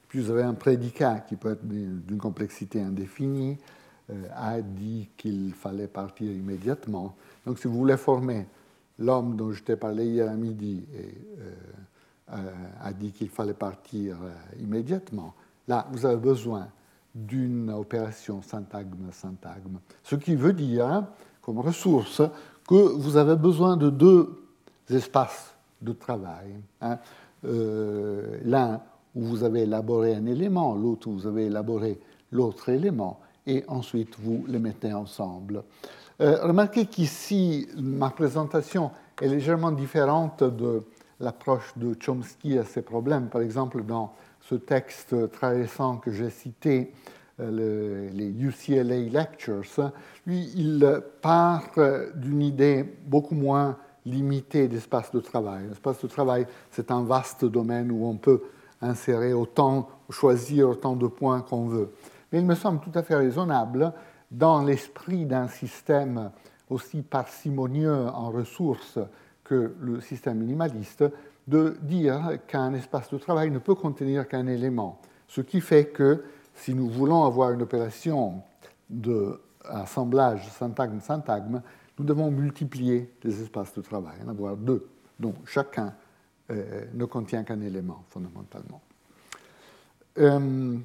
puis 0.10 0.20
vous 0.20 0.32
avez 0.32 0.44
un 0.44 0.54
prédicat 0.54 1.20
qui 1.20 1.36
peut 1.36 1.52
être 1.52 1.66
d'une 1.66 2.18
complexité 2.18 2.82
indéfinie, 2.82 3.58
euh, 4.12 4.26
a 4.36 4.60
dit 4.62 5.08
qu'il 5.16 5.54
fallait 5.54 5.88
partir 5.88 6.32
immédiatement. 6.32 7.16
Donc 7.46 7.60
si 7.60 7.68
vous 7.68 7.78
voulez 7.78 7.98
former 7.98 8.48
l'homme 8.98 9.36
dont 9.36 9.52
je 9.52 9.64
t'ai 9.64 9.76
parlé 9.76 10.08
hier 10.08 10.30
à 10.30 10.34
midi 10.34 10.84
et 10.96 11.14
euh, 12.32 12.52
a 12.82 12.92
dit 12.92 13.12
qu'il 13.12 13.30
fallait 13.30 13.54
partir 13.54 14.18
euh, 14.24 14.32
immédiatement. 14.60 15.36
Là, 15.68 15.86
vous 15.92 16.08
avez 16.08 16.18
besoin 16.18 16.68
d'une 17.14 17.70
opération 17.70 18.42
syntagme-syntagme, 18.42 19.78
ce 20.04 20.16
qui 20.16 20.36
veut 20.36 20.54
dire, 20.54 21.06
comme 21.42 21.60
ressource, 21.60 22.22
que 22.68 22.94
vous 22.94 23.18
avez 23.18 23.36
besoin 23.36 23.78
de 23.78 23.92
deux 23.92 24.49
espaces 24.94 25.56
de 25.82 25.94
travail. 25.94 26.56
Hein. 26.82 26.98
Euh, 27.46 28.38
l'un 28.44 28.82
où 29.16 29.24
vous 29.24 29.44
avez 29.44 29.62
élaboré 29.62 30.16
un 30.16 30.26
élément, 30.26 30.76
l'autre 30.76 31.08
où 31.08 31.14
vous 31.14 31.28
avez 31.28 31.46
élaboré 31.46 32.00
l'autre 32.32 32.70
élément, 32.70 33.20
et 33.48 33.64
ensuite 33.68 34.16
vous 34.20 34.46
les 34.48 34.60
mettez 34.60 34.94
ensemble. 34.94 35.64
remarquez 36.20 36.86
qu'ici, 36.86 37.68
ma 37.78 38.10
présentation 38.10 38.92
est 39.22 39.28
légèrement 39.28 39.72
différente 39.72 40.44
de 40.44 40.84
l'approche 41.20 41.74
de 41.78 41.96
Chomsky 42.00 42.58
à 42.58 42.64
ces 42.66 42.82
problèmes. 42.82 43.30
Par 43.30 43.42
exemple, 43.42 43.84
dans 43.84 44.14
ce 44.42 44.56
texte 44.56 45.32
très 45.32 45.62
récent 45.62 45.98
que 45.98 46.12
j'ai 46.12 46.30
cité, 46.30 46.92
euh, 47.40 48.10
les 48.12 48.30
UCLA 48.30 49.10
Lectures, 49.10 49.92
lui, 50.26 50.52
il 50.56 51.02
part 51.22 51.72
d'une 52.16 52.42
idée 52.42 52.84
beaucoup 53.06 53.36
moins 53.36 53.78
limitée 54.06 54.68
d'espace 54.68 55.12
de 55.12 55.20
travail. 55.20 55.68
L'espace 55.70 56.02
de 56.02 56.08
travail, 56.08 56.48
c'est 56.72 56.92
un 56.92 57.04
vaste 57.04 57.46
domaine 57.46 57.92
où 57.92 58.06
on 58.06 58.16
peut 58.16 58.42
insérer 58.82 59.34
autant, 59.34 59.90
choisir 60.10 60.70
autant 60.70 60.96
de 60.96 61.08
points 61.08 61.42
qu'on 61.42 61.68
veut. 61.68 61.92
Mais 62.32 62.40
il 62.40 62.46
me 62.46 62.56
semble 62.56 62.80
tout 62.80 62.92
à 62.96 63.04
fait 63.04 63.16
raisonnable, 63.16 63.94
dans 64.32 64.64
l'esprit 64.64 65.26
d'un 65.26 65.48
système 65.48 66.32
aussi 66.70 67.02
parcimonieux 67.02 68.08
en 68.14 68.30
ressources 68.30 69.00
que 69.44 69.74
le 69.80 70.02
système 70.02 70.38
minimaliste 70.38 71.04
de 71.48 71.78
dire 71.82 72.38
qu'un 72.48 72.74
espace 72.76 73.10
de 73.10 73.18
travail 73.18 73.50
ne 73.50 73.58
peut 73.58 73.74
contenir 73.74 74.28
qu'un 74.28 74.46
élément. 74.46 75.00
Ce 75.28 75.42
qui 75.42 75.62
fait 75.62 75.86
que 75.86 76.24
si 76.54 76.76
nous 76.76 76.88
voulons 76.90 77.26
avoir 77.26 77.52
une 77.52 77.64
opération 77.64 78.44
d'assemblage 78.90 80.48
syntagme-syntagme, 80.52 81.62
nous 82.00 82.06
devons 82.06 82.32
multiplier 82.32 83.12
les 83.24 83.42
espaces 83.42 83.74
de 83.74 83.82
travail, 83.82 84.16
en 84.26 84.30
avoir 84.30 84.56
deux, 84.56 84.88
dont 85.20 85.36
chacun 85.46 85.94
euh, 86.50 86.86
ne 86.94 87.06
contient 87.06 87.44
qu'un 87.44 87.60
élément 87.60 88.04
fondamentalement. 88.10 88.82
Euh, 90.18 90.78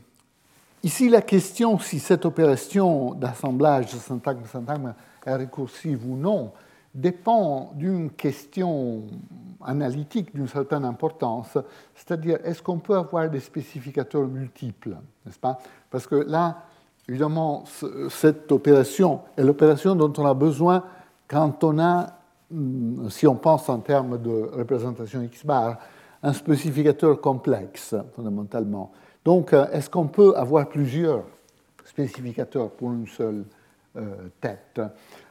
ici, 0.82 1.08
la 1.08 1.22
question 1.22 1.78
si 1.78 2.00
cette 2.00 2.26
opération 2.26 3.14
d'assemblage 3.14 3.90
syntagme-syntagme 3.90 4.94
est 5.24 5.34
récursive 5.36 6.04
ou 6.04 6.16
non 6.16 6.52
dépend 6.92 7.72
d'une 7.74 8.10
question 8.10 9.04
analytique 9.64 10.34
d'une 10.34 10.48
certaine 10.48 10.84
importance, 10.84 11.56
c'est-à-dire 11.94 12.38
est-ce 12.44 12.62
qu'on 12.62 12.78
peut 12.78 12.96
avoir 12.96 13.30
des 13.30 13.40
spécificateurs 13.40 14.26
multiples, 14.26 14.96
n'est-ce 15.24 15.38
pas? 15.38 15.58
Parce 15.90 16.06
que 16.06 16.16
là, 16.16 16.64
évidemment, 17.08 17.64
cette 18.10 18.50
opération 18.52 19.22
est 19.36 19.42
l'opération 19.42 19.96
dont 19.96 20.12
on 20.18 20.26
a 20.26 20.34
besoin 20.34 20.84
quand 21.34 21.64
on 21.64 21.80
a, 21.80 22.12
si 23.08 23.26
on 23.26 23.34
pense 23.34 23.68
en 23.68 23.80
termes 23.80 24.22
de 24.22 24.50
représentation 24.52 25.20
X 25.20 25.44
bar, 25.44 25.78
un 26.22 26.32
spécificateur 26.32 27.20
complexe, 27.20 27.96
fondamentalement. 28.14 28.92
Donc, 29.24 29.52
euh, 29.52 29.66
est-ce 29.72 29.90
qu'on 29.90 30.06
peut 30.06 30.36
avoir 30.36 30.68
plusieurs 30.68 31.24
spécificateurs 31.84 32.70
pour 32.70 32.92
une 32.92 33.08
seule 33.08 33.46
euh, 33.96 34.28
tête? 34.40 34.80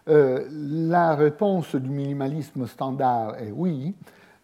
Euh, 0.09 0.45
La 0.51 1.15
réponse 1.15 1.73
du 1.73 1.89
minimalisme 1.89 2.67
standard 2.67 3.39
est 3.39 3.51
oui. 3.51 3.95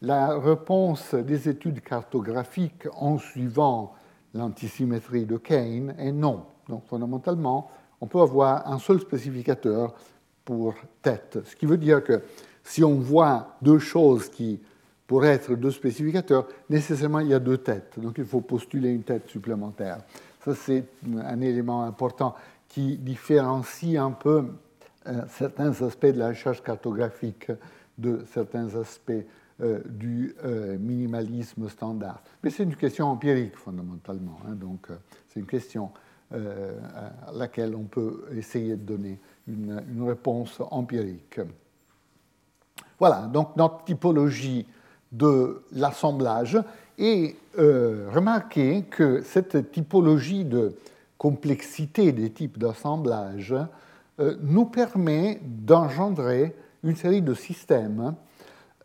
La 0.02 0.40
réponse 0.40 1.14
des 1.14 1.50
études 1.50 1.82
cartographiques 1.82 2.88
en 2.96 3.18
suivant 3.18 3.96
l'antisymétrie 4.34 5.26
de 5.26 5.36
Kane 5.36 5.94
est 6.00 6.14
non. 6.14 6.46
Donc 6.70 6.86
fondamentalement, 6.86 7.70
on 8.00 8.08
peut 8.08 8.22
avoir 8.22 8.66
un 8.72 8.80
seul 8.80 9.02
spécificateur 9.02 9.94
pour 10.50 10.74
tête. 11.04 11.38
Ce 11.46 11.56
qui 11.56 11.68
veut 11.68 11.78
dire 11.78 12.04
que 12.04 12.24
si 12.64 12.84
on 12.84 12.96
voit 12.96 13.56
deux 13.62 13.78
choses 13.78 14.30
qui 14.30 14.60
pourraient 15.06 15.34
être 15.34 15.54
deux 15.54 15.70
spécificateurs, 15.70 16.48
nécessairement 16.72 17.20
il 17.20 17.28
y 17.28 17.36
a 17.36 17.40
deux 17.40 17.60
têtes. 17.60 18.00
Donc 18.00 18.16
il 18.18 18.26
faut 18.26 18.42
postuler 18.42 18.90
une 18.90 19.04
tête 19.04 19.28
supplémentaire. 19.28 20.00
Ça, 20.44 20.56
c'est 20.56 20.86
un 21.24 21.40
élément 21.42 21.84
important 21.84 22.34
qui 22.68 22.98
différencie 22.98 23.96
un 23.96 24.10
peu 24.10 24.48
euh, 25.06 25.22
certains 25.28 25.70
aspects 25.84 26.08
de 26.08 26.18
la 26.18 26.30
recherche 26.30 26.64
cartographique 26.64 27.52
de 28.00 28.26
certains 28.34 28.76
aspects 28.76 29.12
euh, 29.62 29.82
du 29.86 30.34
euh, 30.46 30.80
minimalisme 30.80 31.70
standard. 31.70 32.24
Mais 32.44 32.50
c'est 32.50 32.64
une 32.64 32.76
question 32.76 33.06
empirique 33.06 33.56
fondamentalement, 33.56 34.40
hein, 34.48 34.54
donc 34.54 34.88
c'est 35.28 35.42
une 35.42 35.46
question 35.46 35.92
à 36.32 37.32
laquelle 37.34 37.76
on 37.76 37.86
peut 37.86 38.26
essayer 38.36 38.76
de 38.76 38.84
donner 38.84 39.20
une, 39.50 40.04
réponse 40.08 40.62
empirique. 40.72 41.40
Voilà, 43.00 43.22
donc 43.22 43.56
notre 43.56 43.84
typologie 43.84 44.66
de 45.12 45.64
l'assemblage. 45.72 46.58
Et 46.98 47.36
remarquez 47.58 48.84
que 48.84 49.22
cette 49.22 49.72
typologie 49.72 50.46
de 50.46 50.76
complexité 51.18 52.12
des 52.12 52.32
types 52.32 52.58
d'assemblage 52.58 53.54
euh, 54.20 54.36
nous 54.42 54.66
permet 54.66 55.40
d'engendrer 55.44 56.56
une 56.84 56.96
série 56.96 57.22
de 57.22 57.34
systèmes 57.34 58.16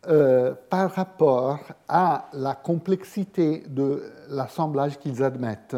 euh, 0.08 0.52
par 0.68 0.92
rapport 0.92 1.60
à 1.88 2.28
la 2.32 2.54
complexité 2.54 3.64
de 3.68 4.02
l'assemblage 4.28 4.98
qu'ils 4.98 5.22
admettent. 5.22 5.76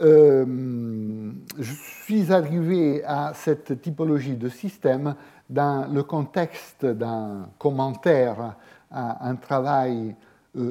Euh, 0.00 1.32
je 1.58 1.72
suis 1.72 2.32
arrivé 2.32 3.04
à 3.04 3.32
cette 3.34 3.82
typologie 3.82 4.36
de 4.36 4.48
système 4.48 5.14
dans 5.48 5.92
le 5.92 6.02
contexte 6.02 6.86
d'un 6.86 7.48
commentaire 7.58 8.56
à 8.90 9.28
un 9.28 9.36
travail 9.36 10.14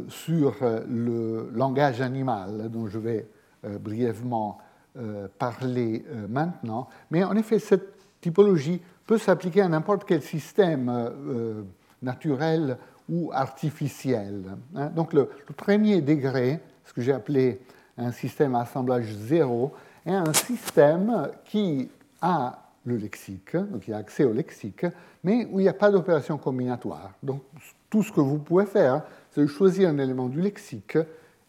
sur 0.09 0.55
le 0.61 1.49
langage 1.53 2.01
animal 2.01 2.69
dont 2.69 2.87
je 2.87 2.97
vais 2.97 3.27
brièvement 3.63 4.59
euh, 4.97 5.27
parler 5.37 6.03
euh, 6.09 6.27
maintenant. 6.27 6.89
Mais 7.11 7.23
en 7.23 7.35
effet, 7.35 7.59
cette 7.59 7.93
typologie 8.19 8.81
peut 9.05 9.19
s'appliquer 9.19 9.61
à 9.61 9.69
n'importe 9.69 10.03
quel 10.03 10.23
système 10.23 10.89
euh, 10.89 11.61
naturel 12.01 12.75
ou 13.07 13.29
artificiel. 13.31 14.57
Hein. 14.75 14.87
Donc 14.87 15.13
le, 15.13 15.29
premier 15.55 16.01
degré, 16.01 16.59
ce 16.85 16.93
que 16.93 17.01
j'ai 17.01 17.13
appelé 17.13 17.61
un 17.99 18.11
système 18.11 18.55
assemblage 18.55 19.13
zéro, 19.13 19.73
est 20.05 20.13
un 20.13 20.33
système 20.33 21.29
qui 21.45 21.89
a 22.21 22.59
le 22.85 22.97
lexique, 22.97 23.55
donc 23.55 23.87
il 23.87 23.93
a 23.93 23.97
accès 23.97 24.23
au 24.23 24.33
lexique, 24.33 24.85
mais 25.23 25.47
où 25.51 25.59
il 25.59 25.63
n'y 25.63 25.69
a 25.69 25.73
pas 25.73 25.91
d'opération 25.91 26.37
combinatoire. 26.37 27.11
Donc 27.21 27.41
tout 27.89 28.03
ce 28.03 28.11
que 28.11 28.21
vous 28.21 28.39
pouvez 28.39 28.65
faire, 28.65 29.03
c'est 29.31 29.45
choisir 29.47 29.89
un 29.89 29.97
élément 29.97 30.27
du 30.27 30.41
lexique 30.41 30.97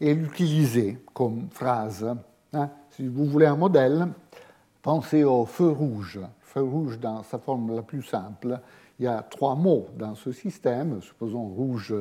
et 0.01 0.15
l'utiliser 0.15 0.99
comme 1.15 1.49
phrase. 1.51 2.07
Hein. 2.53 2.69
Si 2.91 3.07
vous 3.07 3.27
voulez 3.27 3.47
un 3.47 3.57
modèle, 3.57 4.09
pensez 4.83 5.25
au 5.25 5.47
feu 5.47 5.69
rouge. 5.69 6.21
Feu 6.43 6.63
rouge, 6.63 6.99
dans 6.99 7.23
sa 7.23 7.39
forme 7.39 7.75
la 7.77 7.83
plus 7.83 8.03
simple, 8.03 8.59
il 8.99 9.05
y 9.05 9.09
a 9.09 9.23
trois 9.23 9.55
mots 9.55 9.87
dans 9.97 10.15
ce 10.15 10.33
système, 10.33 11.01
supposons 11.01 11.45
rouge, 11.45 11.95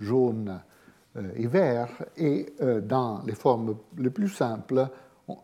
jaune 0.00 0.60
et 1.36 1.46
vert, 1.46 1.88
et 2.16 2.54
euh, 2.60 2.80
dans 2.80 3.22
les 3.22 3.34
formes 3.34 3.76
les 3.96 4.10
plus 4.10 4.28
simples, 4.28 4.88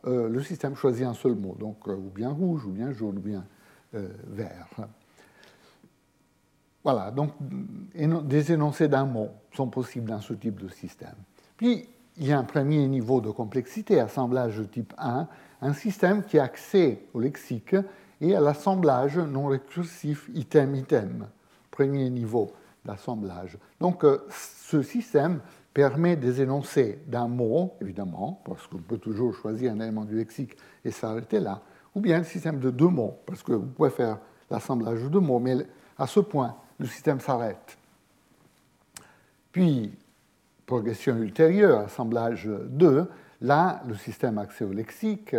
euh, 0.06 0.28
le 0.28 0.42
système 0.42 0.74
choisit 0.74 1.06
un 1.06 1.14
seul 1.14 1.34
mot, 1.34 1.56
donc 1.58 1.86
ou 1.86 2.10
bien 2.14 2.30
rouge, 2.30 2.66
ou 2.66 2.70
bien 2.70 2.92
jaune, 2.92 3.18
ou 3.18 3.22
bien 3.22 3.44
vert. 3.92 4.68
Voilà, 6.84 7.10
donc 7.10 7.32
des 7.40 8.52
énoncés 8.52 8.86
d'un 8.86 9.04
mot 9.04 9.30
sont 9.52 9.66
possibles 9.66 10.08
dans 10.08 10.20
ce 10.20 10.32
type 10.32 10.60
de 10.60 10.68
système. 10.68 11.16
Puis, 11.56 11.88
il 12.16 12.26
y 12.26 12.32
a 12.32 12.38
un 12.38 12.44
premier 12.44 12.86
niveau 12.86 13.20
de 13.20 13.30
complexité, 13.30 13.98
assemblage 13.98 14.62
type 14.70 14.94
1, 14.98 15.26
un 15.62 15.72
système 15.72 16.22
qui 16.22 16.38
a 16.38 16.44
accès 16.44 17.02
au 17.14 17.20
lexique 17.20 17.74
et 18.20 18.36
à 18.36 18.40
l'assemblage 18.40 19.18
non 19.18 19.46
récursif 19.46 20.30
item-item, 20.34 21.26
premier 21.70 22.10
niveau 22.10 22.52
d'assemblage. 22.84 23.58
Donc, 23.80 24.04
euh, 24.04 24.26
ce 24.30 24.82
système 24.82 25.40
permet 25.72 26.16
des 26.16 26.40
énoncés 26.40 27.00
d'un 27.06 27.28
mot, 27.28 27.74
évidemment, 27.80 28.40
parce 28.44 28.66
qu'on 28.66 28.78
peut 28.78 28.98
toujours 28.98 29.34
choisir 29.34 29.72
un 29.72 29.80
élément 29.80 30.04
du 30.04 30.16
lexique 30.16 30.56
et 30.84 30.90
s'arrêter 30.90 31.40
là, 31.40 31.60
ou 31.94 32.00
bien 32.00 32.18
le 32.18 32.24
système 32.24 32.58
de 32.58 32.70
deux 32.70 32.88
mots, 32.88 33.18
parce 33.26 33.42
que 33.42 33.52
vous 33.52 33.66
pouvez 33.66 33.90
faire 33.90 34.18
l'assemblage 34.50 35.02
de 35.02 35.08
deux 35.08 35.20
mots, 35.20 35.38
mais 35.38 35.56
à 35.98 36.06
ce 36.06 36.20
point, 36.20 36.56
le 36.78 36.86
système 36.86 37.20
s'arrête. 37.20 37.78
Puis, 39.52 39.92
progression 40.66 41.16
ultérieure, 41.16 41.80
assemblage 41.80 42.46
2, 42.46 43.08
là, 43.42 43.82
le 43.86 43.94
système 43.94 44.38
accès 44.38 44.64
au 44.64 44.72
lexique, 44.72 45.36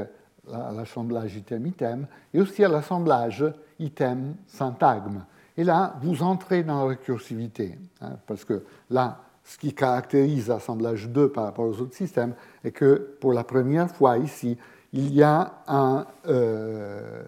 l'assemblage 0.48 1.36
item-item, 1.36 2.08
et 2.34 2.42
aussi 2.42 2.64
à 2.64 2.68
l'assemblage 2.68 3.46
item-syntagme. 3.80 5.24
Et 5.58 5.64
là, 5.64 5.96
vous 6.02 6.24
entrez 6.24 6.64
dans 6.64 6.84
la 6.84 6.90
récursivité, 6.90 7.78
hein, 8.02 8.18
parce 8.26 8.46
que 8.46 8.64
là, 8.90 9.20
ce 9.52 9.58
qui 9.58 9.74
caractérise 9.74 10.48
l'assemblage 10.48 11.10
2 11.10 11.28
par 11.28 11.44
rapport 11.44 11.66
aux 11.66 11.82
autres 11.82 11.94
systèmes 11.96 12.36
est 12.64 12.72
que 12.72 13.16
pour 13.20 13.34
la 13.34 13.44
première 13.44 13.92
fois 13.92 14.18
ici, 14.18 14.58
il 14.94 15.14
y 15.14 15.22
a 15.22 15.62
un 15.68 16.06
euh, 16.28 17.22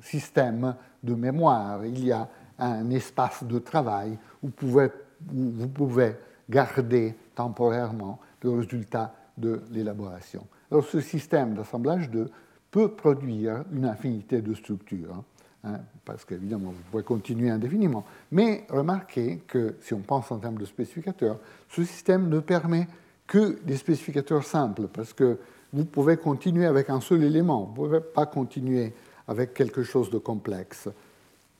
système 0.00 0.74
de 1.02 1.14
mémoire, 1.14 1.84
il 1.84 2.02
y 2.02 2.12
a 2.12 2.26
un 2.58 2.88
espace 2.88 3.44
de 3.44 3.58
travail 3.58 4.12
où 4.42 4.46
vous 4.46 4.52
pouvez, 4.52 4.86
où 5.34 5.50
vous 5.54 5.68
pouvez 5.68 6.16
garder 6.48 7.14
temporairement 7.34 8.20
le 8.42 8.52
résultat 8.52 9.14
de 9.36 9.60
l'élaboration. 9.70 10.46
Alors 10.70 10.86
ce 10.86 11.00
système 11.02 11.52
d'assemblage 11.52 12.08
2 12.08 12.30
peut 12.70 12.92
produire 12.92 13.64
une 13.70 13.84
infinité 13.84 14.40
de 14.40 14.54
structures, 14.54 15.24
hein, 15.64 15.80
parce 16.04 16.24
qu'évidemment, 16.24 16.70
vous 16.70 16.82
pouvez 16.90 17.02
continuer 17.02 17.50
indéfiniment. 17.50 18.04
Mais 18.30 18.66
remarquez 18.68 19.42
que 19.46 19.76
si 19.80 19.94
on 19.94 20.00
pense 20.00 20.30
en 20.30 20.38
termes 20.38 20.58
de 20.58 20.64
spécificateurs, 20.64 21.38
ce 21.68 21.84
système 21.84 22.28
ne 22.28 22.40
permet 22.40 22.86
que 23.26 23.58
des 23.64 23.76
spécificateurs 23.76 24.44
simples, 24.44 24.88
parce 24.88 25.12
que 25.12 25.38
vous 25.72 25.84
pouvez 25.84 26.16
continuer 26.16 26.66
avec 26.66 26.90
un 26.90 27.00
seul 27.00 27.22
élément, 27.22 27.72
vous 27.74 27.84
ne 27.84 27.88
pouvez 27.88 28.00
pas 28.00 28.26
continuer 28.26 28.92
avec 29.28 29.54
quelque 29.54 29.84
chose 29.84 30.10
de 30.10 30.18
complexe. 30.18 30.88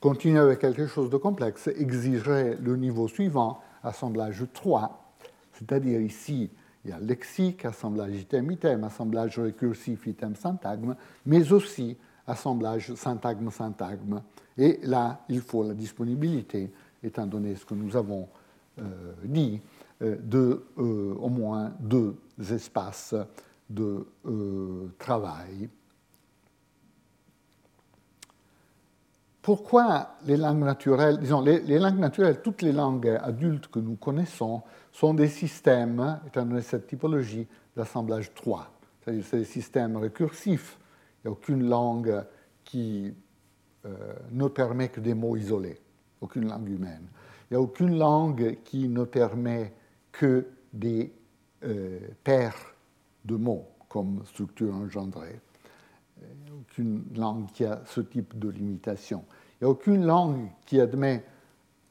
Continuer 0.00 0.38
avec 0.38 0.58
quelque 0.58 0.86
chose 0.86 1.10
de 1.10 1.16
complexe 1.16 1.68
exigerait 1.68 2.56
le 2.60 2.76
niveau 2.76 3.06
suivant, 3.06 3.60
assemblage 3.84 4.44
3, 4.52 5.14
c'est-à-dire 5.52 6.00
ici, 6.00 6.50
il 6.84 6.90
y 6.90 6.92
a 6.94 6.98
lexique, 6.98 7.64
assemblage 7.64 8.16
item-item, 8.16 8.82
assemblage 8.84 9.38
récursif 9.38 10.06
item-syntagme, 10.06 10.96
mais 11.26 11.52
aussi 11.52 11.96
assemblage 12.26 12.94
syntagme-syntagme. 12.94 14.22
Et 14.56 14.80
là, 14.82 15.20
il 15.28 15.40
faut 15.40 15.62
la 15.62 15.74
disponibilité, 15.74 16.72
étant 17.02 17.26
donné 17.26 17.56
ce 17.56 17.64
que 17.64 17.74
nous 17.74 17.96
avons 17.96 18.28
euh, 18.78 19.12
dit, 19.24 19.60
euh, 20.02 20.16
de 20.22 20.64
euh, 20.78 21.14
au 21.18 21.28
moins 21.28 21.72
deux 21.80 22.16
espaces 22.38 23.14
de 23.68 24.04
travail 24.98 25.68
pourquoi 29.42 30.16
les 30.26 30.36
langues 30.36 30.62
naturelles, 30.62 31.18
disons, 31.18 31.40
les, 31.40 31.78
langues 31.78 31.98
naturelles, 31.98 32.40
toutes 32.42 32.62
les 32.62 32.72
langues 32.72 33.18
adultes 33.22 33.68
que 33.68 33.78
nous 33.78 33.96
connaissons, 33.96 34.62
sont 34.92 35.14
des 35.14 35.28
systèmes, 35.28 36.20
étant 36.26 36.44
donné 36.44 36.62
cette 36.62 36.86
typologie, 36.86 37.46
d'assemblage 37.76 38.32
3. 38.34 38.70
C'est-à-dire 39.00 39.24
c'est 39.28 39.38
des 39.38 39.44
systèmes 39.44 39.96
récursifs. 39.96 40.78
Il 41.22 41.28
n'y 41.28 41.28
a 41.28 41.32
aucune 41.32 41.68
langue 41.68 42.24
qui 42.64 43.12
euh, 43.86 44.14
ne 44.30 44.48
permet 44.48 44.88
que 44.88 45.00
des 45.00 45.14
mots 45.14 45.36
isolés, 45.36 45.78
aucune 46.20 46.48
langue 46.48 46.68
humaine. 46.68 47.06
Il 47.50 47.54
n'y 47.54 47.56
a 47.56 47.60
aucune 47.60 47.98
langue 47.98 48.58
qui 48.64 48.88
ne 48.88 49.04
permet 49.04 49.72
que 50.12 50.46
des 50.72 51.12
euh, 51.64 51.98
paires 52.24 52.74
de 53.24 53.36
mots 53.36 53.66
comme 53.88 54.22
structure 54.24 54.74
engendrée. 54.74 55.40
Il 56.20 56.44
n'y 56.44 56.50
a 56.50 56.54
aucune 56.54 57.04
langue 57.16 57.46
qui 57.52 57.64
a 57.64 57.82
ce 57.86 58.00
type 58.00 58.38
de 58.38 58.48
limitation. 58.48 59.24
Il 59.60 59.64
n'y 59.64 59.68
a 59.68 59.70
aucune 59.70 60.04
langue 60.04 60.48
qui 60.64 60.80
admet 60.80 61.24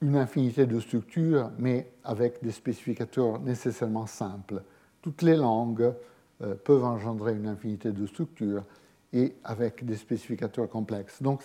une 0.02 0.16
infinité 0.16 0.66
de 0.66 0.80
structures, 0.80 1.52
mais 1.58 1.92
avec 2.04 2.42
des 2.42 2.52
spécificateurs 2.52 3.40
nécessairement 3.42 4.08
simples. 4.08 4.64
Toutes 5.02 5.22
les 5.22 5.36
langues 5.36 5.94
euh, 6.42 6.56
peuvent 6.56 6.86
engendrer 6.86 7.36
une 7.36 7.48
infinité 7.48 7.92
de 7.92 8.06
structures 8.06 8.64
et 9.14 9.36
avec 9.44 9.86
des 9.86 9.96
spécificateurs 9.96 10.70
complexes. 10.70 11.22
Donc, 11.22 11.42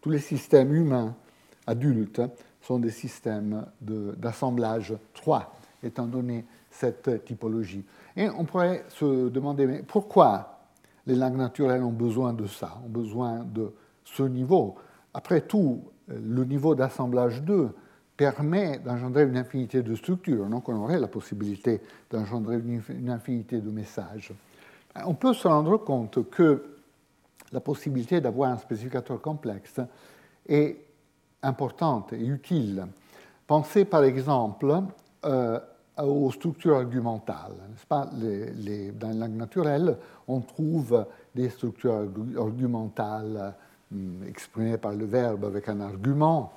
tous 0.00 0.10
les 0.10 0.18
systèmes 0.18 0.74
humains 0.74 1.14
adultes 1.66 2.20
sont 2.60 2.78
des 2.78 2.90
systèmes 2.90 3.64
d'assemblage 3.80 4.94
3, 5.14 5.54
étant 5.82 6.06
donné 6.06 6.44
cette 6.70 7.24
typologie. 7.24 7.84
Et 8.16 8.28
on 8.28 8.44
pourrait 8.44 8.84
se 8.88 9.28
demander, 9.28 9.66
mais 9.66 9.82
pourquoi 9.82 10.60
les 11.06 11.14
langues 11.14 11.36
naturelles 11.36 11.82
ont 11.82 11.92
besoin 11.92 12.32
de 12.32 12.46
ça, 12.46 12.78
ont 12.84 12.88
besoin 12.88 13.44
de 13.44 13.72
ce 14.04 14.22
niveau? 14.22 14.74
Après 15.12 15.42
tout, 15.42 15.82
le 16.08 16.44
niveau 16.44 16.74
d'assemblage 16.74 17.42
2 17.42 17.70
permet 18.16 18.78
d'engendrer 18.78 19.24
une 19.24 19.36
infinité 19.36 19.82
de 19.82 19.94
structures, 19.94 20.46
donc 20.46 20.68
on 20.68 20.76
aurait 20.76 21.00
la 21.00 21.08
possibilité 21.08 21.80
d'engendrer 22.10 22.60
une 22.88 23.10
infinité 23.10 23.60
de 23.60 23.70
messages. 23.70 24.32
On 25.06 25.14
peut 25.14 25.34
se 25.34 25.48
rendre 25.48 25.76
compte 25.78 26.28
que 26.30 26.73
la 27.54 27.60
possibilité 27.60 28.20
d'avoir 28.20 28.50
un 28.50 28.58
spécificateur 28.58 29.20
complexe 29.20 29.80
est 30.46 30.76
importante 31.42 32.12
et 32.12 32.26
utile. 32.26 32.86
Pensez 33.46 33.84
par 33.84 34.04
exemple 34.04 34.82
euh, 35.24 35.58
aux 35.98 36.30
structures 36.32 36.76
argumentales. 36.76 37.54
Pas? 37.88 38.06
Dans 38.06 39.08
les 39.08 39.18
langues 39.18 39.36
naturelles, 39.36 39.96
on 40.28 40.40
trouve 40.40 41.06
des 41.34 41.48
structures 41.48 42.08
argumentales 42.38 43.54
Mm, 43.94 44.26
exprimé 44.28 44.76
par 44.76 44.92
le 44.92 45.04
verbe 45.04 45.44
avec 45.44 45.68
un 45.68 45.80
argument, 45.80 46.52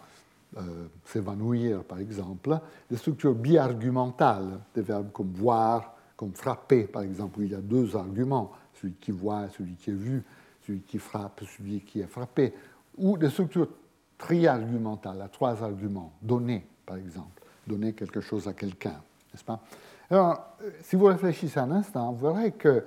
euh, 0.58 0.88
s'évanouir 1.06 1.84
par 1.84 2.00
exemple, 2.00 2.58
des 2.90 2.98
structures 2.98 3.36
biargumentales, 3.36 4.60
des 4.74 4.82
verbes 4.82 5.12
comme 5.12 5.32
voir, 5.34 5.94
comme 6.16 6.34
frapper 6.34 6.86
par 6.86 7.04
exemple, 7.04 7.40
où 7.40 7.44
il 7.44 7.52
y 7.52 7.56
a 7.56 7.62
deux 7.62 7.96
arguments, 7.96 8.52
celui 8.74 8.94
qui 8.94 9.12
voit, 9.12 9.50
celui 9.50 9.76
qui 9.76 9.92
est 9.92 9.94
vu, 9.94 10.24
celui 10.68 10.82
qui 10.82 11.00
frappe, 11.00 11.42
celui 11.58 11.82
qui 11.82 12.02
est 12.02 12.08
frappé, 12.08 12.54
ou 12.98 13.18
des 13.18 13.30
structures 13.30 13.70
triargumentales, 14.18 15.22
à 15.22 15.30
trois 15.30 15.64
arguments, 15.64 16.14
donner 16.22 16.68
par 16.88 16.96
exemple, 16.96 17.44
donner 17.68 17.94
quelque 17.94 18.22
chose 18.22 18.48
à 18.48 18.54
quelqu'un, 18.54 18.96
n'est-ce 19.32 19.44
pas? 19.44 19.62
Alors, 20.10 20.58
si 20.82 20.96
vous 20.96 21.06
réfléchissez 21.06 21.60
un 21.60 21.70
instant, 21.72 22.14
vous 22.14 22.34
verrez 22.34 22.54
que 22.54 22.86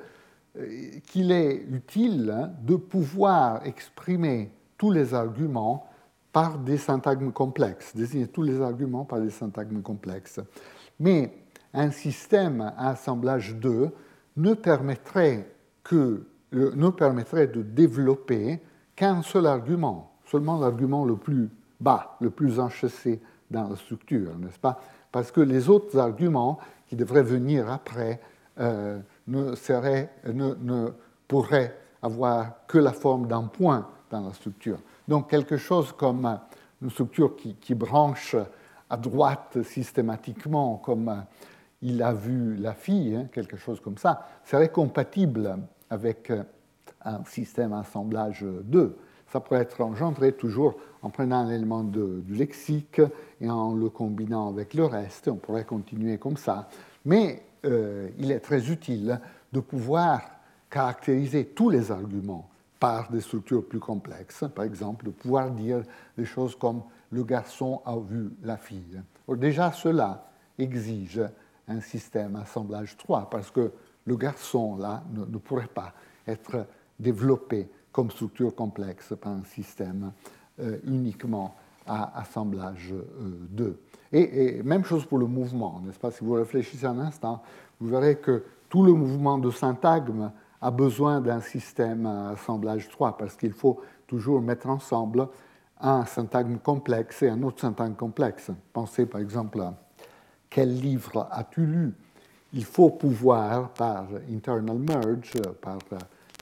euh, 0.59 0.91
qu'il 1.07 1.31
est 1.31 1.55
utile 1.70 2.35
hein, 2.35 2.51
de 2.62 2.76
pouvoir 2.76 3.64
exprimer 3.66 4.51
tous 4.78 4.91
les 4.91 5.12
arguments 5.12 5.87
par 6.33 6.59
des 6.59 6.78
syntagmes 6.78 7.31
complexes, 7.31 7.95
désigner 7.95 8.26
tous 8.26 8.43
les 8.43 8.61
arguments 8.61 9.05
par 9.05 9.20
des 9.20 9.31
syntagmes 9.31 9.83
complexes. 9.83 10.41
Mais 10.99 11.33
un 11.74 11.91
système 11.91 12.62
à 12.76 12.91
assemblage 12.91 13.55
2 13.57 13.91
ne 14.37 14.55
permettrait, 14.55 15.47
que, 15.85 16.26
ne 16.53 16.90
permettrait 16.90 17.46
de 17.46 17.62
développer 17.62 18.61
qu'un 18.96 19.22
seul 19.22 19.46
argument, 19.46 20.12
seulement 20.26 20.59
l'argument 20.59 21.05
le 21.05 21.16
plus 21.16 21.48
bas, 21.80 22.16
le 22.20 22.30
plus 22.30 22.61
enchâssé 22.61 23.20
dans 23.51 23.68
la 23.68 23.76
structure, 23.76 24.36
n'est-ce 24.38 24.59
pas? 24.59 24.80
Parce 25.11 25.32
que 25.32 25.40
les 25.40 25.68
autres 25.68 25.98
arguments 25.98 26.59
qui 26.86 26.96
devraient 26.96 27.22
venir 27.22 27.70
après 27.70 28.20
euh, 28.59 28.98
ne, 29.26 29.55
serait, 29.55 30.11
ne, 30.26 30.90
pourrait 31.26 31.76
avoir 32.03 32.66
que 32.66 32.78
la 32.78 32.92
forme 32.92 33.26
d'un 33.26 33.44
point 33.44 33.88
dans 34.11 34.20
la 34.20 34.32
structure. 34.32 34.78
Donc 35.07 35.30
quelque 35.30 35.57
chose 35.57 35.92
comme 35.92 36.38
une 36.82 36.90
structure 36.90 37.36
qui, 37.36 37.74
branche 37.74 38.36
à 38.88 38.96
droite 38.96 39.62
systématiquement, 39.62 40.76
comme 40.76 41.24
il 41.82 42.03
a 42.03 42.12
vu 42.12 42.57
la 42.57 42.74
fille, 42.74 43.16
hein, 43.16 43.28
quelque 43.32 43.57
chose 43.57 43.80
comme 43.80 43.98
ça, 43.98 44.26
serait 44.44 44.70
compatible 44.70 45.59
avec 45.91 46.32
un 47.05 47.24
système 47.24 47.72
assemblage 47.72 48.43
2. 48.43 48.97
Ça 49.32 49.41
pourrait 49.41 49.61
être 49.61 49.80
engendré 49.80 50.32
toujours 50.32 50.76
en 51.03 51.11
prenant 51.11 51.45
l'élément 51.45 51.84
du 51.84 52.34
lexique 52.34 53.01
et 53.41 53.51
en 53.51 53.74
le 53.74 53.88
combinant 53.88 54.49
avec 54.49 54.74
le 54.74 54.84
reste. 54.84 55.28
On 55.28 55.36
pourrait 55.36 55.64
continuer 55.64 56.18
comme 56.18 56.36
ça. 56.36 56.68
Mais 57.05 57.43
euh, 57.64 58.09
il 58.18 58.32
est 58.32 58.41
très 58.41 58.70
utile 58.70 59.20
de 59.53 59.61
pouvoir 59.61 60.22
caractériser 60.68 61.47
tous 61.47 61.70
les 61.70 61.91
arguments 61.91 62.49
par 62.78 63.11
des 63.11 63.20
structures 63.20 63.66
plus 63.66 63.80
complexes. 63.80 64.45
Par 64.55 64.64
exemple, 64.64 65.07
de 65.07 65.11
pouvoir 65.11 65.51
dire 65.51 65.82
des 66.16 66.24
choses 66.24 66.57
comme 66.57 66.82
le 67.11 67.24
garçon 67.24 67.82
a 67.84 67.97
vu 67.97 68.30
la 68.43 68.57
fille. 68.57 69.01
déjà, 69.28 69.72
cela 69.72 70.26
exige 70.59 71.20
un 71.68 71.80
système 71.80 72.36
assemblage 72.36 72.97
3 72.97 73.30
parce 73.30 73.51
que 73.51 73.72
le 74.07 74.16
garçon, 74.16 74.76
là, 74.76 75.03
ne, 75.12 75.38
pourrait 75.38 75.66
pas 75.66 75.92
être 76.26 76.66
développé 76.98 77.68
comme 77.92 78.11
structure 78.11 78.55
complexe 78.55 79.14
par 79.20 79.32
un 79.32 79.44
système 79.44 80.12
euh, 80.61 80.78
uniquement 80.84 81.55
à 81.86 82.20
assemblage 82.20 82.94
2. 83.51 83.64
Euh, 83.64 83.74
et, 84.12 84.62
même 84.62 84.84
chose 84.84 85.05
pour 85.05 85.18
le 85.18 85.26
mouvement, 85.26 85.80
n'est-ce 85.84 85.98
pas? 85.98 86.11
Si 86.11 86.24
vous 86.24 86.34
réfléchissez 86.34 86.86
un 86.86 86.98
instant, 86.98 87.42
vous 87.80 87.88
verrez 87.88 88.18
que 88.18 88.44
tout 88.68 88.82
le 88.82 88.92
mouvement 88.92 89.38
de 89.38 89.51
syntagme 89.51 90.30
a 90.61 90.70
besoin 90.70 91.20
d'un 91.20 91.40
système 91.40 92.07
à 92.07 92.30
assemblage 92.30 92.88
3 92.88 93.16
parce 93.16 93.36
qu'il 93.36 93.53
faut 93.53 93.80
toujours 94.07 94.40
mettre 94.40 94.68
ensemble 94.68 95.28
un 95.80 96.05
syntagme 96.05 96.59
complexe 96.59 97.22
et 97.22 97.28
un 97.30 97.42
autre 97.42 97.61
syntagme 97.61 97.94
complexe. 97.94 98.51
Pensez 98.72 99.07
par 99.07 99.20
exemple 99.20 99.61
à 99.61 99.74
quel 100.51 100.74
livre 100.74 101.28
as-tu 101.30 101.64
lu? 101.64 101.94
Il 102.53 102.64
faut 102.64 102.90
pouvoir, 102.90 103.70
par 103.70 104.07
internal 104.32 104.78
merge, 104.78 105.34
par 105.61 105.78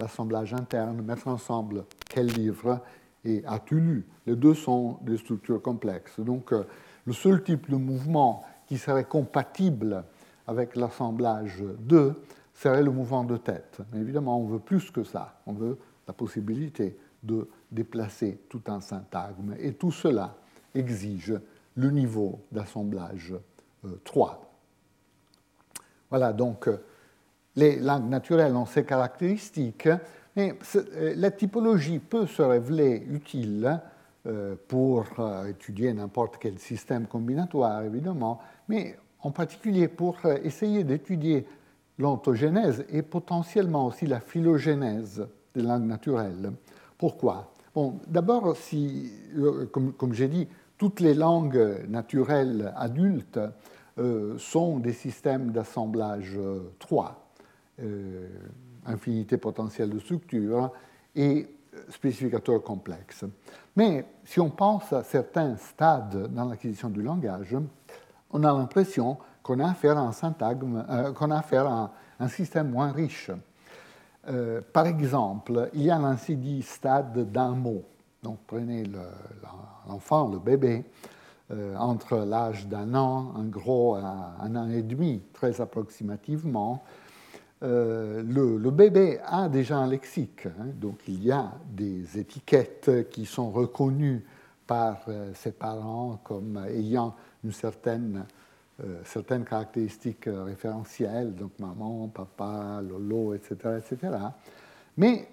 l'assemblage 0.00 0.54
interne, 0.54 1.02
mettre 1.02 1.28
ensemble 1.28 1.84
quel 2.08 2.26
livre 2.26 2.80
et 3.24 3.42
as-tu 3.46 3.80
lu 3.80 4.06
Les 4.26 4.36
deux 4.36 4.54
sont 4.54 4.98
des 5.02 5.18
structures 5.18 5.60
complexes. 5.60 6.18
Donc, 6.20 6.52
euh, 6.52 6.64
le 7.04 7.12
seul 7.12 7.42
type 7.42 7.70
de 7.70 7.76
mouvement 7.76 8.44
qui 8.66 8.78
serait 8.78 9.04
compatible 9.04 10.04
avec 10.46 10.76
l'assemblage 10.76 11.62
2 11.80 12.14
serait 12.54 12.82
le 12.82 12.90
mouvement 12.90 13.24
de 13.24 13.36
tête. 13.36 13.78
Mais 13.92 14.00
évidemment, 14.00 14.40
on 14.40 14.46
veut 14.46 14.58
plus 14.58 14.90
que 14.90 15.04
ça. 15.04 15.40
On 15.46 15.52
veut 15.52 15.78
la 16.06 16.14
possibilité 16.14 16.98
de 17.22 17.48
déplacer 17.70 18.40
tout 18.48 18.62
un 18.66 18.80
syntagme. 18.80 19.54
Et 19.58 19.74
tout 19.74 19.92
cela 19.92 20.36
exige 20.74 21.34
le 21.74 21.90
niveau 21.90 22.40
d'assemblage 22.50 23.34
3. 24.04 24.47
Voilà, 26.10 26.32
donc 26.32 26.68
euh, 26.68 26.78
les 27.56 27.76
langues 27.76 28.08
naturelles 28.08 28.54
ont 28.56 28.66
ces 28.66 28.84
caractéristiques, 28.84 29.88
mais 30.36 30.54
euh, 30.76 31.14
la 31.16 31.30
typologie 31.30 31.98
peut 31.98 32.26
se 32.26 32.42
révéler 32.42 33.06
utile 33.10 33.80
euh, 34.26 34.54
pour 34.68 35.06
étudier 35.48 35.92
n'importe 35.92 36.38
quel 36.38 36.58
système 36.58 37.06
combinatoire, 37.06 37.82
évidemment, 37.82 38.40
mais 38.68 38.96
en 39.20 39.30
particulier 39.30 39.88
pour 39.88 40.16
essayer 40.44 40.84
d'étudier 40.84 41.46
l'ontogénèse 41.98 42.84
et 42.90 43.02
potentiellement 43.02 43.86
aussi 43.86 44.06
la 44.06 44.20
phylogénèse 44.20 45.26
des 45.54 45.62
langues 45.62 45.86
naturelles. 45.86 46.52
Pourquoi? 46.96 47.52
Bon, 47.74 47.98
D'abord, 48.06 48.56
si, 48.56 49.10
comme, 49.72 49.92
comme 49.92 50.14
j'ai 50.14 50.28
dit, 50.28 50.46
toutes 50.76 51.00
les 51.00 51.14
langues 51.14 51.84
naturelles 51.88 52.72
adultes 52.76 53.40
sont 54.38 54.78
des 54.78 54.92
systèmes 54.92 55.50
d'assemblage 55.50 56.38
3. 56.78 57.28
Euh, 57.80 58.26
infinité 58.86 59.36
potentielle 59.36 59.90
de 59.90 59.98
structure 59.98 60.72
et 61.14 61.46
spécificateur 61.90 62.62
complexe. 62.62 63.24
Mais 63.76 64.04
si 64.24 64.40
on 64.40 64.50
pense 64.50 64.92
à 64.92 65.04
certains 65.04 65.56
stades 65.56 66.32
dans 66.32 66.46
l'acquisition 66.46 66.88
du 66.88 67.02
langage, 67.02 67.54
on 68.30 68.42
a 68.42 68.52
l'impression 68.52 69.18
qu'on 69.42 69.60
a 69.60 69.70
affaire 69.70 69.98
à 69.98 70.00
un 70.00 70.12
syntagme, 70.12 70.84
euh, 70.88 71.12
qu'on 71.12 71.30
a 71.30 71.38
affaire 71.38 71.66
à 71.66 71.92
un, 72.18 72.28
système 72.28 72.70
moins 72.70 72.90
riche. 72.90 73.30
Euh, 74.26 74.60
par 74.72 74.86
exemple, 74.86 75.68
il 75.74 75.82
y 75.82 75.90
a 75.90 75.98
l'ainsi 75.98 76.34
dit 76.34 76.62
stade 76.62 77.30
d'un 77.30 77.50
mot. 77.50 77.84
Donc 78.22 78.38
prenez 78.46 78.84
l'enfant, 79.86 80.28
le, 80.28 80.38
bébé, 80.38 80.84
entre 81.78 82.18
l'âge 82.18 82.66
d'un 82.66 82.94
an, 82.94 83.32
un 83.36 83.44
gros, 83.44 83.94
un 83.94 84.56
an 84.56 84.68
et 84.68 84.82
demi, 84.82 85.22
très 85.32 85.60
approximativement, 85.62 86.82
euh, 87.64 88.22
le, 88.22 88.70
bébé 88.70 89.18
a 89.24 89.48
déjà 89.48 89.78
un 89.78 89.88
lexique, 89.88 90.46
hein. 90.46 90.66
donc 90.74 91.00
il 91.08 91.24
y 91.24 91.32
a 91.32 91.50
des 91.68 92.16
étiquettes 92.16 93.08
qui 93.10 93.26
sont 93.26 93.50
reconnues 93.50 94.24
par 94.64 94.98
euh, 95.08 95.32
ses 95.34 95.50
parents 95.50 96.20
comme 96.22 96.64
ayant 96.68 97.16
une 97.42 97.50
certaine, 97.50 98.26
euh, 98.84 99.00
certaines 99.04 99.44
caractéristiques 99.44 100.28
référentielles, 100.30 101.34
donc 101.34 101.50
maman, 101.58 102.06
papa, 102.06 102.80
lolo, 102.80 103.34
etc. 103.34 103.78
etc. 103.78 104.16
Mais 104.96 105.28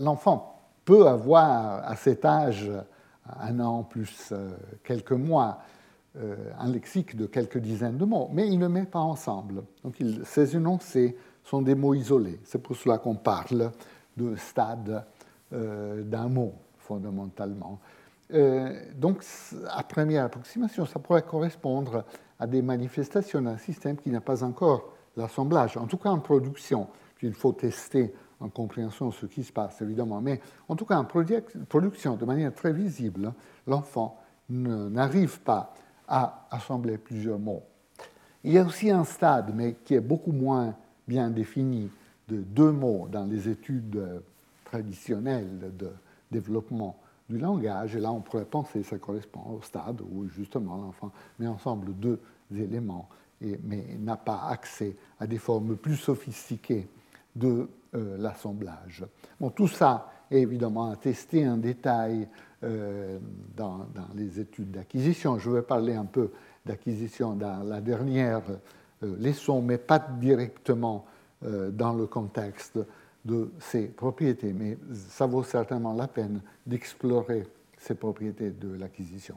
l'enfant 0.00 0.62
peut 0.86 1.06
avoir 1.06 1.86
à 1.86 1.94
cet 1.96 2.24
âge, 2.24 2.70
un 3.40 3.60
an 3.60 3.82
plus 3.82 4.32
quelques 4.82 5.12
mois, 5.12 5.60
euh, 6.16 6.36
un 6.60 6.70
lexique 6.70 7.16
de 7.16 7.26
quelques 7.26 7.58
dizaines 7.58 7.96
de 7.96 8.04
mots, 8.04 8.30
mais 8.32 8.46
il 8.46 8.58
ne 8.60 8.68
met 8.68 8.84
pas 8.84 9.00
ensemble. 9.00 9.64
Donc 9.82 9.96
ces 10.24 10.56
énoncés 10.56 11.16
sont 11.42 11.60
des 11.60 11.74
mots 11.74 11.92
isolés. 11.92 12.38
C'est 12.44 12.62
pour 12.62 12.76
cela 12.76 12.98
qu'on 12.98 13.16
parle 13.16 13.72
de 14.16 14.36
stade 14.36 15.04
euh, 15.52 16.02
d'un 16.02 16.28
mot, 16.28 16.54
fondamentalement. 16.78 17.80
Euh, 18.32 18.80
donc, 18.94 19.24
à 19.68 19.82
première 19.82 20.24
approximation, 20.26 20.86
ça 20.86 21.00
pourrait 21.00 21.22
correspondre 21.22 22.04
à 22.38 22.46
des 22.46 22.62
manifestations 22.62 23.40
d'un 23.40 23.58
système 23.58 23.96
qui 23.96 24.10
n'a 24.10 24.20
pas 24.20 24.44
encore 24.44 24.92
l'assemblage, 25.16 25.76
en 25.76 25.86
tout 25.86 25.98
cas 25.98 26.10
en 26.10 26.20
production. 26.20 26.86
il 27.22 27.34
faut 27.34 27.52
tester 27.52 28.14
en 28.40 28.48
compréhension 28.48 29.10
ce 29.10 29.26
qui 29.26 29.44
se 29.44 29.52
passe, 29.52 29.80
évidemment. 29.82 30.20
Mais 30.20 30.40
en 30.68 30.76
tout 30.76 30.84
cas, 30.84 30.98
en 30.98 31.04
production, 31.04 32.16
de 32.16 32.24
manière 32.24 32.54
très 32.54 32.72
visible, 32.72 33.32
l'enfant 33.66 34.18
n'arrive 34.48 35.40
pas 35.40 35.74
à 36.06 36.46
assembler 36.50 36.98
plusieurs 36.98 37.38
mots. 37.38 37.62
Il 38.42 38.52
y 38.52 38.58
a 38.58 38.64
aussi 38.64 38.90
un 38.90 39.04
stade, 39.04 39.52
mais 39.54 39.76
qui 39.84 39.94
est 39.94 40.00
beaucoup 40.00 40.32
moins 40.32 40.74
bien 41.08 41.30
défini, 41.30 41.90
de 42.28 42.36
deux 42.36 42.72
mots 42.72 43.08
dans 43.10 43.24
les 43.24 43.48
études 43.48 44.02
traditionnelles 44.64 45.72
de 45.78 45.90
développement 46.30 46.96
du 47.28 47.38
langage. 47.38 47.96
Et 47.96 48.00
là, 48.00 48.12
on 48.12 48.20
pourrait 48.20 48.44
penser 48.44 48.80
que 48.80 48.86
ça 48.86 48.98
correspond 48.98 49.40
au 49.58 49.62
stade 49.62 50.00
où 50.00 50.26
justement 50.28 50.76
l'enfant 50.76 51.10
met 51.38 51.46
ensemble 51.46 51.94
deux 51.94 52.20
éléments, 52.54 53.08
et, 53.40 53.58
mais 53.62 53.96
n'a 53.98 54.16
pas 54.16 54.48
accès 54.48 54.96
à 55.18 55.26
des 55.26 55.38
formes 55.38 55.76
plus 55.76 55.96
sophistiquées 55.96 56.88
de 57.34 57.68
euh, 57.94 58.16
l'assemblage. 58.18 59.04
Bon, 59.38 59.50
tout 59.50 59.68
ça 59.68 60.10
est 60.28 60.40
évidemment 60.40 60.90
attesté 60.90 61.48
en 61.48 61.56
détail 61.56 62.26
euh, 62.64 63.20
dans, 63.56 63.86
les 64.16 64.40
études 64.40 64.72
d'acquisition. 64.72 65.38
Je 65.38 65.48
vais 65.48 65.62
parler 65.62 65.94
un 65.94 66.06
peu 66.06 66.30
d'acquisition 66.66 67.34
dans 67.34 67.62
la 67.62 67.80
dernière 67.80 68.42
euh, 69.04 69.16
leçon, 69.20 69.62
mais 69.62 69.78
pas 69.78 70.00
directement 70.00 71.04
dans 71.42 71.92
le 71.92 72.06
contexte 72.06 72.78
de 73.22 73.50
ces 73.60 73.88
propriétés. 73.88 74.54
Mais 74.54 74.78
ça 75.10 75.26
vaut 75.26 75.42
certainement 75.42 75.92
la 75.92 76.08
peine 76.08 76.40
d'explorer 76.66 77.46
ces 77.76 77.94
propriétés 77.94 78.48
de 78.48 78.74
l'acquisition. 78.78 79.34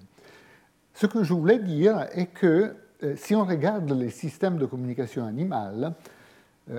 Ce 0.93 1.05
que 1.05 1.21
je 1.21 1.33
voulais 1.33 1.59
dire 1.59 2.07
est 2.13 2.27
que 2.27 2.73
si 3.17 3.35
on 3.35 3.43
regarde 3.43 3.91
les 3.91 4.09
systèmes 4.09 4.57
de 4.57 4.65
communication 4.65 5.25
animale, 5.25 5.93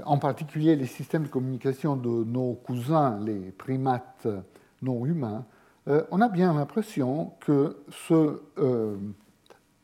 en 0.04 0.18
particulier 0.18 0.76
les 0.76 0.86
systèmes 0.86 1.24
de 1.24 1.28
communication 1.28 1.96
de 1.96 2.24
nos 2.24 2.54
cousins, 2.54 3.18
les 3.24 3.52
primates 3.52 4.26
non 4.82 5.06
humains, 5.06 5.44
euh, 5.88 6.02
on 6.10 6.20
a 6.20 6.28
bien 6.28 6.52
l'impression 6.52 7.32
que 7.40 7.76
euh, 8.10 8.96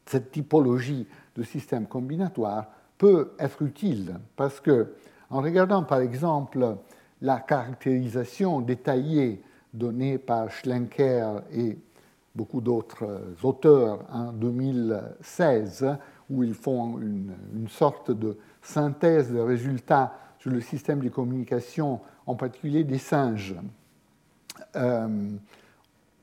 cette 0.06 0.32
typologie 0.32 1.06
de 1.34 1.42
système 1.42 1.86
combinatoire 1.86 2.66
peut 2.98 3.32
être 3.38 3.62
utile 3.62 4.18
parce 4.36 4.60
que, 4.60 4.94
en 5.30 5.40
regardant 5.40 5.82
par 5.82 6.00
exemple 6.00 6.76
la 7.22 7.40
caractérisation 7.40 8.60
détaillée 8.60 9.42
donnée 9.72 10.18
par 10.18 10.50
Schlenker 10.50 11.42
et 11.52 11.78
beaucoup 12.34 12.60
d'autres 12.60 13.22
auteurs 13.42 14.04
en 14.12 14.32
2016, 14.32 15.96
où 16.30 16.42
ils 16.44 16.54
font 16.54 16.98
une, 16.98 17.32
une 17.54 17.68
sorte 17.68 18.10
de 18.10 18.36
synthèse 18.64 19.32
de 19.32 19.38
résultats 19.38 20.14
sur 20.38 20.50
le 20.50 20.60
système 20.60 21.00
de 21.00 21.08
communication, 21.08 22.00
en 22.26 22.34
particulier 22.34 22.84
des 22.84 22.98
singes, 22.98 23.54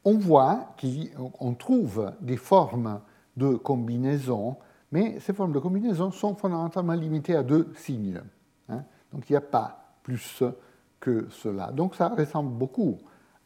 on 0.04 0.18
voit 0.18 0.76
qu'on 0.80 1.54
trouve 1.54 2.12
des 2.22 2.38
formes 2.38 3.02
de 3.38 3.56
combinaison, 3.56 4.58
mais 4.92 5.20
ces 5.20 5.34
formes 5.34 5.54
de 5.54 5.60
combinaison 5.60 6.12
sont 6.12 6.36
fondamentalement 6.36 6.94
limitées 6.94 7.36
à 7.36 7.44
deux 7.44 7.72
signes. 7.76 8.22
Hein. 8.70 8.84
Donc 9.14 9.30
il 9.30 9.34
n'y 9.34 9.38
a 9.38 9.42
pas 9.42 9.96
plus 10.04 10.44
que 11.00 11.28
cela. 11.30 11.72
Donc 11.72 11.96
ça 11.96 12.10
ressemble 12.10 12.52
beaucoup 12.52 12.98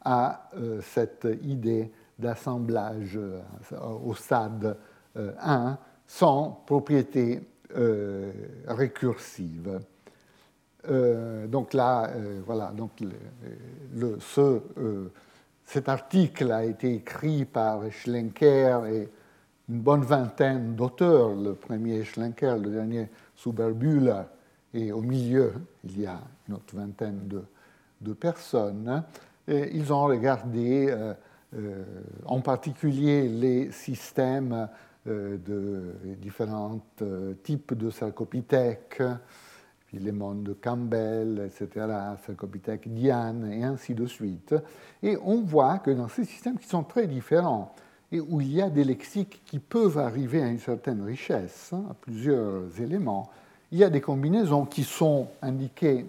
à 0.04 0.50
euh, 0.56 0.82
cette 0.82 1.28
idée 1.41 1.91
d'assemblage 2.18 3.18
euh, 3.18 3.41
au 4.04 4.14
stade 4.16 4.78
1 5.16 5.20
euh, 5.20 5.74
sans 6.08 6.64
propriété 6.66 7.41
récursive. 8.67 9.80
donc 11.47 11.73
là, 11.73 12.09
voilà, 12.45 12.71
donc 12.71 12.91
ce, 14.19 14.61
cet 15.65 15.89
article 15.89 16.51
a 16.51 16.63
été 16.63 16.95
écrit 16.95 17.45
par 17.45 17.82
Schlenker 17.91 18.86
et 18.86 19.09
une 19.67 19.80
bonne 19.80 20.03
vingtaine 20.03 20.76
d'auteurs. 20.76 21.36
Le 21.36 21.53
premier 21.53 22.03
Schlenker, 22.03 22.57
le 22.57 22.69
dernier 22.69 23.09
Suberbühler, 23.36 24.21
et 24.73 24.91
au 24.91 25.01
milieu, 25.01 25.53
il 25.86 26.01
y 26.01 26.05
a 26.05 26.19
une 26.47 26.55
autre 26.55 26.76
vingtaine 26.76 27.28
de, 27.28 27.43
de 28.01 28.13
personnes. 28.13 29.03
Ils 29.47 29.93
ont 29.93 30.03
regardé 30.03 30.88
euh, 30.89 31.13
euh, 31.55 31.84
en 32.26 32.41
particulier 32.41 33.30
les 33.30 33.71
systèmes 33.71 34.53
euh, 34.53 34.65
de 35.06 35.95
différents 36.20 36.80
types 37.43 37.74
de 37.74 37.89
sarcopithèques, 37.89 39.01
puis 39.88 39.99
les 39.99 40.12
mondes 40.12 40.43
de 40.43 40.53
Campbell, 40.53 41.43
etc., 41.45 41.86
sarcopithèque 42.26 42.91
Diane, 42.91 43.51
et 43.51 43.64
ainsi 43.64 43.93
de 43.93 44.06
suite. 44.06 44.56
Et 45.03 45.18
on 45.24 45.41
voit 45.41 45.80
que 45.80 45.91
dans 45.91 46.08
ces 46.08 46.26
systèmes 46.26 46.58
qui 46.58 46.68
sont 46.68 46.84
très 46.84 47.08
différents, 47.08 47.76
et 48.12 48.20
où 48.20 48.41
il 48.41 48.53
y 48.53 48.62
a 48.62 48.70
des 48.70 48.84
lexiques 48.84 49.41
qui 49.45 49.60
peuvent 49.60 49.97
arriver 49.97 50.41
à 50.41 50.47
une 50.47 50.60
certaine 50.60 51.01
richesse, 51.01 51.72
hein, 51.74 51.84
à 51.89 51.93
plusieurs 51.93 52.80
éléments, 52.80 53.30
il 53.72 53.80
y 53.80 53.84
a 53.84 53.89
des 53.89 54.01
combinaisons 54.01 54.66
qui 54.66 54.84
sont 54.84 55.28
indiquées 55.41 56.06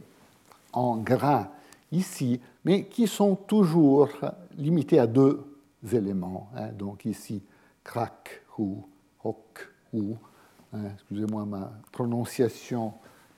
en 0.72 0.98
gras 0.98 1.48
ici, 1.90 2.40
mais 2.64 2.84
qui 2.84 3.06
sont 3.06 3.34
toujours 3.34 4.10
limitées 4.56 4.98
à 4.98 5.06
deux 5.06 5.44
éléments. 5.92 6.48
Hein. 6.56 6.68
Donc 6.78 7.04
ici, 7.06 7.42
crack 7.82 8.42
ou 8.58 8.84
hoc 9.24 9.68
ou, 9.92 10.16
hein, 10.72 10.80
excusez-moi 10.94 11.44
ma 11.44 11.72
prononciation 11.92 12.92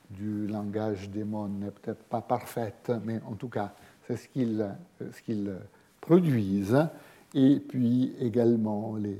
du 0.09 0.47
langage 0.47 1.09
démon 1.09 1.47
n'est 1.47 1.71
peut-être 1.71 2.03
pas 2.03 2.21
parfaite, 2.21 2.91
mais 3.05 3.19
en 3.27 3.33
tout 3.33 3.49
cas, 3.49 3.73
c'est 4.07 4.17
ce 4.17 4.27
qu'ils 4.27 4.75
ce 4.99 5.57
produisent. 6.01 6.87
Et 7.35 7.59
puis 7.59 8.15
également, 8.19 8.95
les 8.95 9.17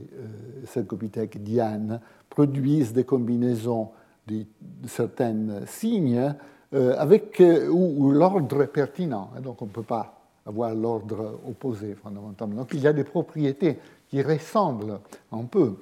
euh, 0.66 1.26
Diane 1.36 2.02
produisent 2.30 2.93
des 2.93 3.04
combinaisons 3.04 3.89
de, 4.28 4.45
certains 4.88 5.66
signes 5.68 6.34
euh, 6.74 6.95
avec 6.97 7.39
euh, 7.39 7.68
l'ordre 8.12 8.64
est 8.64 8.68
pertinent. 8.68 9.30
Donc 9.43 9.62
on 9.62 9.66
ne 9.66 9.72
peut 9.72 9.84
pas 9.84 10.16
avoir 10.45 10.74
l'ordre 10.74 11.39
opposé 11.47 11.93
fondamentalement. 11.93 12.56
Donc 12.56 12.70
il 12.74 12.80
y 12.80 12.88
a 12.88 12.93
des 12.93 13.04
propriétés 13.04 13.78
qui 14.08 14.24
ressemblent 14.24 15.00
un 15.32 15.43
peu 15.43 15.76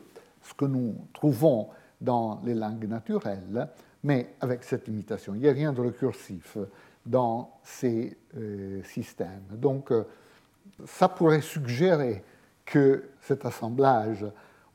ce 0.47 0.53
que 0.53 0.65
nous 0.65 0.95
trouvons 1.13 1.69
dans 1.99 2.41
les 2.43 2.53
langues 2.53 2.87
naturelles, 2.87 3.69
mais 4.03 4.35
avec 4.41 4.63
cette 4.63 4.87
limitation. 4.87 5.33
Il 5.35 5.41
n'y 5.41 5.47
a 5.47 5.53
rien 5.53 5.73
de 5.73 5.81
récursif 5.81 6.57
dans 7.05 7.57
ces 7.63 8.17
euh, 8.37 8.81
systèmes. 8.83 9.43
Donc 9.51 9.91
ça 10.85 11.09
pourrait 11.09 11.41
suggérer 11.41 12.23
que 12.65 13.05
cet 13.21 13.45
assemblage 13.45 14.25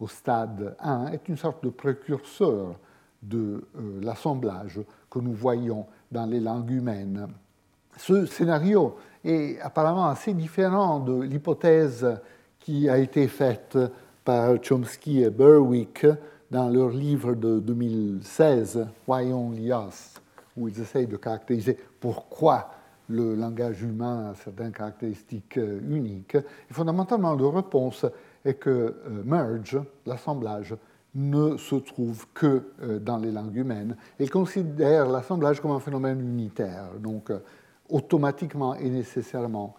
au 0.01 0.09
stade 0.09 0.75
1 0.81 1.13
est 1.13 1.29
une 1.29 1.37
sorte 1.37 1.63
de 1.63 1.71
précurseur 1.71 2.79
de 3.23 3.65
euh, 3.77 4.01
l'assemblage 4.03 4.81
que 5.11 5.19
nous 5.21 5.33
voyons 5.33 5.87
dans 6.11 6.27
les 6.27 6.41
langues 6.41 6.71
humaines. 6.71 7.29
Ce 7.97 8.27
scénario 8.27 8.97
est 9.25 9.61
apparemment 9.61 10.09
assez 10.09 10.35
différent 10.35 10.99
de 10.99 11.21
l'hypothèse 11.21 12.19
qui 12.59 12.89
a 12.89 12.99
été 12.99 13.29
faite 13.29 13.79
par 14.25 14.57
Chomsky 14.63 15.23
et 15.23 15.31
Berwick 15.31 16.07
dans 16.51 16.69
leur 16.69 16.91
livre 16.91 17.35
de 17.35 17.59
2016, 17.59 18.87
Why 19.09 19.33
Only 19.33 19.71
Us, 19.71 20.21
où 20.57 20.69
ils 20.69 20.81
essayent 20.81 21.07
de 21.07 21.17
caractériser 21.17 21.79
pourquoi 21.99 22.71
le 23.09 23.35
langage 23.35 23.83
humain 23.83 24.31
a 24.31 24.35
certaines 24.35 24.73
caractéristiques 24.73 25.59
euh, 25.59 25.81
uniques. 25.89 26.37
Et 26.37 26.73
fondamentalement, 26.73 27.35
leur 27.35 27.55
réponse 27.55 28.07
est 28.45 28.55
que 28.55 28.71
euh, 28.71 28.95
merge, 29.25 29.81
l'assemblage, 30.07 30.75
ne 31.15 31.57
se 31.57 31.75
trouve 31.77 32.27
que 32.33 32.63
euh, 32.83 32.99
dans 32.99 33.19
les 33.19 33.33
langues 33.33 33.57
humaines. 33.57 33.97
Ils 34.19 34.31
considèrent 34.31 35.09
l'assemblage 35.09 35.61
comme 35.61 35.73
un 35.73 35.81
phénomène 35.81 36.21
unitaire, 36.21 36.93
donc 36.99 37.31
automatiquement 37.89 38.75
et 38.75 38.89
nécessairement 38.89 39.75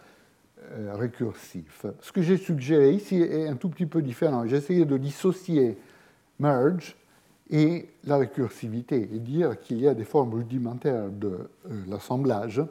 récursif. 0.92 1.86
Ce 2.00 2.12
que 2.12 2.22
j'ai 2.22 2.36
suggéré 2.36 2.92
ici 2.92 3.16
est 3.20 3.48
un 3.48 3.56
tout 3.56 3.68
petit 3.68 3.86
peu 3.86 4.02
différent. 4.02 4.46
J'ai 4.46 4.56
essayé 4.56 4.84
de 4.84 4.96
dissocier 4.96 5.78
merge 6.38 6.96
et 7.50 7.88
la 8.04 8.16
récursivité 8.16 9.08
et 9.12 9.18
dire 9.18 9.60
qu'il 9.60 9.80
y 9.80 9.88
a 9.88 9.94
des 9.94 10.04
formes 10.04 10.34
rudimentaires 10.34 11.10
de 11.10 11.50
l'assemblage 11.88 12.62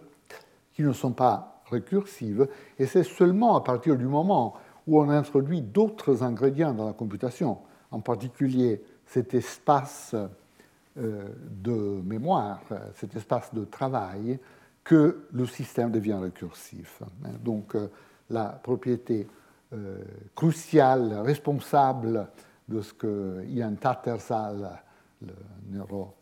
qui 0.74 0.84
ne 0.84 0.94
sont 0.94 1.12
pas 1.12 1.62
récursives, 1.70 2.48
et 2.78 2.86
c'est 2.86 3.04
seulement 3.04 3.56
à 3.56 3.62
partir 3.62 3.96
du 3.96 4.06
moment 4.06 4.56
où 4.86 5.00
on 5.00 5.10
introduit 5.10 5.62
d'autres 5.62 6.24
ingrédients 6.24 6.74
dans 6.74 6.88
la 6.88 6.94
computation, 6.94 7.58
en 7.92 8.00
particulier 8.00 8.82
cet 9.06 9.34
espace 9.34 10.16
euh, 10.98 11.28
de 11.64 12.02
mémoire, 12.04 12.62
cet 12.96 13.16
espace 13.16 13.54
de 13.54 13.66
travail, 13.66 14.40
que 14.84 15.26
le 15.32 15.46
système 15.46 15.92
devient 15.92 16.18
récursif. 16.22 17.02
Donc 17.44 17.76
euh, 17.76 17.88
la 18.30 18.46
propriété 18.46 19.28
euh, 19.74 19.98
cruciale, 20.36 21.14
responsable 21.24 22.28
de 22.68 22.82
ce 22.82 22.94
que 22.94 23.44
Ian 23.48 23.76
Tattersall, 23.76 24.70
le, 25.22 25.32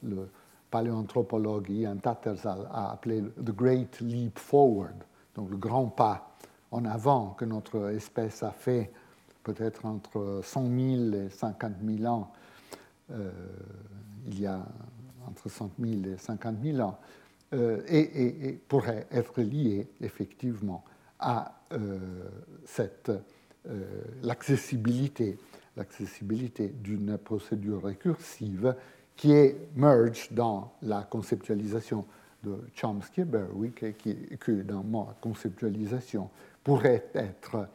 le 0.03 0.29
paléanthropologue 0.69 1.69
Ian 1.69 1.97
Tattersall 1.97 2.67
a 2.71 2.91
appelé 2.91 3.21
The 3.21 3.51
Great 3.51 3.99
Leap 3.99 4.39
Forward, 4.39 5.03
donc 5.35 5.49
le 5.49 5.57
grand 5.57 5.87
pas 5.87 6.31
en 6.71 6.85
avant 6.85 7.31
que 7.31 7.45
notre 7.45 7.91
espèce 7.91 8.43
a 8.43 8.51
fait 8.51 8.91
peut-être 9.43 9.85
entre 9.85 10.41
100 10.43 10.63
000 11.11 11.13
et 11.25 11.29
50 11.29 11.73
000 11.83 12.05
ans, 12.11 12.31
euh, 13.11 13.31
il 14.27 14.39
y 14.39 14.45
a 14.45 14.65
entre 15.27 15.49
100 15.49 15.71
000 15.79 16.13
et 16.13 16.17
50 16.17 16.55
000 16.63 16.79
ans, 16.79 16.97
euh, 17.53 17.81
et, 17.87 18.59
pourrait 18.67 19.07
être 19.11 19.41
lié 19.41 19.87
effectivement 20.01 20.83
à 21.19 21.61
euh, 21.73 21.99
cette, 22.65 23.11
l'accessibilité, 24.23 25.37
d'une 26.81 27.17
procédure 27.17 27.83
récursive 27.83 28.75
qui 29.15 29.31
est 29.31 29.55
merge 29.75 30.29
dans 30.31 30.73
la 30.81 31.03
conceptualisation 31.03 32.05
de 32.43 32.57
Chomsky 32.73 33.21
et 33.21 33.25
Berwick 33.25 33.97
qui, 33.97 34.15
que 34.39 34.63
dans 34.63 34.83
ma 34.83 35.15
conceptualisation 35.21 36.29
pourrait 36.63 37.05
être 37.13 37.67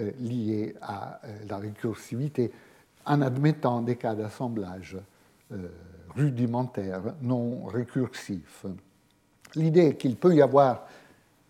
euh, 0.00 0.10
lié 0.18 0.74
à 0.80 1.20
euh, 1.24 1.38
la 1.48 1.58
récursivité 1.58 2.50
en 3.06 3.20
admettant 3.20 3.80
des 3.80 3.94
cas 3.94 4.14
d'assemblage 4.14 4.98
euh, 5.52 5.68
rudimentaires 6.16 7.14
non 7.22 7.64
récursifs. 7.66 8.66
L'idée 9.56 9.96
qu'il 9.96 10.16
peut 10.16 10.34
y 10.34 10.42
avoir 10.42 10.86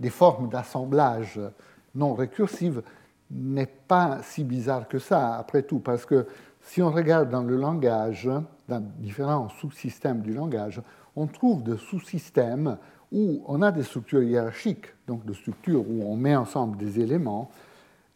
des 0.01 0.11
formes 0.11 0.49
d'assemblage 0.49 1.41
non 1.95 2.15
récursives 2.15 2.83
n'est 3.31 3.67
pas 3.67 4.21
si 4.23 4.45
bizarre 4.45 4.89
que 4.89 4.99
ça, 4.99 5.37
après 5.37 5.63
tout, 5.63 5.79
parce 5.79 6.05
que 6.05 6.27
si 6.63 6.83
on 6.83 6.91
regarde 6.91 7.31
dans 7.31 7.43
le 7.43 7.57
langage, 7.57 8.29
dans 8.69 8.83
différents 8.99 9.49
sous-systèmes 9.49 10.21
du 10.21 10.33
langage, 10.33 10.81
on 11.17 11.27
trouve 11.27 11.63
des 11.63 11.77
sous-systèmes 11.77 12.77
où 13.13 13.43
on 13.47 13.63
a 13.63 13.71
des 13.71 13.83
structures 13.83 14.23
hiérarchiques, 14.23 14.87
donc 15.07 15.25
des 15.25 15.35
structures 15.35 15.85
où 15.89 16.03
on 16.05 16.17
met 16.17 16.35
ensemble 16.35 16.77
des 16.77 17.01
éléments, 17.01 17.51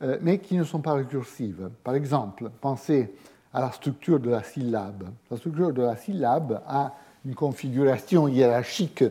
euh, 0.02 0.18
mais 0.22 0.38
qui 0.38 0.56
ne 0.56 0.64
sont 0.64 0.80
pas 0.80 0.94
récursives. 0.94 1.70
Par 1.84 1.94
exemple, 1.94 2.50
pensez 2.60 3.14
à 3.52 3.60
la 3.60 3.72
structure 3.72 4.20
de 4.20 4.30
la 4.30 4.42
syllabe. 4.42 5.04
La 5.30 5.36
structure 5.36 5.72
de 5.72 5.82
la 5.82 5.96
syllabe 5.96 6.62
a 6.66 6.94
une 7.24 7.34
configuration 7.34 8.28
hiérarchique 8.28 9.04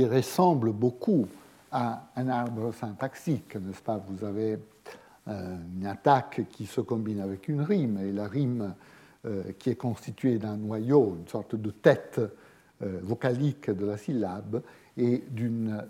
qui 0.00 0.06
ressemble 0.06 0.72
beaucoup 0.72 1.26
à 1.70 2.04
un 2.16 2.28
arbre 2.28 2.72
syntaxique, 2.72 3.56
n'est-ce 3.56 3.82
pas? 3.82 4.02
Vous 4.08 4.24
avez 4.24 4.58
euh, 5.28 5.56
une 5.76 5.86
attaque 5.86 6.40
qui 6.50 6.64
se 6.64 6.80
combine 6.80 7.20
avec 7.20 7.48
une 7.48 7.60
rime, 7.60 7.98
et 8.02 8.10
la 8.10 8.26
rime 8.26 8.72
euh, 9.26 9.42
qui 9.58 9.68
est 9.68 9.74
constituée 9.74 10.38
d'un 10.38 10.56
noyau, 10.56 11.18
une 11.20 11.28
sorte 11.28 11.54
de 11.54 11.70
tête 11.70 12.18
euh, 12.82 13.00
vocalique 13.02 13.70
de 13.70 13.84
la 13.84 13.98
syllabe, 13.98 14.62
et 14.96 15.22
d'une 15.30 15.82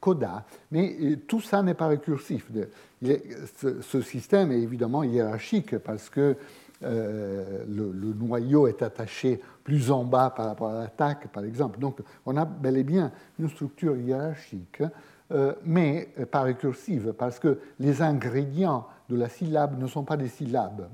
coda, 0.00 0.46
mais 0.70 1.18
tout 1.28 1.42
ça 1.42 1.62
n'est 1.62 1.74
pas 1.74 1.88
récursif. 1.88 2.50
Ce 3.02 4.00
système 4.00 4.50
est 4.50 4.60
évidemment 4.60 5.02
hiérarchique 5.02 5.76
parce 5.78 6.08
que 6.08 6.36
le, 6.82 7.92
le, 7.92 8.12
noyau 8.14 8.66
est 8.66 8.82
attaché 8.82 9.40
plus 9.64 9.90
en 9.90 10.04
bas 10.04 10.30
par 10.30 10.46
rapport 10.46 10.70
à 10.70 10.82
l'attaque, 10.82 11.28
par 11.28 11.44
exemple. 11.44 11.78
Donc 11.78 12.00
on 12.26 12.36
a 12.36 12.44
bel 12.44 12.76
et 12.76 12.84
bien 12.84 13.12
une 13.38 13.48
structure 13.48 13.96
hiérarchique, 13.96 14.82
mais 15.64 16.08
pas 16.30 16.42
récursive, 16.42 17.14
parce 17.16 17.38
que 17.38 17.58
les 17.78 18.02
ingrédients 18.02 18.86
de 19.08 19.16
la 19.16 19.28
syllabe 19.28 19.80
ne 19.80 19.86
sont 19.86 20.04
pas 20.04 20.16
des 20.16 20.28
syllabes 20.28 20.88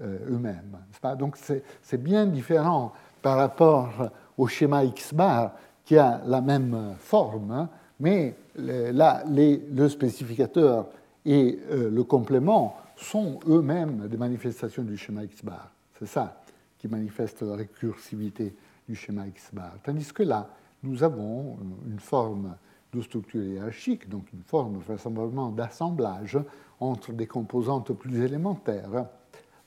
eux-mêmes. 0.00 0.78
Donc 1.18 1.36
c'est 1.36 2.02
bien 2.02 2.26
différent 2.26 2.92
par 3.20 3.36
rapport 3.36 4.10
au 4.38 4.46
schéma 4.46 4.84
X-bar 4.84 5.52
qui 5.84 5.96
a 5.96 6.20
la 6.26 6.40
même 6.40 6.94
forme, 6.98 7.50
hein, 7.50 7.68
mais 8.00 8.34
là, 8.56 9.22
le 9.26 9.88
spécificateur 9.88 10.86
et 11.24 11.58
euh, 11.70 11.90
le 11.90 12.04
complément 12.04 12.76
sont 12.96 13.40
eux-mêmes 13.46 14.08
des 14.08 14.16
manifestations 14.16 14.82
du 14.82 14.96
schéma 14.96 15.24
X-bar. 15.24 15.70
C'est 15.98 16.06
ça 16.06 16.42
qui 16.78 16.88
manifeste 16.88 17.42
la 17.42 17.56
récursivité 17.56 18.54
du 18.88 18.94
schéma 18.94 19.26
X-bar. 19.26 19.74
Tandis 19.82 20.12
que 20.12 20.22
là, 20.22 20.50
nous 20.82 21.02
avons 21.02 21.58
une 21.86 22.00
forme 22.00 22.56
de 22.92 23.02
structure 23.02 23.42
hiérarchique, 23.42 24.08
donc 24.08 24.32
une 24.32 24.42
forme 24.42 24.78
vraisemblablement 24.78 25.50
d'assemblage 25.50 26.38
entre 26.80 27.12
des 27.12 27.26
composantes 27.26 27.92
plus 27.92 28.20
élémentaires, 28.20 29.06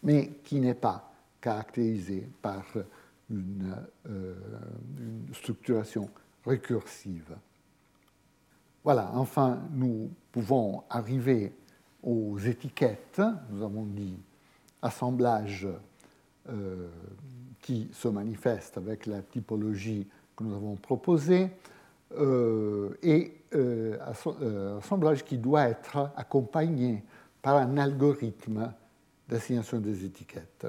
mais 0.03 0.30
qui 0.43 0.59
n'est 0.59 0.73
pas 0.73 1.11
caractérisée 1.41 2.30
par 2.41 2.63
euh, 2.75 2.84
une, 3.30 3.75
structuration 5.34 6.09
récursive. 6.45 7.36
Voilà, 8.84 9.11
enfin, 9.13 9.59
nous 9.71 10.09
pouvons 10.32 10.84
arriver 10.89 11.53
aux 12.04 12.38
étiquettes. 12.38 13.22
Nous 13.52 13.64
avons 13.64 13.84
dit 13.84 14.18
assemblage 14.82 15.68
euh, 16.50 16.88
qui 17.62 17.89
se 17.93 18.08
manifeste 18.08 18.78
avec 18.78 19.06
la 19.06 19.22
typologie 19.22 20.08
que 20.36 20.43
nous 20.43 20.56
avons 20.56 20.76
proposée 20.76 21.50
euh, 22.18 22.97
et 23.04 23.34
assemblage 24.78 25.26
qui 25.26 25.38
doit 25.38 25.70
être 25.70 26.12
accompagné 26.16 27.04
par 27.41 27.58
un 27.58 27.78
algorithme 27.78 28.72
d'assignation 29.28 29.80
des 29.80 30.06
étiquettes. 30.06 30.68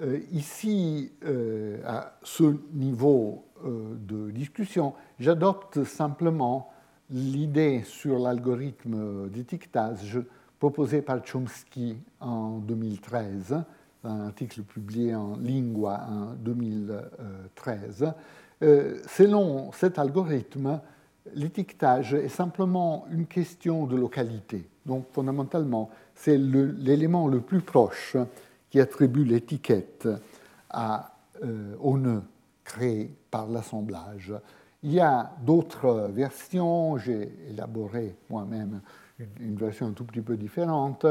Euh, 0.00 0.20
ici, 0.32 1.10
euh, 1.24 1.78
à 1.84 2.18
ce 2.22 2.56
niveau 2.72 3.44
euh, 3.64 3.96
de 3.98 4.30
discussion, 4.30 4.94
j'adopte 5.18 5.82
simplement 5.82 6.72
l'idée 7.10 7.82
sur 7.84 8.18
l'algorithme 8.18 9.28
d'étiquetage 9.30 10.20
proposé 10.58 11.02
par 11.02 11.20
Chomsky 11.24 11.96
en 12.20 12.58
2013, 12.58 13.64
un 14.04 14.20
article 14.26 14.62
publié 14.62 15.14
en 15.14 15.36
Lingua 15.36 16.06
en 16.08 16.34
2013. 16.34 18.12
selon 18.60 19.70
cet 19.72 19.98
algorithme, 19.98 20.80
l'étiquetage 21.34 22.14
est 22.14 22.28
simplement 22.28 23.06
une 23.10 23.26
question 23.26 23.86
de 23.86 23.96
localité. 23.96 24.68
Donc 24.86 25.06
fondamentalement, 25.12 25.90
c'est 26.14 26.38
l'élément 26.38 27.28
le, 27.28 27.40
plus 27.40 27.60
proche 27.60 28.16
qui 28.70 28.80
attribue 28.80 29.24
l'étiquette 29.24 30.08
euh, 30.74 31.74
au 31.80 31.98
nœud 31.98 32.22
créé 32.64 33.14
par 33.30 33.48
l'assemblage. 33.48 34.34
Il 34.82 34.92
y 34.92 35.00
a 35.00 35.32
d'autres 35.42 36.10
versions, 36.12 36.98
j'ai 36.98 37.32
élaboré 37.48 38.14
moi-même 38.28 38.80
une, 39.40 39.56
version 39.56 39.86
un 39.86 39.92
tout 39.92 40.04
petit 40.04 40.20
peu 40.20 40.36
différente. 40.36 41.06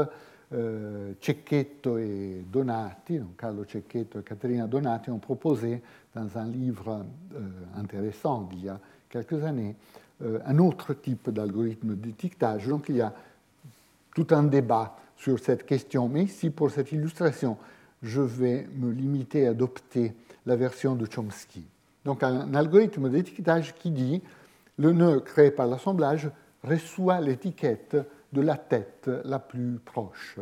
Euh, 0.54 1.12
Cecchetto 1.20 1.98
et 1.98 2.42
Donati, 2.50 3.18
donc 3.18 3.36
Carlo 3.36 3.64
Cecchetto 3.64 4.20
et 4.20 4.22
Caterina 4.22 4.66
Donati 4.66 5.10
ont 5.10 5.18
proposé 5.18 5.82
dans 6.14 6.38
un 6.38 6.46
livre 6.46 7.04
euh, 7.34 7.40
intéressant 7.76 8.48
d'il 8.50 8.64
y 8.64 8.68
a 8.70 8.80
quelques 9.10 9.44
années 9.44 9.76
euh, 10.22 10.38
un 10.46 10.58
autre 10.58 10.94
type 10.94 11.28
d'algorithme 11.28 11.94
d'étiquetage. 11.96 12.66
Donc 12.66 12.86
il 12.88 12.96
y 12.96 13.02
a 13.02 13.12
tout 14.14 14.26
un 14.30 14.44
débat 14.44 14.96
sur 15.16 15.38
cette 15.38 15.66
question. 15.66 16.08
Mais 16.08 16.24
ici, 16.24 16.48
pour 16.48 16.70
cette 16.70 16.92
illustration, 16.92 17.58
je 18.02 18.22
vais 18.22 18.66
me 18.74 18.90
limiter 18.90 19.46
à 19.46 19.50
adopter 19.50 20.14
la 20.46 20.56
version 20.56 20.94
de 20.94 21.04
Chomsky. 21.04 21.64
Donc 22.06 22.22
un 22.22 22.54
algorithme 22.54 23.10
d'étiquetage 23.10 23.74
qui 23.74 23.90
dit 23.90 24.22
le 24.78 24.92
nœud 24.92 25.20
créé 25.20 25.50
par 25.50 25.66
l'assemblage 25.66 26.30
reçoit 26.64 27.20
l'étiquette 27.20 27.96
de 28.32 28.40
la 28.40 28.56
tête 28.56 29.10
la 29.24 29.38
plus 29.38 29.78
proche. 29.84 30.38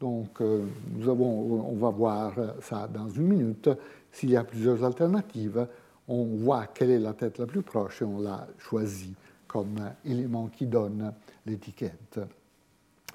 Donc 0.00 0.40
euh, 0.40 0.64
nous 0.94 1.08
avons, 1.08 1.70
on 1.70 1.76
va 1.76 1.90
voir 1.90 2.32
ça 2.60 2.88
dans 2.88 3.08
une 3.08 3.26
minute. 3.26 3.70
S'il 4.12 4.30
y 4.30 4.36
a 4.36 4.44
plusieurs 4.44 4.82
alternatives, 4.84 5.66
on 6.08 6.24
voit 6.24 6.66
quelle 6.66 6.90
est 6.90 6.98
la 6.98 7.12
tête 7.12 7.38
la 7.38 7.46
plus 7.46 7.62
proche 7.62 8.02
et 8.02 8.04
on 8.04 8.20
la 8.20 8.46
choisit 8.58 9.14
comme 9.46 9.78
élément 10.04 10.48
qui 10.48 10.66
donne 10.66 11.12
l'étiquette. 11.46 12.20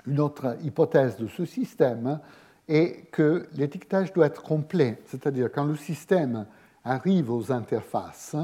Une 0.08 0.20
autre 0.20 0.58
hypothèse 0.64 1.18
de 1.18 1.28
ce 1.28 1.46
système 1.46 2.20
est 2.68 3.10
que 3.12 3.48
l'étiquetage 3.54 4.14
doit 4.14 4.28
être 4.28 4.44
complet, 4.44 5.00
c'est-à-dire 5.06 5.52
quand 5.52 5.66
le 5.66 5.76
système 5.76 6.46
arrive 6.84 7.32
aux 7.32 7.52
interfaces, 7.52 8.36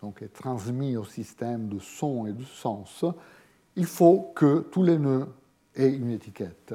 donc 0.00 0.22
est 0.22 0.32
transmis 0.32 0.96
au 0.96 1.04
système 1.04 1.68
de 1.68 1.78
son 1.78 2.26
et 2.26 2.32
de 2.32 2.44
sens, 2.44 3.04
il 3.78 3.86
faut 3.86 4.32
que 4.34 4.66
tous 4.72 4.82
les 4.82 4.98
nœuds 4.98 5.28
aient 5.76 5.92
une 5.94 6.10
étiquette. 6.10 6.74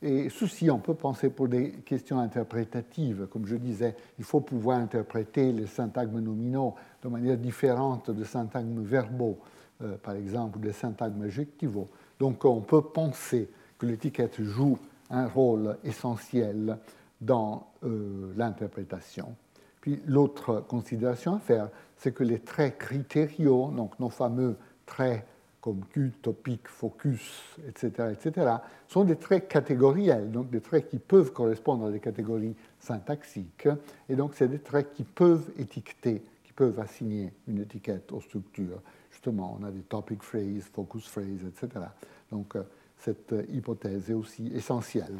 Et 0.00 0.30
ceci, 0.30 0.70
on 0.70 0.78
peut 0.78 0.94
penser 0.94 1.28
pour 1.28 1.46
des 1.46 1.72
questions 1.84 2.18
interprétatives. 2.18 3.26
Comme 3.30 3.46
je 3.46 3.56
disais, 3.56 3.94
il 4.18 4.24
faut 4.24 4.40
pouvoir 4.40 4.78
interpréter 4.78 5.52
les 5.52 5.66
syntagmes 5.66 6.20
nominaux 6.20 6.74
de 7.02 7.08
manière 7.08 7.36
différente 7.36 8.10
des 8.10 8.24
syntagmes 8.24 8.82
verbaux, 8.82 9.38
euh, 9.82 9.96
par 9.98 10.14
exemple 10.14 10.58
des 10.60 10.72
syntagmes 10.72 11.22
adjectivaux. 11.22 11.88
Donc 12.18 12.44
on 12.46 12.62
peut 12.62 12.82
penser 12.82 13.50
que 13.76 13.84
l'étiquette 13.84 14.42
joue 14.42 14.78
un 15.10 15.26
rôle 15.26 15.76
essentiel 15.84 16.78
dans 17.20 17.66
euh, 17.84 18.32
l'interprétation. 18.36 19.34
Puis 19.82 20.00
l'autre 20.06 20.64
considération 20.66 21.34
à 21.34 21.40
faire, 21.40 21.68
c'est 21.96 22.12
que 22.12 22.24
les 22.24 22.38
traits 22.38 22.78
critériaux, 22.78 23.70
donc 23.70 23.98
nos 24.00 24.08
fameux 24.08 24.56
traits 24.86 25.26
comme 25.68 25.84
Q, 25.92 26.12
topic, 26.22 26.66
focus, 26.66 27.58
etc., 27.68 28.14
etc., 28.14 28.52
sont 28.88 29.04
des 29.04 29.16
traits 29.16 29.48
catégoriels, 29.48 30.30
donc 30.30 30.48
des 30.48 30.62
traits 30.62 30.88
qui 30.88 30.98
peuvent 30.98 31.30
correspondre 31.30 31.84
à 31.84 31.90
des 31.90 32.00
catégories 32.00 32.56
syntaxiques, 32.80 33.68
et 34.08 34.16
donc 34.16 34.32
c'est 34.34 34.48
des 34.48 34.60
traits 34.60 34.94
qui 34.94 35.04
peuvent 35.04 35.50
étiqueter, 35.58 36.22
qui 36.42 36.54
peuvent 36.54 36.80
assigner 36.80 37.34
une 37.46 37.60
étiquette 37.60 38.10
aux 38.12 38.22
structures. 38.22 38.80
Justement, 39.10 39.58
on 39.60 39.64
a 39.66 39.70
des 39.70 39.82
topic 39.82 40.22
phrases, 40.22 40.64
focus 40.72 41.06
phrases, 41.06 41.44
etc. 41.46 41.84
Donc 42.32 42.56
euh, 42.56 42.62
cette 42.96 43.34
hypothèse 43.52 44.10
est 44.10 44.14
aussi 44.14 44.50
essentielle. 44.54 45.18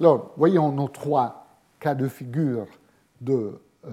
Alors, 0.00 0.32
voyons 0.36 0.72
nos 0.72 0.88
trois 0.88 1.46
cas 1.78 1.94
de 1.94 2.08
figure 2.08 2.66
de 3.20 3.60
euh, 3.86 3.90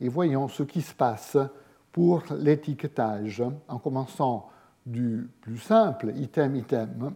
et 0.00 0.08
voyons 0.08 0.46
ce 0.46 0.62
qui 0.62 0.82
se 0.82 0.94
passe 0.94 1.36
pour 1.96 2.24
l'étiquetage, 2.38 3.42
en 3.68 3.78
commençant 3.78 4.50
du 4.84 5.30
plus 5.40 5.56
simple, 5.56 6.12
item, 6.14 6.54
item. 6.56 7.14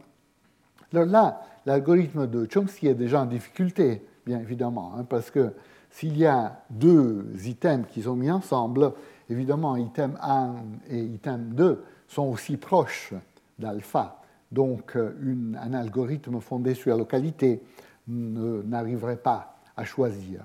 Alors 0.90 1.04
là, 1.04 1.42
l'algorithme 1.66 2.26
de 2.26 2.48
Chomsky 2.50 2.88
est 2.88 2.94
déjà 2.94 3.20
en 3.20 3.26
difficulté, 3.26 4.02
bien 4.24 4.40
évidemment, 4.40 4.94
hein, 4.96 5.04
parce 5.04 5.30
que 5.30 5.52
s'il 5.90 6.16
y 6.16 6.24
a 6.24 6.62
deux 6.70 7.26
items 7.44 7.86
qui 7.90 8.00
sont 8.00 8.16
mis 8.16 8.30
ensemble, 8.30 8.94
évidemment, 9.28 9.76
item 9.76 10.16
1 10.22 10.54
et 10.88 11.04
item 11.04 11.52
2 11.52 11.84
sont 12.08 12.28
aussi 12.28 12.56
proches 12.56 13.12
d'alpha. 13.58 14.22
Donc, 14.50 14.96
un 14.96 15.74
algorithme 15.74 16.40
fondé 16.40 16.72
sur 16.72 16.92
la 16.92 16.96
localité 16.96 17.62
n'arriverait 18.08 19.18
pas 19.18 19.58
à 19.76 19.84
choisir. 19.84 20.40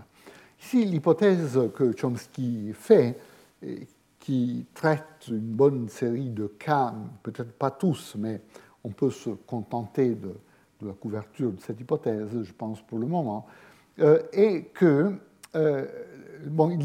Ici, 0.59 0.83
l'hypothèse 0.83 1.57
que 1.73 1.93
Chomsky 1.93 2.73
fait, 2.73 3.17
qui 4.25 4.65
traite 4.73 5.27
une 5.27 5.53
bonne 5.53 5.87
série 5.87 6.31
de 6.31 6.47
cas, 6.47 6.95
peut-être 7.21 7.51
pas 7.51 7.69
tous, 7.69 8.15
mais 8.17 8.41
on 8.83 8.89
peut 8.89 9.11
se 9.11 9.29
contenter 9.29 10.15
de, 10.15 10.31
la 10.81 10.93
couverture 10.93 11.51
de 11.51 11.61
cette 11.61 11.79
hypothèse, 11.79 12.29
je 12.41 12.53
pense 12.53 12.81
pour 12.81 12.97
le 12.97 13.05
moment, 13.05 13.45
euh, 13.99 14.17
est 14.33 14.73
que 14.73 15.13
euh, 15.55 15.85
bon, 16.47 16.75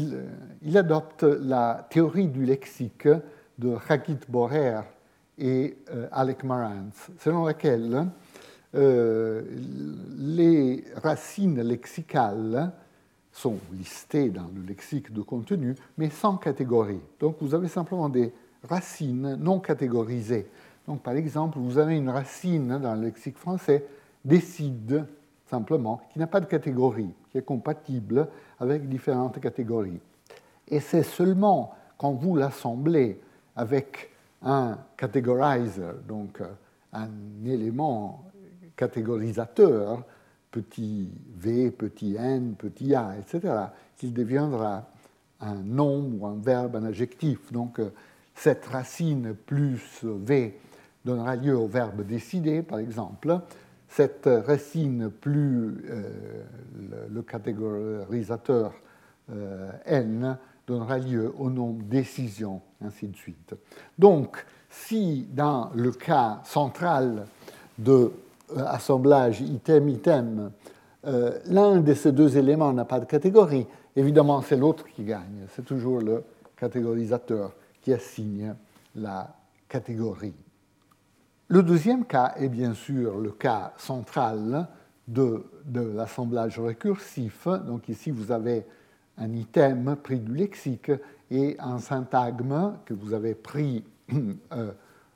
il, 0.61 0.77
adopte 0.77 1.23
la 1.23 1.87
théorie 1.89 2.27
du 2.27 2.45
lexique 2.45 3.07
de 3.57 3.75
Hagit 3.89 4.19
Borer 4.29 4.81
et 5.39 5.79
euh, 5.89 6.07
Alec 6.11 6.43
Marantz, 6.43 7.09
selon 7.17 7.45
laquelle 7.45 8.07
les 10.19 10.83
racines 11.01 11.61
lexicales 11.61 12.71
sont 13.31 13.57
listés 13.71 14.29
dans 14.29 14.49
le 14.53 14.61
lexique 14.61 15.13
de 15.13 15.21
contenu, 15.21 15.75
mais 15.97 16.09
sans 16.09 16.37
catégorie. 16.37 16.99
Donc 17.19 17.37
vous 17.41 17.55
avez 17.55 17.67
simplement 17.67 18.09
des 18.09 18.33
racines 18.63 19.37
non 19.39 19.59
catégorisées. 19.59 20.47
Donc 20.87 21.01
par 21.01 21.13
exemple, 21.13 21.57
vous 21.59 21.77
avez 21.77 21.95
une 21.97 22.09
racine 22.09 22.79
dans 22.79 22.95
le 22.95 23.05
lexique 23.05 23.37
français 23.37 23.85
décide 24.23 25.05
simplement, 25.49 26.01
qui 26.11 26.19
n'a 26.19 26.27
pas 26.27 26.39
de 26.39 26.45
catégorie, 26.45 27.13
qui 27.29 27.37
est 27.37 27.45
compatible 27.45 28.27
avec 28.59 28.87
différentes 28.87 29.39
catégories. 29.39 29.99
Et 30.67 30.79
c'est 30.79 31.03
seulement 31.03 31.73
quand 31.97 32.13
vous 32.13 32.35
l'assemblez 32.35 33.19
avec 33.55 34.11
un 34.41 34.77
categorizer, 34.95 35.93
donc 36.07 36.39
euh, 36.39 36.47
un 36.93 37.09
élément 37.45 38.23
catégorisateur, 38.75 40.03
petit 40.51 41.09
v, 41.37 41.71
petit 41.71 42.15
n, 42.15 42.55
petit 42.57 42.93
a, 42.93 43.15
etc., 43.17 43.53
qu'il 43.97 44.13
deviendra 44.13 44.85
un 45.39 45.55
nom 45.55 46.11
ou 46.13 46.27
un 46.27 46.35
verbe, 46.35 46.75
un 46.75 46.85
adjectif. 46.85 47.51
Donc 47.51 47.79
euh, 47.79 47.89
cette 48.35 48.65
racine 48.65 49.33
plus 49.33 50.03
v 50.03 50.57
donnera 51.05 51.35
lieu 51.35 51.57
au 51.57 51.67
verbe 51.67 52.05
décider, 52.05 52.61
par 52.61 52.79
exemple. 52.79 53.39
Cette 53.87 54.29
racine 54.45 55.09
plus 55.09 55.83
euh, 55.89 56.43
le, 57.09 57.21
catégorisateur 57.23 58.73
euh, 59.31 59.71
n 59.85 60.37
donnera 60.65 60.97
lieu 60.97 61.33
au 61.37 61.49
nom 61.49 61.71
décision, 61.73 62.61
ainsi 62.81 63.07
de 63.07 63.15
suite. 63.17 63.53
Donc, 63.97 64.45
si 64.69 65.27
dans 65.33 65.71
le 65.75 65.91
cas 65.91 66.39
central 66.45 67.25
de 67.77 68.11
euh, 68.57 68.65
assemblage 68.65 69.41
item-item, 69.41 70.51
euh, 71.05 71.39
l'un 71.45 71.81
de 71.81 71.93
ces 71.93 72.11
deux 72.11 72.37
éléments 72.37 72.73
n'a 72.73 72.85
pas 72.85 72.99
de 72.99 73.05
catégorie, 73.05 73.65
évidemment 73.95 74.41
c'est 74.41 74.57
l'autre 74.57 74.85
qui 74.87 75.03
gagne. 75.03 75.45
C'est 75.55 75.65
toujours 75.65 75.99
le 75.99 76.23
catégorisateur 76.55 77.53
qui 77.81 77.93
assigne 77.93 78.55
la 78.95 79.35
catégorie. 79.67 80.35
Le 81.47 81.63
deuxième 81.63 82.05
cas 82.05 82.33
est 82.37 82.49
bien 82.49 82.73
sûr 82.73 83.19
le 83.19 83.31
cas 83.31 83.73
central 83.77 84.67
de, 85.07 85.43
de 85.65 85.81
l'assemblage 85.81 86.59
récursif. 86.59 87.47
Donc 87.65 87.89
ici, 87.89 88.11
vous 88.11 88.31
avez 88.31 88.65
un 89.17 89.33
item 89.33 89.97
pris 90.01 90.19
du 90.19 90.33
lexique 90.33 90.91
et 91.29 91.55
un 91.59 91.79
syntagme 91.79 92.73
que 92.85 92.93
vous 92.93 93.13
avez 93.13 93.35
pris 93.35 93.83
euh, 94.53 94.71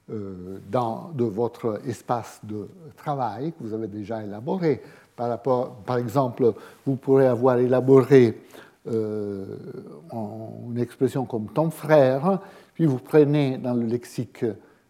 dans 0.08 1.10
de 1.16 1.24
votre 1.24 1.82
espace 1.88 2.39
de 2.43 2.68
travail 2.95 3.53
que 3.53 3.64
vous 3.64 3.74
avez 3.74 3.88
déjà 3.88 4.24
élaboré. 4.24 4.82
Par, 5.16 5.97
exemple, 5.97 6.53
vous 6.86 6.95
pourrez 6.95 7.28
avoir 7.28 7.58
élaboré 7.58 8.41
euh, 8.88 9.45
une 10.14 10.78
expression 10.78 11.26
comme 11.26 11.47
ton 11.47 11.70
frère, 11.70 12.39
puis 12.74 12.86
vous 12.86 12.99
prenez 12.99 13.58
dans 13.58 13.74
le 13.74 13.86
lexique 13.86 14.45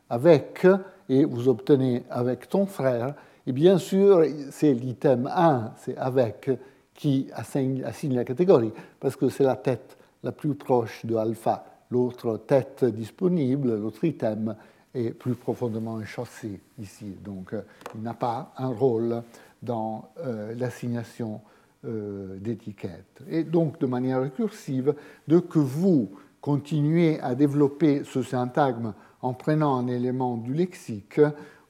avec 0.10 0.66
et 1.08 1.26
vous 1.26 1.48
obtenez 1.48 2.04
avec 2.10 2.50
ton 2.50 2.66
frère. 2.66 3.14
Et 3.46 3.52
bien 3.52 3.78
sûr, 3.78 4.24
c'est 4.50 4.74
l'item 4.74 5.30
1, 5.34 5.74
c'est 5.78 5.98
avec, 5.98 6.50
qui 6.96 7.28
assigne, 7.34 7.84
la 8.16 8.24
catégorie, 8.24 8.72
parce 9.00 9.16
que 9.16 9.30
c'est 9.30 9.44
la 9.44 9.56
tête 9.56 9.98
la 10.24 10.32
plus 10.32 10.56
proche 10.56 11.06
de 11.06 11.16
alpha. 11.16 11.66
L'autre 11.92 12.38
tête 12.38 12.84
disponible, 12.84 13.76
l'autre 13.76 14.04
item, 14.04 14.56
est 14.96 15.12
plus 15.12 15.36
profondément 15.36 15.96
enchâssé 15.96 16.60
ici. 16.80 17.16
Donc, 17.24 17.54
euh, 17.54 17.62
il 17.96 18.02
n'a 18.02 18.14
pas 18.14 18.54
un 18.58 18.70
rôle 18.70 19.22
dans 19.62 20.10
euh, 20.20 20.56
l'assignation 20.56 21.42
euh, 21.86 22.38
d'étiquettes. 22.38 23.22
Et 23.30 23.44
donc, 23.44 23.80
de 23.80 23.86
manière 23.86 24.22
récursive, 24.22 24.96
de 25.28 25.40
que 25.40 25.60
vous 25.60 26.10
continuez 26.42 27.20
à 27.22 27.36
développer 27.36 28.04
ce 28.04 28.24
syntagme 28.24 28.94
en 29.22 29.34
prenant 29.34 29.78
un 29.78 29.88
élément 29.88 30.38
du 30.38 30.54
lexique, 30.54 31.20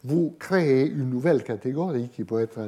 vous 0.04 0.36
créez 0.38 0.88
une 0.88 1.10
nouvelle 1.10 1.44
catégorie 1.44 2.10
qui 2.10 2.24
peut 2.24 2.40
être 2.40 2.60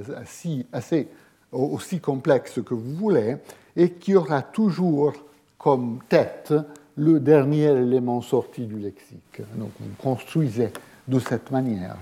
aussi 1.52 2.00
complexe 2.00 2.62
que 2.64 2.74
vous 2.74 2.96
voulez 2.96 3.38
et 3.76 3.92
qui 3.92 4.16
aura 4.16 4.42
toujours 4.42 5.14
comme 5.58 6.00
tête 6.10 6.54
le 6.98 7.20
dernier 7.20 7.66
élément 7.66 8.22
sorti 8.22 8.66
du 8.66 8.80
lexique. 8.80 9.42
Donc 9.56 9.70
vous 9.80 9.90
construisez 9.98 10.72
de 11.08 11.20
cette 11.20 11.52
manière 11.52 11.98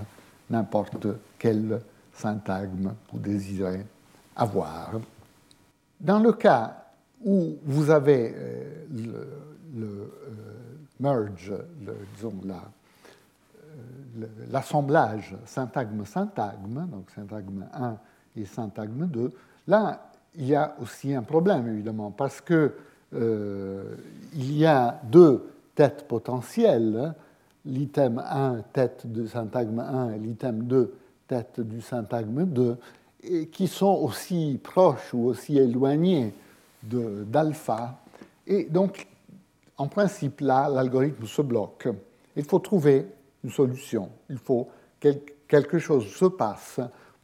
n'importe 0.50 1.06
quel 1.38 1.80
syntagme 2.12 2.94
vous 3.12 3.18
désirez 3.18 3.84
avoir. 4.34 4.92
Dans 6.00 6.18
le 6.18 6.32
cas 6.32 6.84
où 7.24 7.56
vous 7.64 7.90
avez 7.90 8.34
euh, 8.36 8.86
le, 9.74 9.82
euh, 9.82 10.10
merge, 11.00 11.52
disons 12.14 12.32
euh, 12.46 14.26
l'assemblage 14.50 15.36
syntagme-syntagme, 15.44 16.86
donc 16.90 17.10
syntagme 17.14 17.66
1 17.72 17.96
et 18.36 18.44
syntagme 18.44 19.06
2, 19.06 19.32
là, 19.68 20.10
il 20.34 20.46
y 20.46 20.54
a 20.54 20.74
aussi 20.80 21.14
un 21.14 21.22
problème, 21.22 21.66
évidemment, 21.68 22.10
parce 22.10 22.40
que 22.40 22.74
il 23.12 24.58
y 24.58 24.66
a 24.66 25.00
deux 25.04 25.48
têtes 25.74 26.06
potentielles, 26.08 27.14
l'item 27.64 28.22
1, 28.24 28.62
tête 28.72 29.06
du 29.06 29.28
syntagme 29.28 29.80
1, 29.80 30.14
et 30.14 30.18
l'item 30.18 30.62
2, 30.64 30.94
tête 31.28 31.60
du 31.60 31.80
syntagme 31.80 32.44
2, 32.44 32.76
et 33.24 33.46
qui 33.48 33.66
sont 33.66 33.98
aussi 34.02 34.60
proches 34.62 35.12
ou 35.12 35.26
aussi 35.26 35.58
éloignés 35.58 36.32
d'alpha. 36.82 37.98
Et 38.46 38.64
donc, 38.64 39.06
en 39.76 39.88
principe, 39.88 40.40
là, 40.40 40.68
l'algorithme 40.68 41.26
se 41.26 41.42
bloque. 41.42 41.88
Il 42.36 42.44
faut 42.44 42.60
trouver 42.60 43.06
une 43.42 43.50
solution. 43.50 44.10
Il 44.30 44.38
faut 44.38 44.68
que 45.00 45.08
quelque 45.48 45.78
chose 45.78 46.06
se 46.06 46.26
passe 46.26 46.80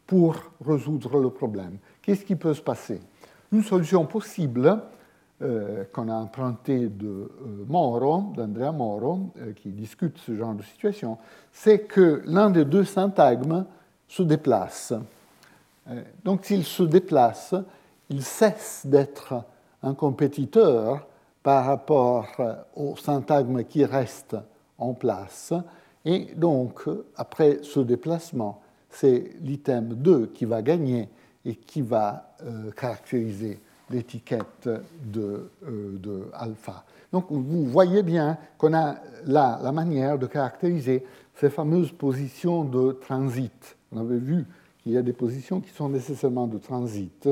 pour 0.06 0.36
résoudre 0.64 1.20
le 1.20 1.30
problème. 1.30 1.78
Qu'est-ce 2.02 2.24
qui 2.24 2.36
peut 2.36 2.54
se 2.54 2.60
passer? 2.60 3.00
Une 3.52 3.62
solution 3.62 4.04
possible, 4.04 4.82
euh, 5.42 5.82
qu'on 5.92 6.08
a 6.08 6.14
emprunté 6.14 6.88
de 6.88 7.08
euh, 7.08 7.28
Moro, 7.66 8.32
d'Andrea 8.36 8.70
Moro, 8.70 9.32
euh, 9.38 9.52
qui 9.54 9.70
discute 9.70 10.18
ce 10.18 10.36
genre 10.36 10.54
de 10.54 10.62
situation, 10.62 11.18
c'est 11.50 11.80
que 11.80 12.22
l'un 12.26 12.50
des 12.50 12.64
deux 12.64 12.84
syntagmes 12.84 13.64
se 14.06 14.22
déplace. 14.22 14.92
donc 16.22 16.44
s'il 16.44 16.64
se 16.64 16.84
déplace, 16.84 17.56
il 18.08 18.22
cesse 18.22 18.82
d'être 18.84 19.42
un 19.82 19.94
compétiteur 19.94 21.08
par 21.42 21.64
rapport 21.64 22.28
au 22.76 22.94
syntagme 22.96 23.64
qui 23.64 23.84
reste 23.84 24.36
en 24.78 24.92
place. 24.92 25.52
Et 26.04 26.34
donc, 26.36 26.84
après 27.16 27.60
ce 27.62 27.80
déplacement, 27.80 28.60
c'est 28.90 29.32
l'item 29.40 29.94
2 29.94 30.26
qui 30.26 30.44
va 30.44 30.62
gagner 30.62 31.08
et 31.44 31.56
qui 31.56 31.82
va 31.82 32.36
caractériser 32.76 33.58
l'étiquette 33.92 34.68
de, 35.04 35.50
euh, 35.66 35.98
de, 35.98 36.24
alpha. 36.34 36.84
Donc 37.12 37.26
vous 37.30 37.66
voyez 37.66 38.02
bien 38.02 38.38
qu'on 38.58 38.74
a 38.74 38.96
là 39.26 39.60
la 39.62 39.72
manière 39.72 40.18
de 40.18 40.26
caractériser 40.26 41.04
ces 41.34 41.50
fameuses 41.50 41.92
positions 41.92 42.64
de 42.64 42.92
transit. 42.92 43.76
On 43.92 43.98
avait 43.98 44.18
vu 44.18 44.46
qu'il 44.82 44.92
y 44.92 44.96
a 44.96 45.02
des 45.02 45.12
positions 45.12 45.60
qui 45.60 45.70
sont 45.70 45.88
nécessairement 45.88 46.46
de 46.46 46.58
transit 46.58 47.28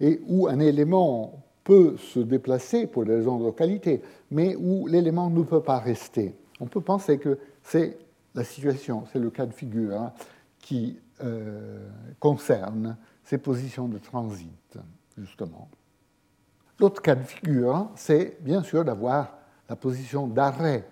et 0.00 0.20
où 0.28 0.46
un 0.46 0.60
élément 0.60 1.42
peut 1.64 1.96
se 1.96 2.20
déplacer 2.20 2.86
pour 2.86 3.04
des 3.04 3.16
raisons 3.16 3.38
de 3.38 3.44
localité, 3.44 4.00
mais 4.30 4.54
où 4.56 4.86
l'élément 4.86 5.28
ne 5.30 5.42
peut 5.42 5.62
pas 5.62 5.78
rester. 5.78 6.34
On 6.60 6.66
peut 6.66 6.80
penser 6.80 7.18
que 7.18 7.38
c'est 7.62 7.98
la 8.34 8.44
situation, 8.44 9.04
c'est 9.12 9.18
le 9.18 9.30
cas 9.30 9.46
de 9.46 9.52
figure 9.52 10.00
hein, 10.00 10.12
qui 10.60 10.96
euh, 11.24 11.88
concerne 12.20 12.96
ces 13.24 13.38
positions 13.38 13.88
de 13.88 13.98
transit, 13.98 14.78
justement. 15.18 15.68
L'autre 16.78 17.00
cas 17.00 17.14
de 17.14 17.22
figure, 17.22 17.88
c'est 17.94 18.36
bien 18.40 18.62
sûr 18.62 18.84
d'avoir 18.84 19.28
la 19.68 19.76
position 19.76 20.26
d'arrêt, 20.26 20.86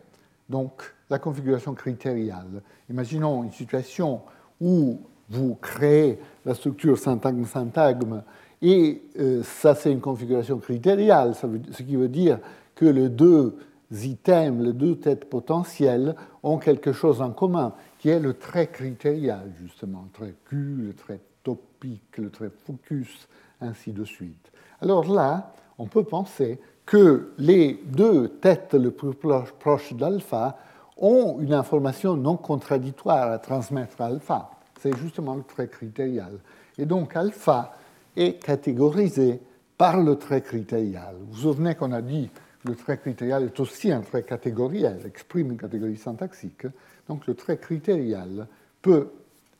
donc 0.48 0.82
la 1.10 1.18
configuration 1.18 1.74
critériale. 1.74 2.62
Imaginons 2.88 3.44
une 3.44 3.52
situation 3.52 4.22
où 4.60 5.00
vous 5.28 5.54
créez 5.56 6.18
la 6.44 6.54
structure 6.54 6.98
syntagme-syntagme 6.98 8.22
et 8.62 9.02
euh, 9.18 9.42
ça 9.42 9.74
c'est 9.74 9.92
une 9.92 10.00
configuration 10.00 10.58
critériale, 10.58 11.34
ce 11.34 11.82
qui 11.82 11.96
veut 11.96 12.08
dire 12.08 12.38
que 12.74 12.86
les 12.86 13.10
deux 13.10 13.56
items, 13.90 14.64
les 14.64 14.72
deux 14.72 14.96
têtes 14.96 15.28
potentielles 15.28 16.14
ont 16.42 16.58
quelque 16.58 16.92
chose 16.92 17.20
en 17.20 17.30
commun, 17.30 17.74
qui 17.98 18.08
est 18.08 18.20
le 18.20 18.34
trait 18.34 18.68
critérial, 18.68 19.52
justement, 19.62 20.06
le 20.06 20.10
trait 20.10 20.34
Q, 20.46 20.76
le 20.78 20.94
trait 20.94 21.20
topique, 21.42 22.16
le 22.18 22.30
trait 22.30 22.50
focus, 22.66 23.28
ainsi 23.60 23.92
de 23.92 24.04
suite. 24.04 24.50
Alors 24.80 25.12
là, 25.12 25.52
on 25.78 25.86
peut 25.86 26.04
penser 26.04 26.58
que 26.86 27.32
les 27.38 27.80
deux 27.86 28.28
têtes 28.28 28.74
les 28.74 28.90
plus 28.90 29.14
proches 29.14 29.94
d'alpha 29.94 30.58
ont 30.96 31.38
une 31.40 31.54
information 31.54 32.16
non 32.16 32.36
contradictoire 32.36 33.30
à 33.30 33.38
transmettre 33.38 34.00
à 34.00 34.06
alpha. 34.06 34.50
C'est 34.80 34.96
justement 34.96 35.34
le 35.34 35.42
trait 35.42 35.68
critérial. 35.68 36.38
Et 36.78 36.86
donc 36.86 37.16
alpha 37.16 37.76
est 38.16 38.42
catégorisé 38.42 39.40
par 39.76 40.00
le 40.00 40.16
trait 40.16 40.42
critérial. 40.42 41.16
Vous 41.18 41.32
vous 41.32 41.40
souvenez 41.42 41.74
qu'on 41.74 41.92
a 41.92 42.02
dit 42.02 42.30
que 42.62 42.68
le 42.68 42.76
trait 42.76 42.98
critérial 42.98 43.44
est 43.44 43.58
aussi 43.60 43.90
un 43.90 44.02
trait 44.02 44.22
catégoriel, 44.22 45.00
exprime 45.06 45.52
une 45.52 45.58
catégorie 45.58 45.96
syntaxique. 45.96 46.66
Donc 47.08 47.26
le 47.26 47.34
trait 47.34 47.58
critérial 47.58 48.46
peut 48.82 49.10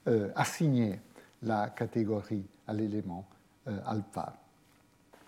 euh, 0.06 0.28
assigner 0.36 1.00
la 1.42 1.68
catégorie 1.70 2.44
à 2.66 2.72
l'élément 2.72 3.26
euh, 3.68 3.76
alpha. 3.86 4.34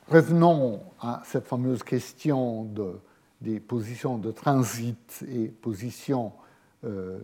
Revenons 0.09 0.83
à 1.01 1.21
cette 1.25 1.47
fameuse 1.47 1.83
question 1.83 2.63
de, 2.63 3.01
des 3.41 3.59
positions 3.59 4.19
de 4.19 4.31
transit 4.31 5.25
et 5.29 5.49
positions 5.49 6.31
euh, 6.85 7.19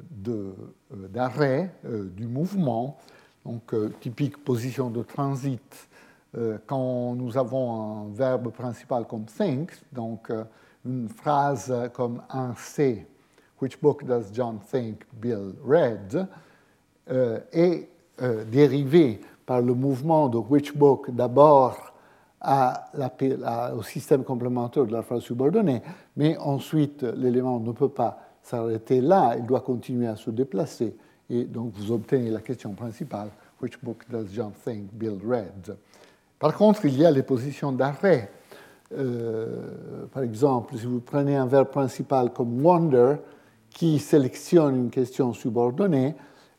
d'arrêt 0.90 1.72
du 1.84 2.26
mouvement. 2.26 2.98
Donc, 3.44 3.72
typique 4.00 4.42
position 4.42 4.90
de 4.90 5.02
transit 5.02 5.88
quand 6.66 7.14
nous 7.14 7.36
avons 7.36 8.06
un 8.06 8.08
verbe 8.14 8.50
principal 8.50 9.06
comme 9.06 9.26
think, 9.26 9.70
donc 9.92 10.32
une 10.84 11.08
phrase 11.08 11.72
comme 11.92 12.22
un 12.30 12.54
C, 12.56 13.06
Which 13.60 13.80
book 13.80 14.04
does 14.04 14.24
John 14.32 14.58
think 14.58 15.04
Bill 15.12 15.54
read, 15.64 16.26
est 17.52 17.88
dérivé 18.50 19.20
par 19.46 19.60
le 19.60 19.74
mouvement 19.74 20.28
de 20.28 20.38
which 20.38 20.74
book 20.74 21.10
d'abord 21.10 21.91
au 22.44 23.82
système 23.82 24.24
complémentaire 24.24 24.86
de 24.86 24.92
la 24.92 25.02
phrase 25.02 25.22
subordonnée, 25.22 25.82
mais 26.16 26.36
ensuite 26.38 27.02
l'élément 27.02 27.60
ne 27.60 27.72
peut 27.72 27.88
pas 27.88 28.18
s'arrêter 28.42 29.00
là, 29.00 29.36
il 29.38 29.46
doit 29.46 29.60
continuer 29.60 30.08
à 30.08 30.16
se 30.16 30.30
déplacer. 30.30 30.96
Et 31.30 31.44
donc 31.44 31.72
vous 31.74 31.92
obtenez 31.92 32.30
la 32.30 32.40
question 32.40 32.72
principale, 32.72 33.28
which 33.60 33.78
book 33.82 34.04
does 34.10 34.26
John 34.32 34.52
think 34.64 34.92
Bill 34.92 35.18
read? 35.24 35.76
Par 36.38 36.56
contre, 36.56 36.84
il 36.86 36.98
y 36.98 37.06
a 37.06 37.10
les 37.10 37.22
positions 37.22 37.70
d'arrêt. 37.70 38.30
Euh, 38.98 40.06
par 40.12 40.24
exemple, 40.24 40.76
si 40.76 40.86
vous 40.86 41.00
prenez 41.00 41.36
un 41.36 41.46
verbe 41.46 41.68
principal 41.68 42.32
comme 42.32 42.64
wonder, 42.64 43.14
qui 43.70 43.98
sélectionne 43.98 44.76
une 44.76 44.90
question 44.90 45.32
subordonnée, 45.32 46.14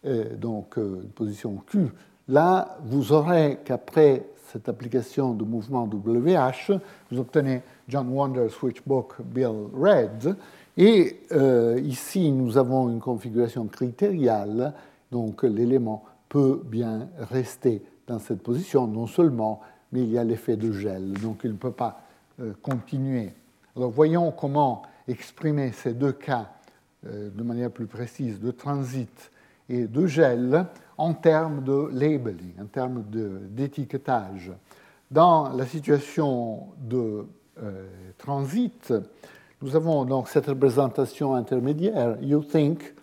euh, 0.05 0.35
donc 0.35 0.77
euh, 0.77 1.01
une 1.03 1.09
position 1.09 1.61
Q, 1.67 1.91
là, 2.27 2.77
vous 2.85 3.11
aurez 3.11 3.59
qu'après 3.63 4.25
cette 4.53 4.69
application 4.69 5.33
de 5.33 5.43
mouvement 5.43 5.89
WH, 5.91 6.71
vous 7.09 7.19
obtenez 7.19 7.63
John 7.89 8.07
Wonder 8.09 8.47
Switchbook 8.49 9.15
Bill 9.23 9.67
Red. 9.75 10.35
Et 10.77 11.21
euh, 11.31 11.79
ici, 11.83 12.31
nous 12.31 12.55
avons 12.59 12.89
une 12.89 12.99
configuration 12.99 13.65
critériale, 13.65 14.73
donc 15.11 15.41
l'élément 15.41 16.05
peut 16.29 16.61
bien 16.63 17.09
rester 17.31 17.81
dans 18.05 18.19
cette 18.19 18.43
position, 18.43 18.85
non 18.85 19.07
seulement, 19.07 19.61
mais 19.91 20.01
il 20.01 20.11
y 20.11 20.19
a 20.19 20.23
l'effet 20.23 20.55
de 20.55 20.71
gel, 20.71 21.13
donc 21.13 21.41
il 21.43 21.51
ne 21.51 21.57
peut 21.57 21.71
pas 21.71 22.01
continuer. 22.61 23.31
Alors 23.75 23.91
voyons 23.91 24.31
comment 24.31 24.83
exprimer 25.07 25.71
ces 25.71 25.93
deux 25.93 26.11
cas 26.11 26.49
de 27.03 27.43
manière 27.43 27.69
plus 27.69 27.85
précise 27.85 28.39
de 28.39 28.49
transit 28.51 29.31
et 29.69 29.87
de 29.87 30.05
gel 30.05 30.65
en 30.97 31.13
termes 31.13 31.63
de 31.63 31.89
labeling, 31.91 32.53
en 32.61 32.65
termes 32.65 33.03
d'étiquetage. 33.49 34.51
Dans 35.09 35.49
la 35.49 35.65
situation 35.65 36.67
de 36.79 37.25
euh, 37.61 37.87
transit, 38.17 38.93
nous 39.61 39.75
avons 39.75 40.05
donc 40.05 40.27
cette 40.27 40.47
représentation 40.47 41.35
intermédiaire. 41.35 42.17
You 42.21 42.43
think 42.43 42.93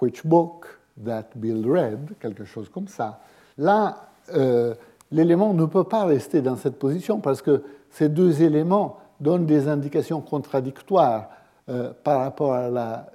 which 0.00 0.26
book 0.26 0.66
that 1.04 1.26
Bill 1.34 1.64
read, 1.68 2.14
quelque 2.20 2.44
chose 2.44 2.68
comme 2.68 2.88
ça. 2.88 3.20
Là, 3.58 4.08
euh, 4.34 4.74
l'élément 5.10 5.54
ne 5.54 5.64
peut 5.66 5.84
pas 5.84 6.04
rester 6.04 6.42
dans 6.42 6.56
cette 6.56 6.78
position 6.78 7.20
parce 7.20 7.42
que 7.42 7.62
ces 7.90 8.08
deux 8.08 8.42
éléments 8.42 8.98
donnent 9.20 9.46
des 9.46 9.68
indications 9.68 10.20
contradictoires 10.20 11.28
euh, 11.68 11.92
par 12.04 12.20
rapport 12.20 12.54
à 12.54 13.06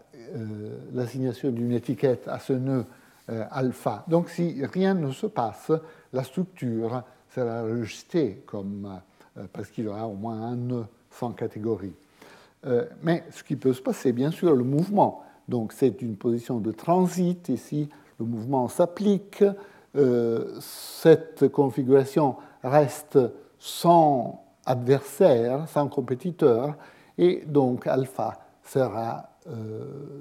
l'assignation 0.94 1.52
d'une 1.52 1.72
étiquette 1.72 2.28
à 2.28 2.40
ce 2.40 2.54
nœud 2.54 2.86
euh, 3.32 3.46
alpha. 3.52 4.04
Donc 4.08 4.30
si 4.30 4.66
rien 4.66 4.96
ne 4.96 5.12
se 5.12 5.28
passe, 5.28 5.72
la 6.12 6.24
structure 6.24 7.04
sera 7.34 7.62
rejetée 7.62 8.42
comme, 8.48 9.00
euh, 9.38 9.44
parce 9.54 9.70
qu'il 9.70 9.86
y 9.86 9.88
aura 9.88 10.08
au 10.08 10.16
moins 10.16 10.42
un 10.42 10.56
nœud 10.56 10.86
sans 11.12 11.32
catégorie. 11.32 11.94
Euh, 12.66 12.86
mais 13.04 13.24
ce 13.32 13.44
qui 13.44 13.56
peut 13.56 13.74
se 13.74 13.82
passer, 13.82 14.12
bien 14.12 14.32
sûr, 14.32 14.56
le 14.56 14.64
mouvement. 14.64 15.24
Donc 15.48 15.72
c'est 15.72 16.02
une 16.02 16.16
position 16.16 16.58
de 16.60 16.72
transit. 16.72 17.48
Ici, 17.50 17.90
le 18.20 18.26
mouvement 18.26 18.68
s'applique. 18.68 19.44
cette 20.60 21.50
configuration 21.50 22.36
reste 22.64 23.20
sans 23.60 24.44
adversaire, 24.66 25.68
sans 25.70 25.88
compétiteur, 25.88 26.76
et 27.18 27.44
donc 27.46 27.88
alpha 27.88 28.40
sera, 28.64 29.31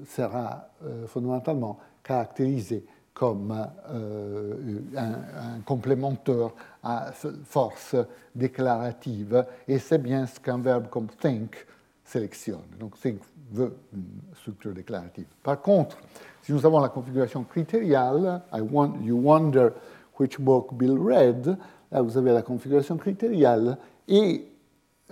sera 0.06 0.68
fondamentalement 1.06 1.78
caractérisé 2.02 2.84
comme 3.20 3.54
euh, 3.90 4.54
un, 4.96 5.60
complémentaire 5.66 6.50
à 6.82 7.12
force 7.44 7.94
déclarative, 8.34 9.44
et 9.68 9.78
c'est 9.78 9.98
bien 9.98 10.26
ce 10.26 10.40
qu'un 10.40 10.58
verbe 10.58 10.88
comme 10.88 11.08
think 11.20 11.66
sélectionne. 12.02 12.64
Donc 12.78 12.98
think 12.98 13.20
veut 13.52 13.76
une 13.92 14.22
structure 14.36 14.72
déclarative. 14.72 15.26
Par 15.42 15.60
contre, 15.60 15.98
si 16.42 16.52
nous 16.52 16.64
avons 16.64 16.80
la 16.80 16.88
configuration 16.88 17.44
critériale, 17.44 18.42
I 18.54 18.60
want, 18.62 18.94
you 19.02 19.16
wonder 19.16 19.70
which 20.18 20.40
book 20.40 20.72
Bill 20.72 20.96
read, 20.98 21.58
là 21.92 22.00
vous 22.00 22.16
avez 22.16 22.32
la 22.32 22.42
configuration 22.42 22.96
critériale, 22.96 23.76
et 24.08 24.46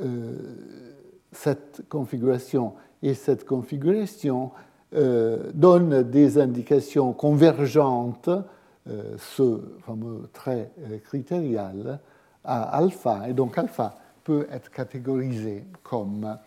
euh, 0.01 0.98
cette 1.33 1.83
configuration 1.89 2.75
et 3.03 3.15
cette 3.15 3.45
configuration 3.45 4.51
euh, 4.95 5.51
donne 5.53 6.03
des 6.03 6.39
indications 6.39 7.13
convergentes, 7.13 8.31
euh, 8.89 9.17
ce 9.19 9.61
fameux 9.85 10.31
trait 10.33 10.71
euh, 10.81 10.99
critérial, 10.99 12.01
à 12.43 12.63
alpha, 12.77 13.29
et 13.29 13.35
donc 13.35 13.59
alpha 13.59 13.99
peut 14.25 14.47
être 14.51 14.71
catégorisé 14.71 15.65
comme 15.83 16.39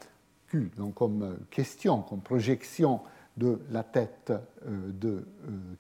Q, 0.47 0.71
donc 0.75 0.95
comme 0.95 1.37
question, 1.51 2.01
comme 2.01 2.21
projection 2.21 3.01
de 3.37 3.59
la 3.71 3.83
tête 3.83 4.33
de 4.67 5.23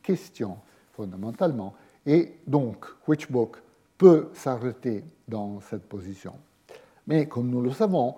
question 0.01 0.57
fondamentalement, 0.93 1.73
et 2.05 2.37
donc 2.47 2.85
which 3.07 3.29
book 3.31 3.57
peut 3.97 4.29
s'arrêter 4.33 5.03
dans 5.27 5.59
cette 5.61 5.87
position. 5.89 6.33
Mais 7.07 7.27
comme 7.27 7.49
nous 7.49 7.61
le 7.61 7.71
savons, 7.71 8.15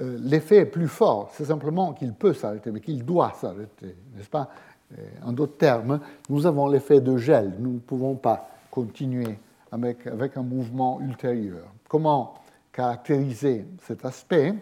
euh, 0.00 0.18
l'effet 0.20 0.58
est 0.58 0.66
plus 0.66 0.88
fort. 0.88 1.30
C'est 1.32 1.46
simplement 1.46 1.92
qu'il 1.92 2.12
peut 2.14 2.34
s'arrêter, 2.34 2.70
mais 2.70 2.80
qu'il 2.80 3.04
doit 3.04 3.32
s'arrêter, 3.40 3.94
n'est-ce 4.16 4.28
pas? 4.28 4.50
Euh, 4.98 5.02
En 5.24 5.32
d'autres 5.32 5.56
termes, 5.56 6.00
nous 6.28 6.46
avons 6.46 6.68
l'effet 6.68 7.00
de 7.00 7.16
gel. 7.16 7.54
Nous 7.58 7.74
ne 7.74 7.78
pouvons 7.78 8.14
pas 8.14 8.48
continuer 8.70 9.38
avec, 9.72 10.06
avec 10.06 10.36
un 10.36 10.42
mouvement 10.42 11.00
ultérieur. 11.00 11.64
Comment 11.88 12.34
caractériser 12.72 13.66
cet 13.82 14.04
aspect? 14.04 14.54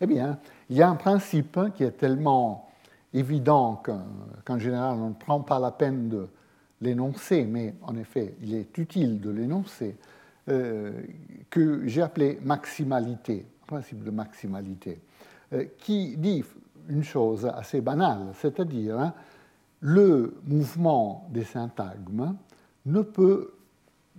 Eh 0.00 0.06
bien, 0.06 0.38
il 0.70 0.76
y 0.76 0.82
a 0.82 0.88
un 0.88 0.96
principe 0.96 1.58
qui 1.74 1.84
est 1.84 1.92
tellement 1.92 2.68
évident 3.14 3.82
qu'en 4.44 4.58
général, 4.58 4.96
on 4.98 5.08
ne 5.08 5.14
prend 5.14 5.40
pas 5.40 5.58
la 5.58 5.70
peine 5.70 6.08
de 6.08 6.28
l'énoncer, 6.80 7.44
mais 7.44 7.74
en 7.82 7.96
effet, 7.96 8.34
il 8.42 8.54
est 8.54 8.76
utile 8.78 9.20
de 9.20 9.30
l'énoncer, 9.30 9.96
euh, 10.48 10.92
que 11.50 11.86
j'ai 11.86 12.02
appelé 12.02 12.38
maximalité 12.42 13.44
principe 13.68 14.02
de 14.02 14.10
maximalité, 14.10 15.00
euh, 15.52 15.64
qui 15.78 16.16
dit 16.16 16.42
une 16.88 17.04
chose 17.04 17.46
assez 17.46 17.80
banale, 17.80 18.32
c'est-à-dire 18.34 18.98
hein, 18.98 19.12
le 19.80 20.34
mouvement 20.46 21.28
des 21.30 21.44
syntagmes 21.44 22.34
ne 22.86 23.02
peut 23.02 23.52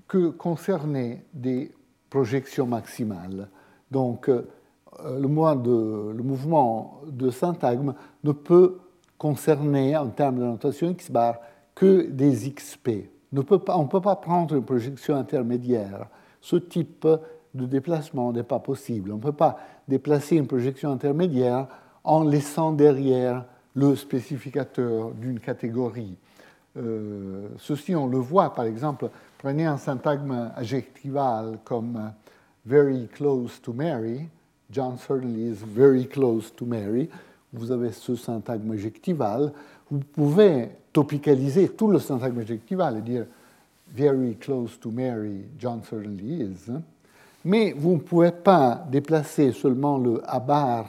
que 0.07 0.30
concerner 0.30 1.26
des 1.34 1.71
projections 2.09 2.65
maximales. 2.65 3.49
Donc, 3.91 4.30
euh, 4.30 4.47
le, 5.03 6.13
le 6.13 6.23
mouvement 6.23 7.01
de 7.07 7.30
syntagme 7.30 7.93
ne 8.23 8.31
peut 8.31 8.77
concerner, 9.17 9.97
en 9.97 10.09
termes 10.09 10.39
de 10.39 10.43
notation 10.43 10.89
X 10.91 11.11
bar, 11.11 11.39
que 11.76 12.09
des 12.09 12.51
XP. 12.51 12.89
On 13.34 13.38
ne 13.38 13.88
peut 13.88 14.01
pas 14.01 14.15
prendre 14.15 14.55
une 14.55 14.63
projection 14.63 15.15
intermédiaire. 15.15 16.07
Ce 16.41 16.55
type 16.55 17.07
de 17.53 17.65
déplacement 17.65 18.31
n'est 18.31 18.43
pas 18.43 18.59
possible. 18.59 19.11
On 19.11 19.17
ne 19.17 19.21
peut 19.21 19.31
pas 19.31 19.57
déplacer 19.88 20.35
une 20.35 20.47
projection 20.47 20.91
intermédiaire 20.91 21.67
en 22.03 22.23
laissant 22.23 22.71
derrière 22.71 23.45
le 23.76 23.95
spécificateur 23.95 25.11
d'une 25.11 25.39
catégorie. 25.39 26.15
Euh, 26.77 27.47
ceci, 27.57 27.95
on 27.95 28.07
le 28.07 28.17
voit, 28.17 28.53
par 28.53 28.65
exemple, 28.65 29.09
prenez 29.38 29.65
un 29.65 29.77
syntagme 29.77 30.51
adjectival 30.55 31.59
comme 31.63 32.11
very 32.65 33.07
close 33.07 33.61
to 33.61 33.73
Mary. 33.73 34.27
John 34.71 34.97
certainly 34.97 35.49
is 35.49 35.57
very 35.65 36.07
close 36.07 36.53
to 36.55 36.65
Mary. 36.65 37.09
Vous 37.51 37.71
avez 37.71 37.91
ce 37.91 38.15
syntagme 38.15 38.71
adjectival. 38.71 39.51
Vous 39.89 39.99
pouvez 39.99 40.69
topicaliser 40.93 41.69
tout 41.69 41.89
le 41.89 41.99
syntagme 41.99 42.39
adjectival 42.39 42.97
et 42.97 43.01
dire 43.01 43.26
very 43.91 44.35
close 44.35 44.80
to 44.80 44.91
Mary, 44.91 45.45
John 45.57 45.81
certainly 45.84 46.43
is. 46.43 46.71
Mais 47.45 47.74
vous 47.74 47.94
ne 47.94 47.99
pouvez 47.99 48.32
pas 48.32 48.86
déplacer 48.90 49.52
seulement 49.52 49.98
le 49.98 50.22
abar 50.30 50.88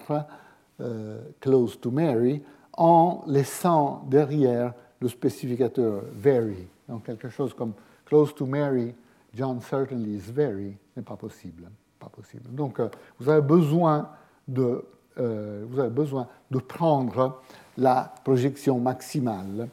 euh, 0.80 1.20
close 1.40 1.78
to 1.80 1.90
Mary 1.90 2.42
en 2.76 3.22
laissant 3.26 4.04
derrière 4.08 4.72
le 5.00 5.08
spécificateur 5.08 6.02
very. 6.12 6.66
Donc 6.88 7.04
quelque 7.04 7.28
chose 7.28 7.54
comme 7.54 7.72
close 8.04 8.34
to 8.34 8.46
Mary, 8.46 8.94
John 9.34 9.60
certainly 9.60 10.16
is 10.16 10.32
very, 10.32 10.76
n'est 10.96 11.02
pas 11.02 11.16
possible. 11.16 11.70
Pas 11.98 12.08
possible. 12.08 12.50
Donc 12.50 12.80
euh, 12.80 12.88
vous, 13.18 13.28
avez 13.28 13.42
besoin 13.42 14.08
de, 14.48 14.84
euh, 15.18 15.64
vous 15.68 15.78
avez 15.78 15.90
besoin 15.90 16.26
de 16.50 16.58
prendre 16.58 17.40
la 17.76 18.12
projection 18.24 18.78
maximale. 18.78 19.68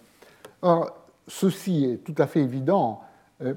Or, 0.61 0.93
ceci 1.27 1.85
est 1.85 1.97
tout 1.97 2.15
à 2.17 2.27
fait 2.27 2.41
évident. 2.41 3.01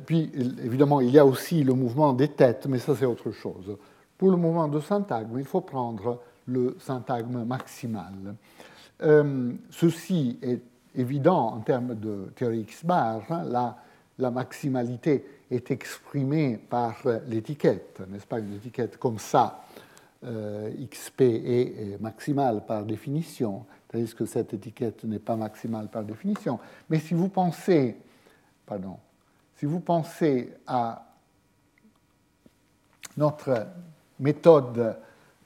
Puis, 0.05 0.31
évidemment, 0.63 1.01
il 1.01 1.11
y 1.11 1.19
a 1.19 1.25
aussi 1.25 1.65
le 1.65 1.73
mouvement 1.73 2.13
des 2.13 2.29
têtes, 2.29 2.67
mais 2.67 2.79
ça, 2.79 2.95
c'est 2.95 3.07
autre 3.07 3.31
chose. 3.31 3.77
Pour 4.19 4.31
le 4.31 4.37
mouvement 4.37 4.69
de 4.69 4.81
syntagme, 4.81 5.39
il 5.39 5.47
faut 5.47 5.63
prendre 5.63 6.21
le 6.47 6.77
syntagme 6.79 7.45
maximal. 7.45 8.35
Euh, 9.03 9.53
ceci 9.71 10.39
est 10.43 10.61
évident 10.95 11.55
en 11.55 11.61
termes 11.61 11.95
de 11.95 12.31
théorie 12.37 12.61
X-bar. 12.61 13.23
Hein. 13.31 13.45
la, 14.19 14.31
maximalité 14.31 15.25
est 15.51 15.71
exprimée 15.71 16.59
par 16.59 17.03
l'étiquette, 17.27 18.03
n'est-ce 18.09 18.27
pas? 18.27 18.41
Une 18.41 18.57
étiquette 18.57 18.99
comme 18.99 19.19
ça, 19.19 19.65
euh, 20.25 20.71
XP 20.91 21.23
est 21.23 21.99
maximale 21.99 22.67
par 22.67 22.85
définition, 22.85 23.65
tandis 23.89 24.15
que 24.15 24.27
cette 24.27 24.53
étiquette 24.53 25.05
n'est 25.05 25.19
pas 25.19 25.37
maximale 25.37 25.89
par 25.89 26.05
définition. 26.05 26.59
Mais 26.91 26.99
si 26.99 27.15
vous 27.15 27.29
pensez, 27.29 27.97
pardon, 28.67 28.99
si 29.61 29.67
vous 29.67 29.81
pensez 29.81 30.55
à 30.67 31.05
notre 33.19 33.67
méthode 34.19 34.97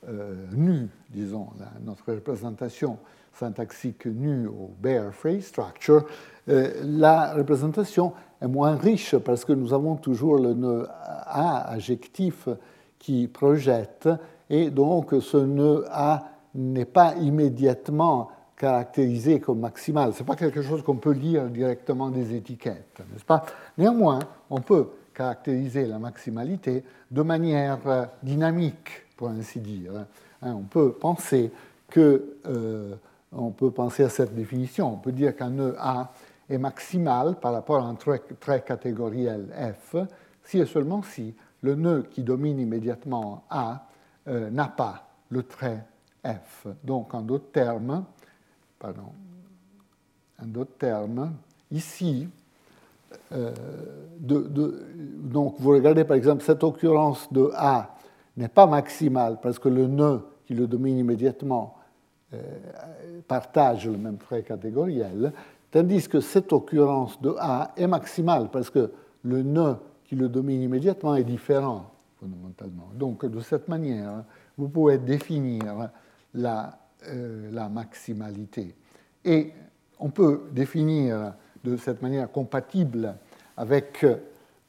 euh, 0.09 0.47
nue, 0.53 0.89
disons, 1.11 1.49
notre 1.83 2.13
représentation 2.13 2.97
syntaxique 3.33 4.07
nue 4.07 4.47
au 4.47 4.71
bare 4.79 5.13
phrase 5.13 5.47
structure, 5.47 6.07
euh, 6.49 6.75
la 6.85 7.35
représentation 7.35 8.13
est 8.41 8.47
moins 8.47 8.77
riche 8.77 9.17
parce 9.17 9.45
que 9.45 9.53
nous 9.53 9.75
avons 9.75 9.97
toujours 9.97 10.39
le 10.39 10.55
nœud 10.55 10.87
A 11.27 11.73
adjectif 11.73 12.49
qui 13.01 13.27
projette 13.27 14.09
et 14.49 14.71
donc 14.71 15.13
ce 15.21 15.39
nœud 15.39 15.87
A 15.91 16.23
n'est 16.55 16.85
pas 16.85 17.17
immédiatement 17.17 18.31
caractérisé 18.57 19.41
comme 19.41 19.61
maximal. 19.61 20.13
Ce 20.15 20.21
n'est 20.21 20.27
pas 20.27 20.37
quelque 20.37 20.63
chose 20.63 20.83
qu'on 20.83 20.97
peut 20.97 21.13
lire 21.13 21.47
directement 21.47 22.11
des 22.11 22.35
étiquettes, 22.35 23.01
n'est-ce 23.13 23.25
pas? 23.25 23.45
Néanmoins, 23.79 24.21
on 24.51 24.61
peut 24.61 24.89
caractériser 25.13 25.87
la 25.87 25.99
maximalité 25.99 26.85
de 27.11 27.23
manière 27.23 27.79
euh, 27.87 28.05
dynamique 28.23 29.07
pour 29.17 29.29
ainsi 29.29 29.61
dire. 29.61 29.93
Hein, 30.43 30.55
on 30.55 30.63
peut 30.63 30.93
penser 30.93 31.51
que, 31.89 32.37
euh, 32.47 32.95
peut 33.57 33.71
penser 33.71 34.03
à 34.03 34.09
cette 34.09 34.35
définition. 34.35 34.93
On 34.93 34.97
peut 34.97 35.13
dire 35.13 35.37
qu'un 35.37 35.51
nœud 35.51 35.77
A 35.79 36.13
est 36.51 36.59
maximal 36.59 37.37
par 37.41 37.53
rapport 37.53 37.85
à 37.85 37.87
un 37.87 37.95
trait, 37.95 38.21
catégoriel 38.67 39.47
F 39.53 39.97
si 40.45 40.59
et 40.59 40.67
seulement 40.67 41.03
si 41.03 41.35
le 41.63 41.75
nœud 41.75 42.07
qui 42.11 42.23
domine 42.23 42.59
immédiatement 42.59 43.45
A 43.49 43.87
euh, 44.29 44.51
n'a 44.51 44.69
pas 44.69 45.09
le 45.31 45.43
trait 45.43 45.85
F. 46.25 46.67
Donc, 46.83 47.15
en 47.15 47.23
d'autres 47.23 47.51
termes, 47.51 48.05
pardon, 48.85 49.13
en 50.43 50.47
d'autres 50.47 50.77
termes, 50.77 51.33
ici, 51.71 52.29
euh, 53.33 53.51
donc 54.19 55.55
vous 55.59 55.71
regardez 55.71 56.05
par 56.05 56.19
exemple 56.19 56.43
cette 56.43 56.63
occurrence 56.63 57.33
de 57.33 57.51
A 57.55 57.95
n'est 58.37 58.49
pas 58.49 58.67
maximal 58.67 59.39
parce 59.43 59.59
que 59.59 59.71
le 59.71 59.87
nœud 59.87 60.21
qui 60.45 60.53
le 60.53 60.67
domine 60.67 60.99
immédiatement 60.99 61.79
euh, 62.35 62.43
partage 63.27 63.87
le 63.87 63.97
même 63.97 64.19
trait 64.19 64.43
catégoriel, 64.43 65.33
tandis 65.71 66.07
que 66.07 66.21
cette 66.21 66.53
occurrence 66.53 67.19
de 67.23 67.35
A 67.39 67.73
est 67.79 67.87
maximale 67.87 68.51
parce 68.53 68.69
que 68.69 68.93
le 69.23 69.43
nœud 69.43 69.77
qui 70.05 70.15
le 70.15 70.29
domine 70.29 70.61
immédiatement 70.61 71.15
est 71.15 71.25
différent 71.25 71.91
fondamentalement. 72.21 72.91
Donc 72.93 73.25
de 73.25 73.41
cette 73.41 73.67
manière, 73.67 74.25
vous 74.59 74.69
pouvez 74.69 74.99
définir 74.99 75.89
la, 76.35 76.84
euh, 77.09 77.51
la 77.53 77.69
maximalité. 77.69 78.75
Et 79.25 79.53
on 79.99 80.11
peut 80.11 80.43
définir 80.53 81.35
de 81.63 81.77
cette 81.77 82.03
manière 82.03 82.31
compatible 82.31 83.15
avec 83.57 84.05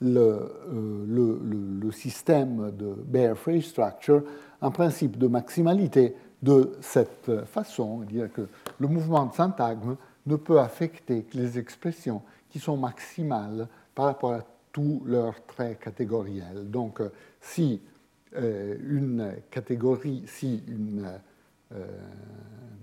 le, 0.01 0.19
euh, 0.19 1.05
le, 1.07 1.39
le, 1.81 1.91
système 1.91 2.71
de 2.71 2.93
bare 3.05 3.35
phrase 3.35 3.63
structure 3.63 4.23
un 4.61 4.71
principe 4.71 5.17
de 5.17 5.27
maximalité 5.27 6.15
de 6.41 6.77
cette 6.81 7.45
façon, 7.45 8.01
dire 8.01 8.31
que 8.31 8.47
le 8.79 8.87
mouvement 8.87 9.25
de 9.25 9.33
syntagme 9.33 9.95
ne 10.25 10.35
peut 10.35 10.59
affecter 10.59 11.23
que 11.23 11.37
les 11.37 11.57
expressions 11.57 12.21
qui 12.49 12.59
sont 12.59 12.77
maximales 12.77 13.67
par 13.93 14.05
rapport 14.05 14.33
à 14.33 14.41
tous 14.71 15.01
leurs 15.05 15.45
traits 15.45 15.79
catégoriels. 15.79 16.69
Donc, 16.69 17.01
si 17.41 17.81
euh, 18.35 18.75
une 18.85 19.33
catégorie, 19.49 20.23
si 20.27 20.61
une, 20.67 21.07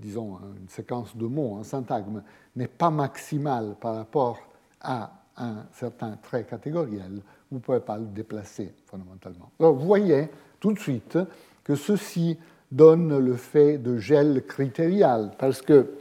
disons, 0.00 0.38
une 0.60 0.68
séquence 0.68 1.16
de 1.16 1.26
mots, 1.26 1.56
un 1.58 1.64
syntagme, 1.64 2.22
n'est 2.56 2.68
pas 2.68 2.90
maximale 2.90 3.76
par 3.80 3.96
rapport 3.96 4.38
à 4.80 5.12
un 5.36 5.64
certain 5.72 6.18
trait 6.22 6.44
catégoriel, 6.44 7.22
vous 7.50 7.58
ne 7.58 7.60
pouvez 7.60 7.80
pas 7.80 7.96
le 7.96 8.06
déplacer 8.06 8.74
fondamentalement. 8.86 9.50
Alors 9.58 9.74
vous 9.74 9.86
voyez 9.86 10.28
tout 10.60 10.72
de 10.72 10.78
suite 10.78 11.18
que 11.64 11.74
ceci 11.74 12.38
donne 12.70 13.18
le 13.18 13.36
fait 13.36 13.78
de 13.78 13.98
gel 13.98 14.44
critérial, 14.46 15.32
parce 15.38 15.62
que 15.62 15.94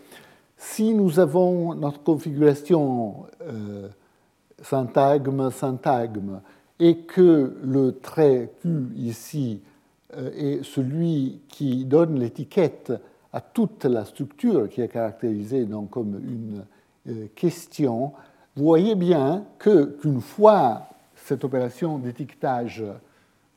si 0.57 0.93
nous 0.93 1.19
avons 1.19 1.73
notre 1.76 2.03
configuration 2.03 3.26
euh, 3.41 3.89
syntagme-syntagme 4.61 6.41
et 6.80 6.99
que 6.99 7.57
le 7.63 7.99
trait 7.99 8.51
Q 8.61 8.89
ici 8.95 9.61
euh, 10.15 10.31
est 10.35 10.63
celui 10.63 11.41
qui 11.47 11.85
donne 11.85 12.19
l'étiquette 12.19 12.91
à 13.33 13.39
toute 13.39 13.85
la 13.85 14.03
structure 14.05 14.67
qui 14.69 14.81
est 14.81 14.88
caractérisée 14.88 15.65
donc 15.65 15.91
comme 15.91 16.15
une 16.15 16.65
euh, 17.07 17.27
question, 17.35 18.11
vous 18.55 18.63
voyez 18.63 18.95
bien 18.95 19.45
qu'une 19.59 20.21
fois 20.21 20.88
cette 21.15 21.43
opération 21.43 21.97
d'étiquetage 21.97 22.83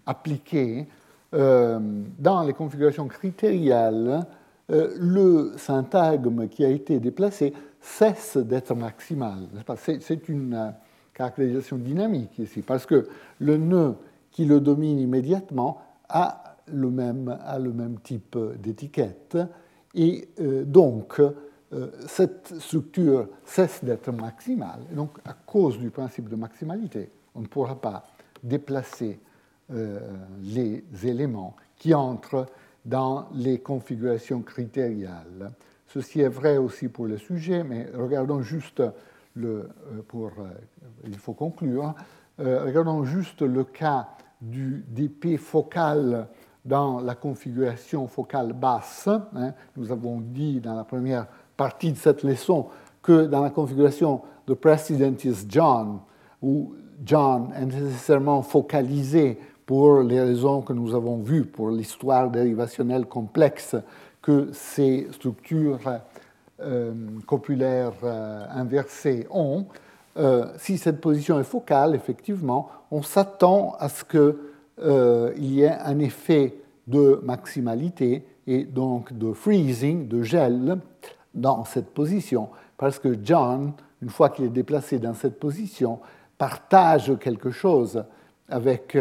appliquée, 0.06 0.86
euh, 1.32 1.81
dans 2.18 2.43
les 2.43 2.52
configurations 2.52 3.09
critériales, 3.09 4.26
le 4.68 5.52
syntagme 5.59 6.48
qui 6.48 6.64
a 6.64 6.68
été 6.68 6.98
déplacé 6.98 7.52
cesse 7.81 8.39
d'être 8.39 8.74
maximal. 8.74 9.40
C'est 10.01 10.28
une 10.31 10.72
caractérisation 11.12 11.76
dynamique 11.76 12.39
ici, 12.39 12.62
parce 12.62 12.86
que 12.86 13.09
le 13.40 13.59
nœud 13.59 13.94
qui 14.31 14.47
le 14.47 14.60
domine 14.60 14.98
immédiatement 14.98 15.81
a 16.15 16.57
le 16.66 16.91
même, 16.91 17.36
a 17.45 17.59
le 17.59 17.73
même 17.74 18.01
type 18.01 18.39
d'étiquette, 18.59 19.36
et 19.95 20.28
donc 20.65 21.20
euh, 21.74 21.89
cette 22.07 22.55
structure 22.61 23.28
cesse 23.45 23.82
d'être 23.82 24.12
maximale. 24.12 24.81
Donc, 24.93 25.19
à 25.24 25.32
cause 25.32 25.78
du 25.78 25.91
principe 25.91 26.28
de 26.28 26.36
maximalité, 26.36 27.11
on 27.35 27.41
ne 27.41 27.47
pourra 27.47 27.81
pas 27.81 28.05
déplacer 28.43 29.19
euh, 29.73 29.99
les 30.43 30.85
éléments 31.03 31.57
qui 31.77 31.93
entrent 31.95 32.47
dans 32.85 33.28
les 33.35 33.59
configurations 33.59 34.43
critériales. 34.43 35.53
Ceci 35.89 36.20
est 36.20 36.28
vrai 36.28 36.59
aussi 36.59 36.89
pour 36.89 37.07
le 37.07 37.16
sujet, 37.16 37.65
mais 37.65 37.89
regardons 37.95 38.43
juste 38.43 38.82
le, 39.35 39.49
euh, 39.49 40.03
pour, 40.07 40.31
il 41.05 41.19
faut 41.19 41.35
conclure, 41.35 41.95
regardons 42.39 43.05
juste 43.05 43.43
le 43.43 43.62
cas 43.62 44.09
du 44.50 44.84
DP 44.88 45.36
focal 45.38 46.28
dans 46.64 47.00
la 47.00 47.14
configuration 47.14 48.06
focale 48.06 48.52
basse. 48.52 49.08
Hein. 49.08 49.52
Nous 49.76 49.90
avons 49.92 50.20
dit 50.20 50.60
dans 50.60 50.74
la 50.74 50.84
première 50.84 51.26
partie 51.56 51.92
de 51.92 51.98
cette 51.98 52.22
leçon 52.22 52.66
que 53.02 53.26
dans 53.26 53.42
la 53.42 53.50
configuration 53.50 54.22
de 54.46 54.54
President 54.54 55.16
is 55.24 55.46
John, 55.48 56.00
où 56.42 56.74
John 57.04 57.50
est 57.56 57.66
nécessairement 57.66 58.42
focalisé 58.42 59.38
pour 59.66 60.02
les 60.02 60.20
raisons 60.20 60.62
que 60.62 60.72
nous 60.72 60.94
avons 60.94 61.18
vues, 61.18 61.44
pour 61.44 61.70
l'histoire 61.70 62.30
dérivationnelle 62.30 63.06
complexe 63.06 63.76
que 64.20 64.48
ces 64.52 65.08
structures 65.12 65.80
euh, 66.60 66.92
copulaires 67.26 67.92
euh, 68.02 68.46
inversées 68.50 69.26
ont, 69.30 69.66
euh, 70.16 70.47
si 70.59 70.78
cette 70.78 71.01
position 71.01 71.41
est 71.41 71.45
focale, 71.45 71.95
effectivement, 71.95 72.69
on 72.91 73.03
s'attend 73.03 73.77
à 73.78 73.89
ce 73.89 74.05
qu'il 74.05 75.45
y 75.45 75.62
ait 75.62 75.78
un 75.85 75.99
effet 75.99 76.55
de 76.86 77.20
maximalité 77.24 78.24
et 78.47 78.65
donc 78.65 79.12
de 79.16 79.32
freezing, 79.32 80.07
de 80.07 80.23
gel, 80.23 80.78
dans 81.35 81.65
cette 81.65 81.91
position, 81.91 82.49
parce 82.77 82.99
que 82.99 83.16
John, 83.24 83.73
une 84.03 84.11
fois 84.11 84.28
qu'il 84.28 84.45
est 84.45 84.51
déplacé 84.51 84.99
dans 84.99 85.15
cette 85.15 85.41
position, 85.41 85.99
partage 86.39 87.16
quelque 87.19 87.51
chose 87.51 88.05
avec 88.49 88.97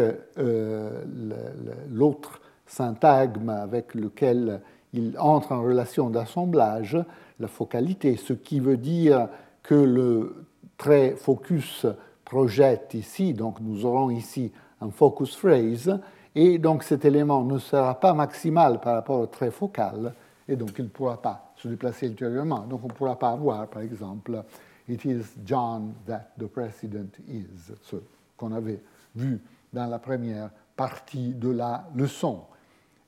l'autre 1.92 2.40
syntagme 2.66 3.50
avec 3.50 3.94
lequel 3.94 4.60
il 4.92 5.16
entre 5.18 5.52
en 5.52 5.62
relation 5.62 6.10
d'assemblage, 6.10 6.98
la 7.40 7.48
focalité, 7.48 8.16
ce 8.16 8.32
qui 8.32 8.60
veut 8.60 8.76
dire 8.76 9.28
que 9.62 9.74
le 9.74 10.43
trait 10.76 11.16
focus 11.16 11.86
projette 12.24 12.94
ici, 12.94 13.34
donc 13.34 13.60
nous 13.60 13.84
aurons 13.84 14.10
ici 14.10 14.52
un 14.80 14.90
focus 14.90 15.36
phrase, 15.36 16.00
et 16.34 16.58
donc 16.58 16.82
cet 16.82 17.04
élément 17.04 17.44
ne 17.44 17.58
sera 17.58 17.98
pas 17.98 18.14
maximal 18.14 18.80
par 18.80 18.94
rapport 18.94 19.20
au 19.20 19.26
trait 19.26 19.50
focal, 19.50 20.14
et 20.48 20.56
donc 20.56 20.70
il 20.78 20.84
ne 20.84 20.90
pourra 20.90 21.20
pas 21.20 21.52
se 21.56 21.68
déplacer 21.68 22.06
ultérieurement. 22.08 22.60
Donc 22.60 22.80
on 22.84 22.88
ne 22.88 22.92
pourra 22.92 23.18
pas 23.18 23.30
avoir, 23.30 23.66
par 23.68 23.82
exemple, 23.82 24.42
It 24.86 25.04
is 25.06 25.24
John 25.44 25.94
that 26.06 26.32
the 26.38 26.46
president 26.46 27.16
is, 27.26 27.72
ce 27.82 27.96
qu'on 28.36 28.52
avait 28.52 28.82
vu 29.14 29.40
dans 29.72 29.86
la 29.86 29.98
première 29.98 30.50
partie 30.76 31.32
de 31.32 31.50
la 31.50 31.88
leçon. 31.94 32.42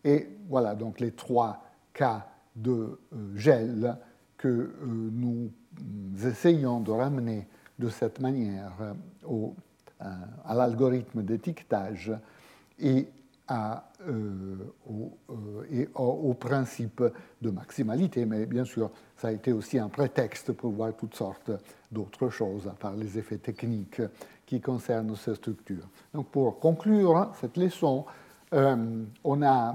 Et 0.03 0.27
voilà 0.49 0.75
donc 0.75 1.01
les 1.01 1.13
trois 1.13 1.63
cas 1.93 2.27
de 2.55 2.71
euh, 3.13 3.37
gel 3.37 3.99
que 4.39 4.49
euh, 4.49 4.71
nous 4.83 5.51
essayons 6.25 6.81
de 6.81 6.91
ramener 6.91 7.47
de 7.79 7.89
cette 7.89 8.21
manière 8.21 8.73
au, 9.25 9.55
à 10.01 10.55
l'algorithme 10.55 11.23
d'étiquetage 11.23 12.13
et, 12.79 13.09
à, 13.49 13.91
euh, 14.09 14.57
au, 14.89 15.13
et 15.71 15.89
au, 15.95 16.35
principe 16.35 17.03
de 17.41 17.51
maximalité. 17.51 18.27
Mais 18.27 18.47
bien 18.47 18.65
sûr, 18.65 18.91
ça 19.17 19.29
a 19.29 19.33
été 19.33 19.53
aussi 19.53 19.79
un 19.79 19.89
prétexte 19.89 20.53
pour 20.53 20.73
voir 20.73 20.95
toutes 20.97 21.15
sortes 21.15 21.51
d'autres 21.91 22.29
choses, 22.29 22.67
à 22.67 22.73
part 22.73 22.97
les 22.97 23.19
effets 23.19 23.39
techniques 23.39 24.03
qui 24.45 24.61
concernent 24.61 25.15
ces 25.17 25.35
structures. 25.35 25.89
Donc 26.13 26.29
pour 26.29 26.59
conclure 26.59 27.31
cette 27.41 27.57
leçon, 27.57 28.05
on 28.53 29.43
a 29.43 29.75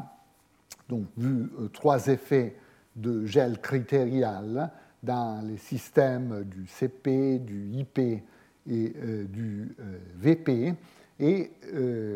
donc 0.91 1.05
vu 1.17 1.49
euh, 1.59 1.69
trois 1.69 2.07
effets 2.07 2.55
de 2.95 3.25
gel 3.25 3.59
critérial 3.61 4.71
dans 5.03 5.45
les 5.45 5.57
systèmes 5.57 6.43
du 6.43 6.67
CP, 6.67 7.39
du 7.39 7.69
IP 7.73 7.99
et 7.99 8.23
euh, 8.67 9.25
du 9.25 9.75
euh, 9.79 9.97
VP. 10.17 10.73
Et 11.19 11.51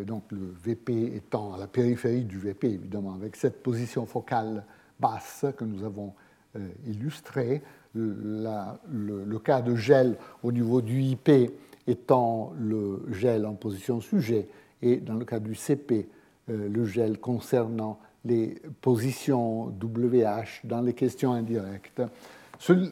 donc 0.08 0.24
le 0.32 0.52
VP 0.64 1.16
étant 1.16 1.54
à 1.54 1.60
la 1.60 1.68
périphérie 1.68 2.24
du 2.24 2.40
VP, 2.40 2.70
évidemment, 2.70 3.14
avec 3.14 3.36
cette 3.36 3.62
position 3.62 4.08
focale 4.08 4.64
basse 5.00 5.46
que 5.56 5.64
nous 5.64 5.84
avons 5.84 6.16
illustrée. 6.88 7.62
le, 7.94 9.38
cas 9.38 9.62
de 9.62 9.76
gel 9.76 10.18
au 10.42 10.52
niveau 10.52 10.82
du 10.82 11.04
IP 11.04 11.30
étant 11.86 12.54
le 12.58 13.06
gel 13.12 13.46
en 13.46 13.54
position 13.54 14.02
sujet, 14.02 14.48
et 14.82 14.96
dans 14.96 15.14
le 15.14 15.26
cas 15.26 15.40
du 15.40 15.54
CP, 15.54 16.10
le 16.48 16.86
gel 16.86 17.20
concernant 17.20 18.00
les 18.26 18.56
positions 18.82 19.68
WH 19.68 20.62
dans 20.64 20.82
les 20.82 20.94
questions 20.94 21.34
indirectes. 21.34 22.02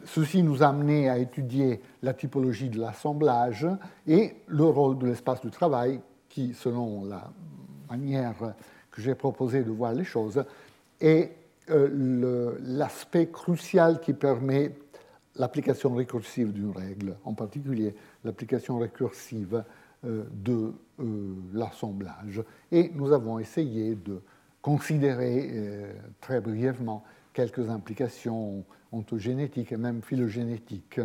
Ceci 0.04 0.44
nous 0.44 0.62
a 0.62 0.68
amené 0.68 1.08
à 1.08 1.18
étudier 1.18 1.80
la 2.02 2.14
typologie 2.14 2.68
de 2.68 2.78
l'assemblage 2.78 3.66
et 4.06 4.36
le 4.46 4.64
rôle 4.64 4.98
de 4.98 5.06
l'espace 5.08 5.40
du 5.40 5.50
travail, 5.50 6.00
qui, 6.28 6.54
selon 6.54 7.04
la 7.04 7.28
manière 7.90 8.54
que 8.92 9.02
j'ai 9.02 9.16
proposé 9.16 9.64
de 9.64 9.72
voir 9.72 9.92
les 9.92 10.04
choses, 10.04 10.44
est 11.00 11.32
euh, 11.70 12.56
l'aspect 12.62 13.26
crucial 13.30 14.00
qui 14.00 14.12
permet 14.12 14.76
l'application 15.34 15.92
récursive 15.92 16.52
d'une 16.52 16.70
règle, 16.70 17.16
en 17.24 17.34
particulier 17.34 17.96
l'application 18.22 18.78
récursive 18.78 19.64
euh, 20.04 20.22
de 20.32 20.72
euh, 21.00 21.34
l'assemblage. 21.52 22.44
Et 22.70 22.92
nous 22.94 23.10
avons 23.10 23.40
essayé 23.40 23.96
de 23.96 24.22
considérer 24.62 25.92
très 26.22 26.40
brièvement 26.40 27.04
quelques 27.34 27.68
implications 27.68 28.64
ontogénétiques 28.94 29.72
et 29.72 29.76
même 29.76 30.02
phylogénétiques 30.02 31.00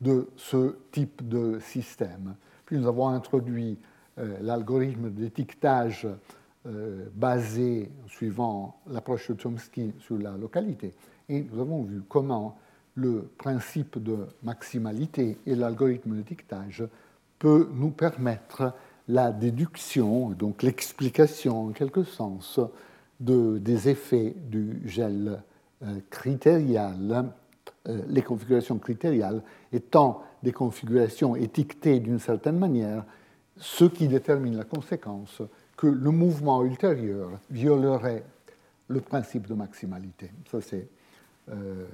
de 0.00 0.28
ce 0.36 0.76
type 0.92 1.26
de 1.28 1.58
système. 1.60 2.34
Puis 2.64 2.76
nous 2.78 2.86
avons 2.86 3.08
introduit 3.08 3.78
euh, 4.18 4.36
l'algorithme 4.40 5.10
d'étiquetage 5.10 6.06
euh, 6.66 7.06
basé, 7.14 7.90
suivant 8.08 8.80
l'approche 8.90 9.30
de 9.30 9.40
Chomsky, 9.40 9.92
sur 10.00 10.18
la 10.18 10.36
localité. 10.36 10.94
Et 11.28 11.42
nous 11.42 11.60
avons 11.60 11.82
vu 11.82 12.02
comment 12.08 12.58
le 12.94 13.28
principe 13.38 14.02
de 14.02 14.26
maximalité 14.42 15.38
et 15.46 15.54
l'algorithme 15.54 16.16
d'étiquetage 16.16 16.84
peut 17.38 17.68
nous 17.72 17.90
permettre 17.90 18.74
la 19.08 19.30
déduction, 19.30 20.30
donc 20.30 20.62
l'explication 20.62 21.66
en 21.66 21.70
quelque 21.70 22.02
sens, 22.02 22.58
de, 23.20 23.58
des 23.58 23.88
effets 23.88 24.34
du 24.50 24.82
gel 24.86 25.42
euh, 25.82 26.00
critérial, 26.08 27.30
euh, 27.88 28.02
les 28.08 28.22
configurations 28.22 28.78
critériales 28.78 29.42
étant 29.72 30.22
des 30.42 30.52
configurations 30.52 31.36
étiquetées 31.36 32.00
d'une 32.00 32.18
certaine 32.18 32.58
manière, 32.58 33.04
ce 33.58 33.84
qui 33.84 34.08
détermine 34.08 34.56
la 34.56 34.64
conséquence 34.64 35.42
que 35.76 35.86
le 35.86 36.10
mouvement 36.10 36.64
ultérieur 36.64 37.30
violerait 37.50 38.24
le 38.88 39.00
principe 39.02 39.46
de 39.46 39.54
maximalité. 39.54 40.30
Ça, 40.50 40.62
c'est 40.62 40.88
euh, 41.50 41.86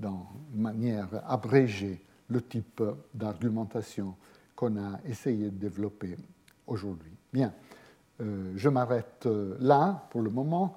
dans 0.00 0.26
manière 0.52 1.08
abrégée 1.28 2.02
le 2.28 2.42
type 2.42 2.82
d'argumentation 3.14 4.16
qu'on 4.56 4.76
a 4.76 4.98
essayé 5.04 5.50
de 5.50 5.56
développer 5.56 6.16
aujourd'hui. 6.66 7.12
Bien. 7.32 7.52
Euh, 8.20 8.52
je 8.56 8.68
m'arrête 8.68 9.28
là 9.60 10.06
pour 10.10 10.22
le 10.22 10.30
moment. 10.30 10.76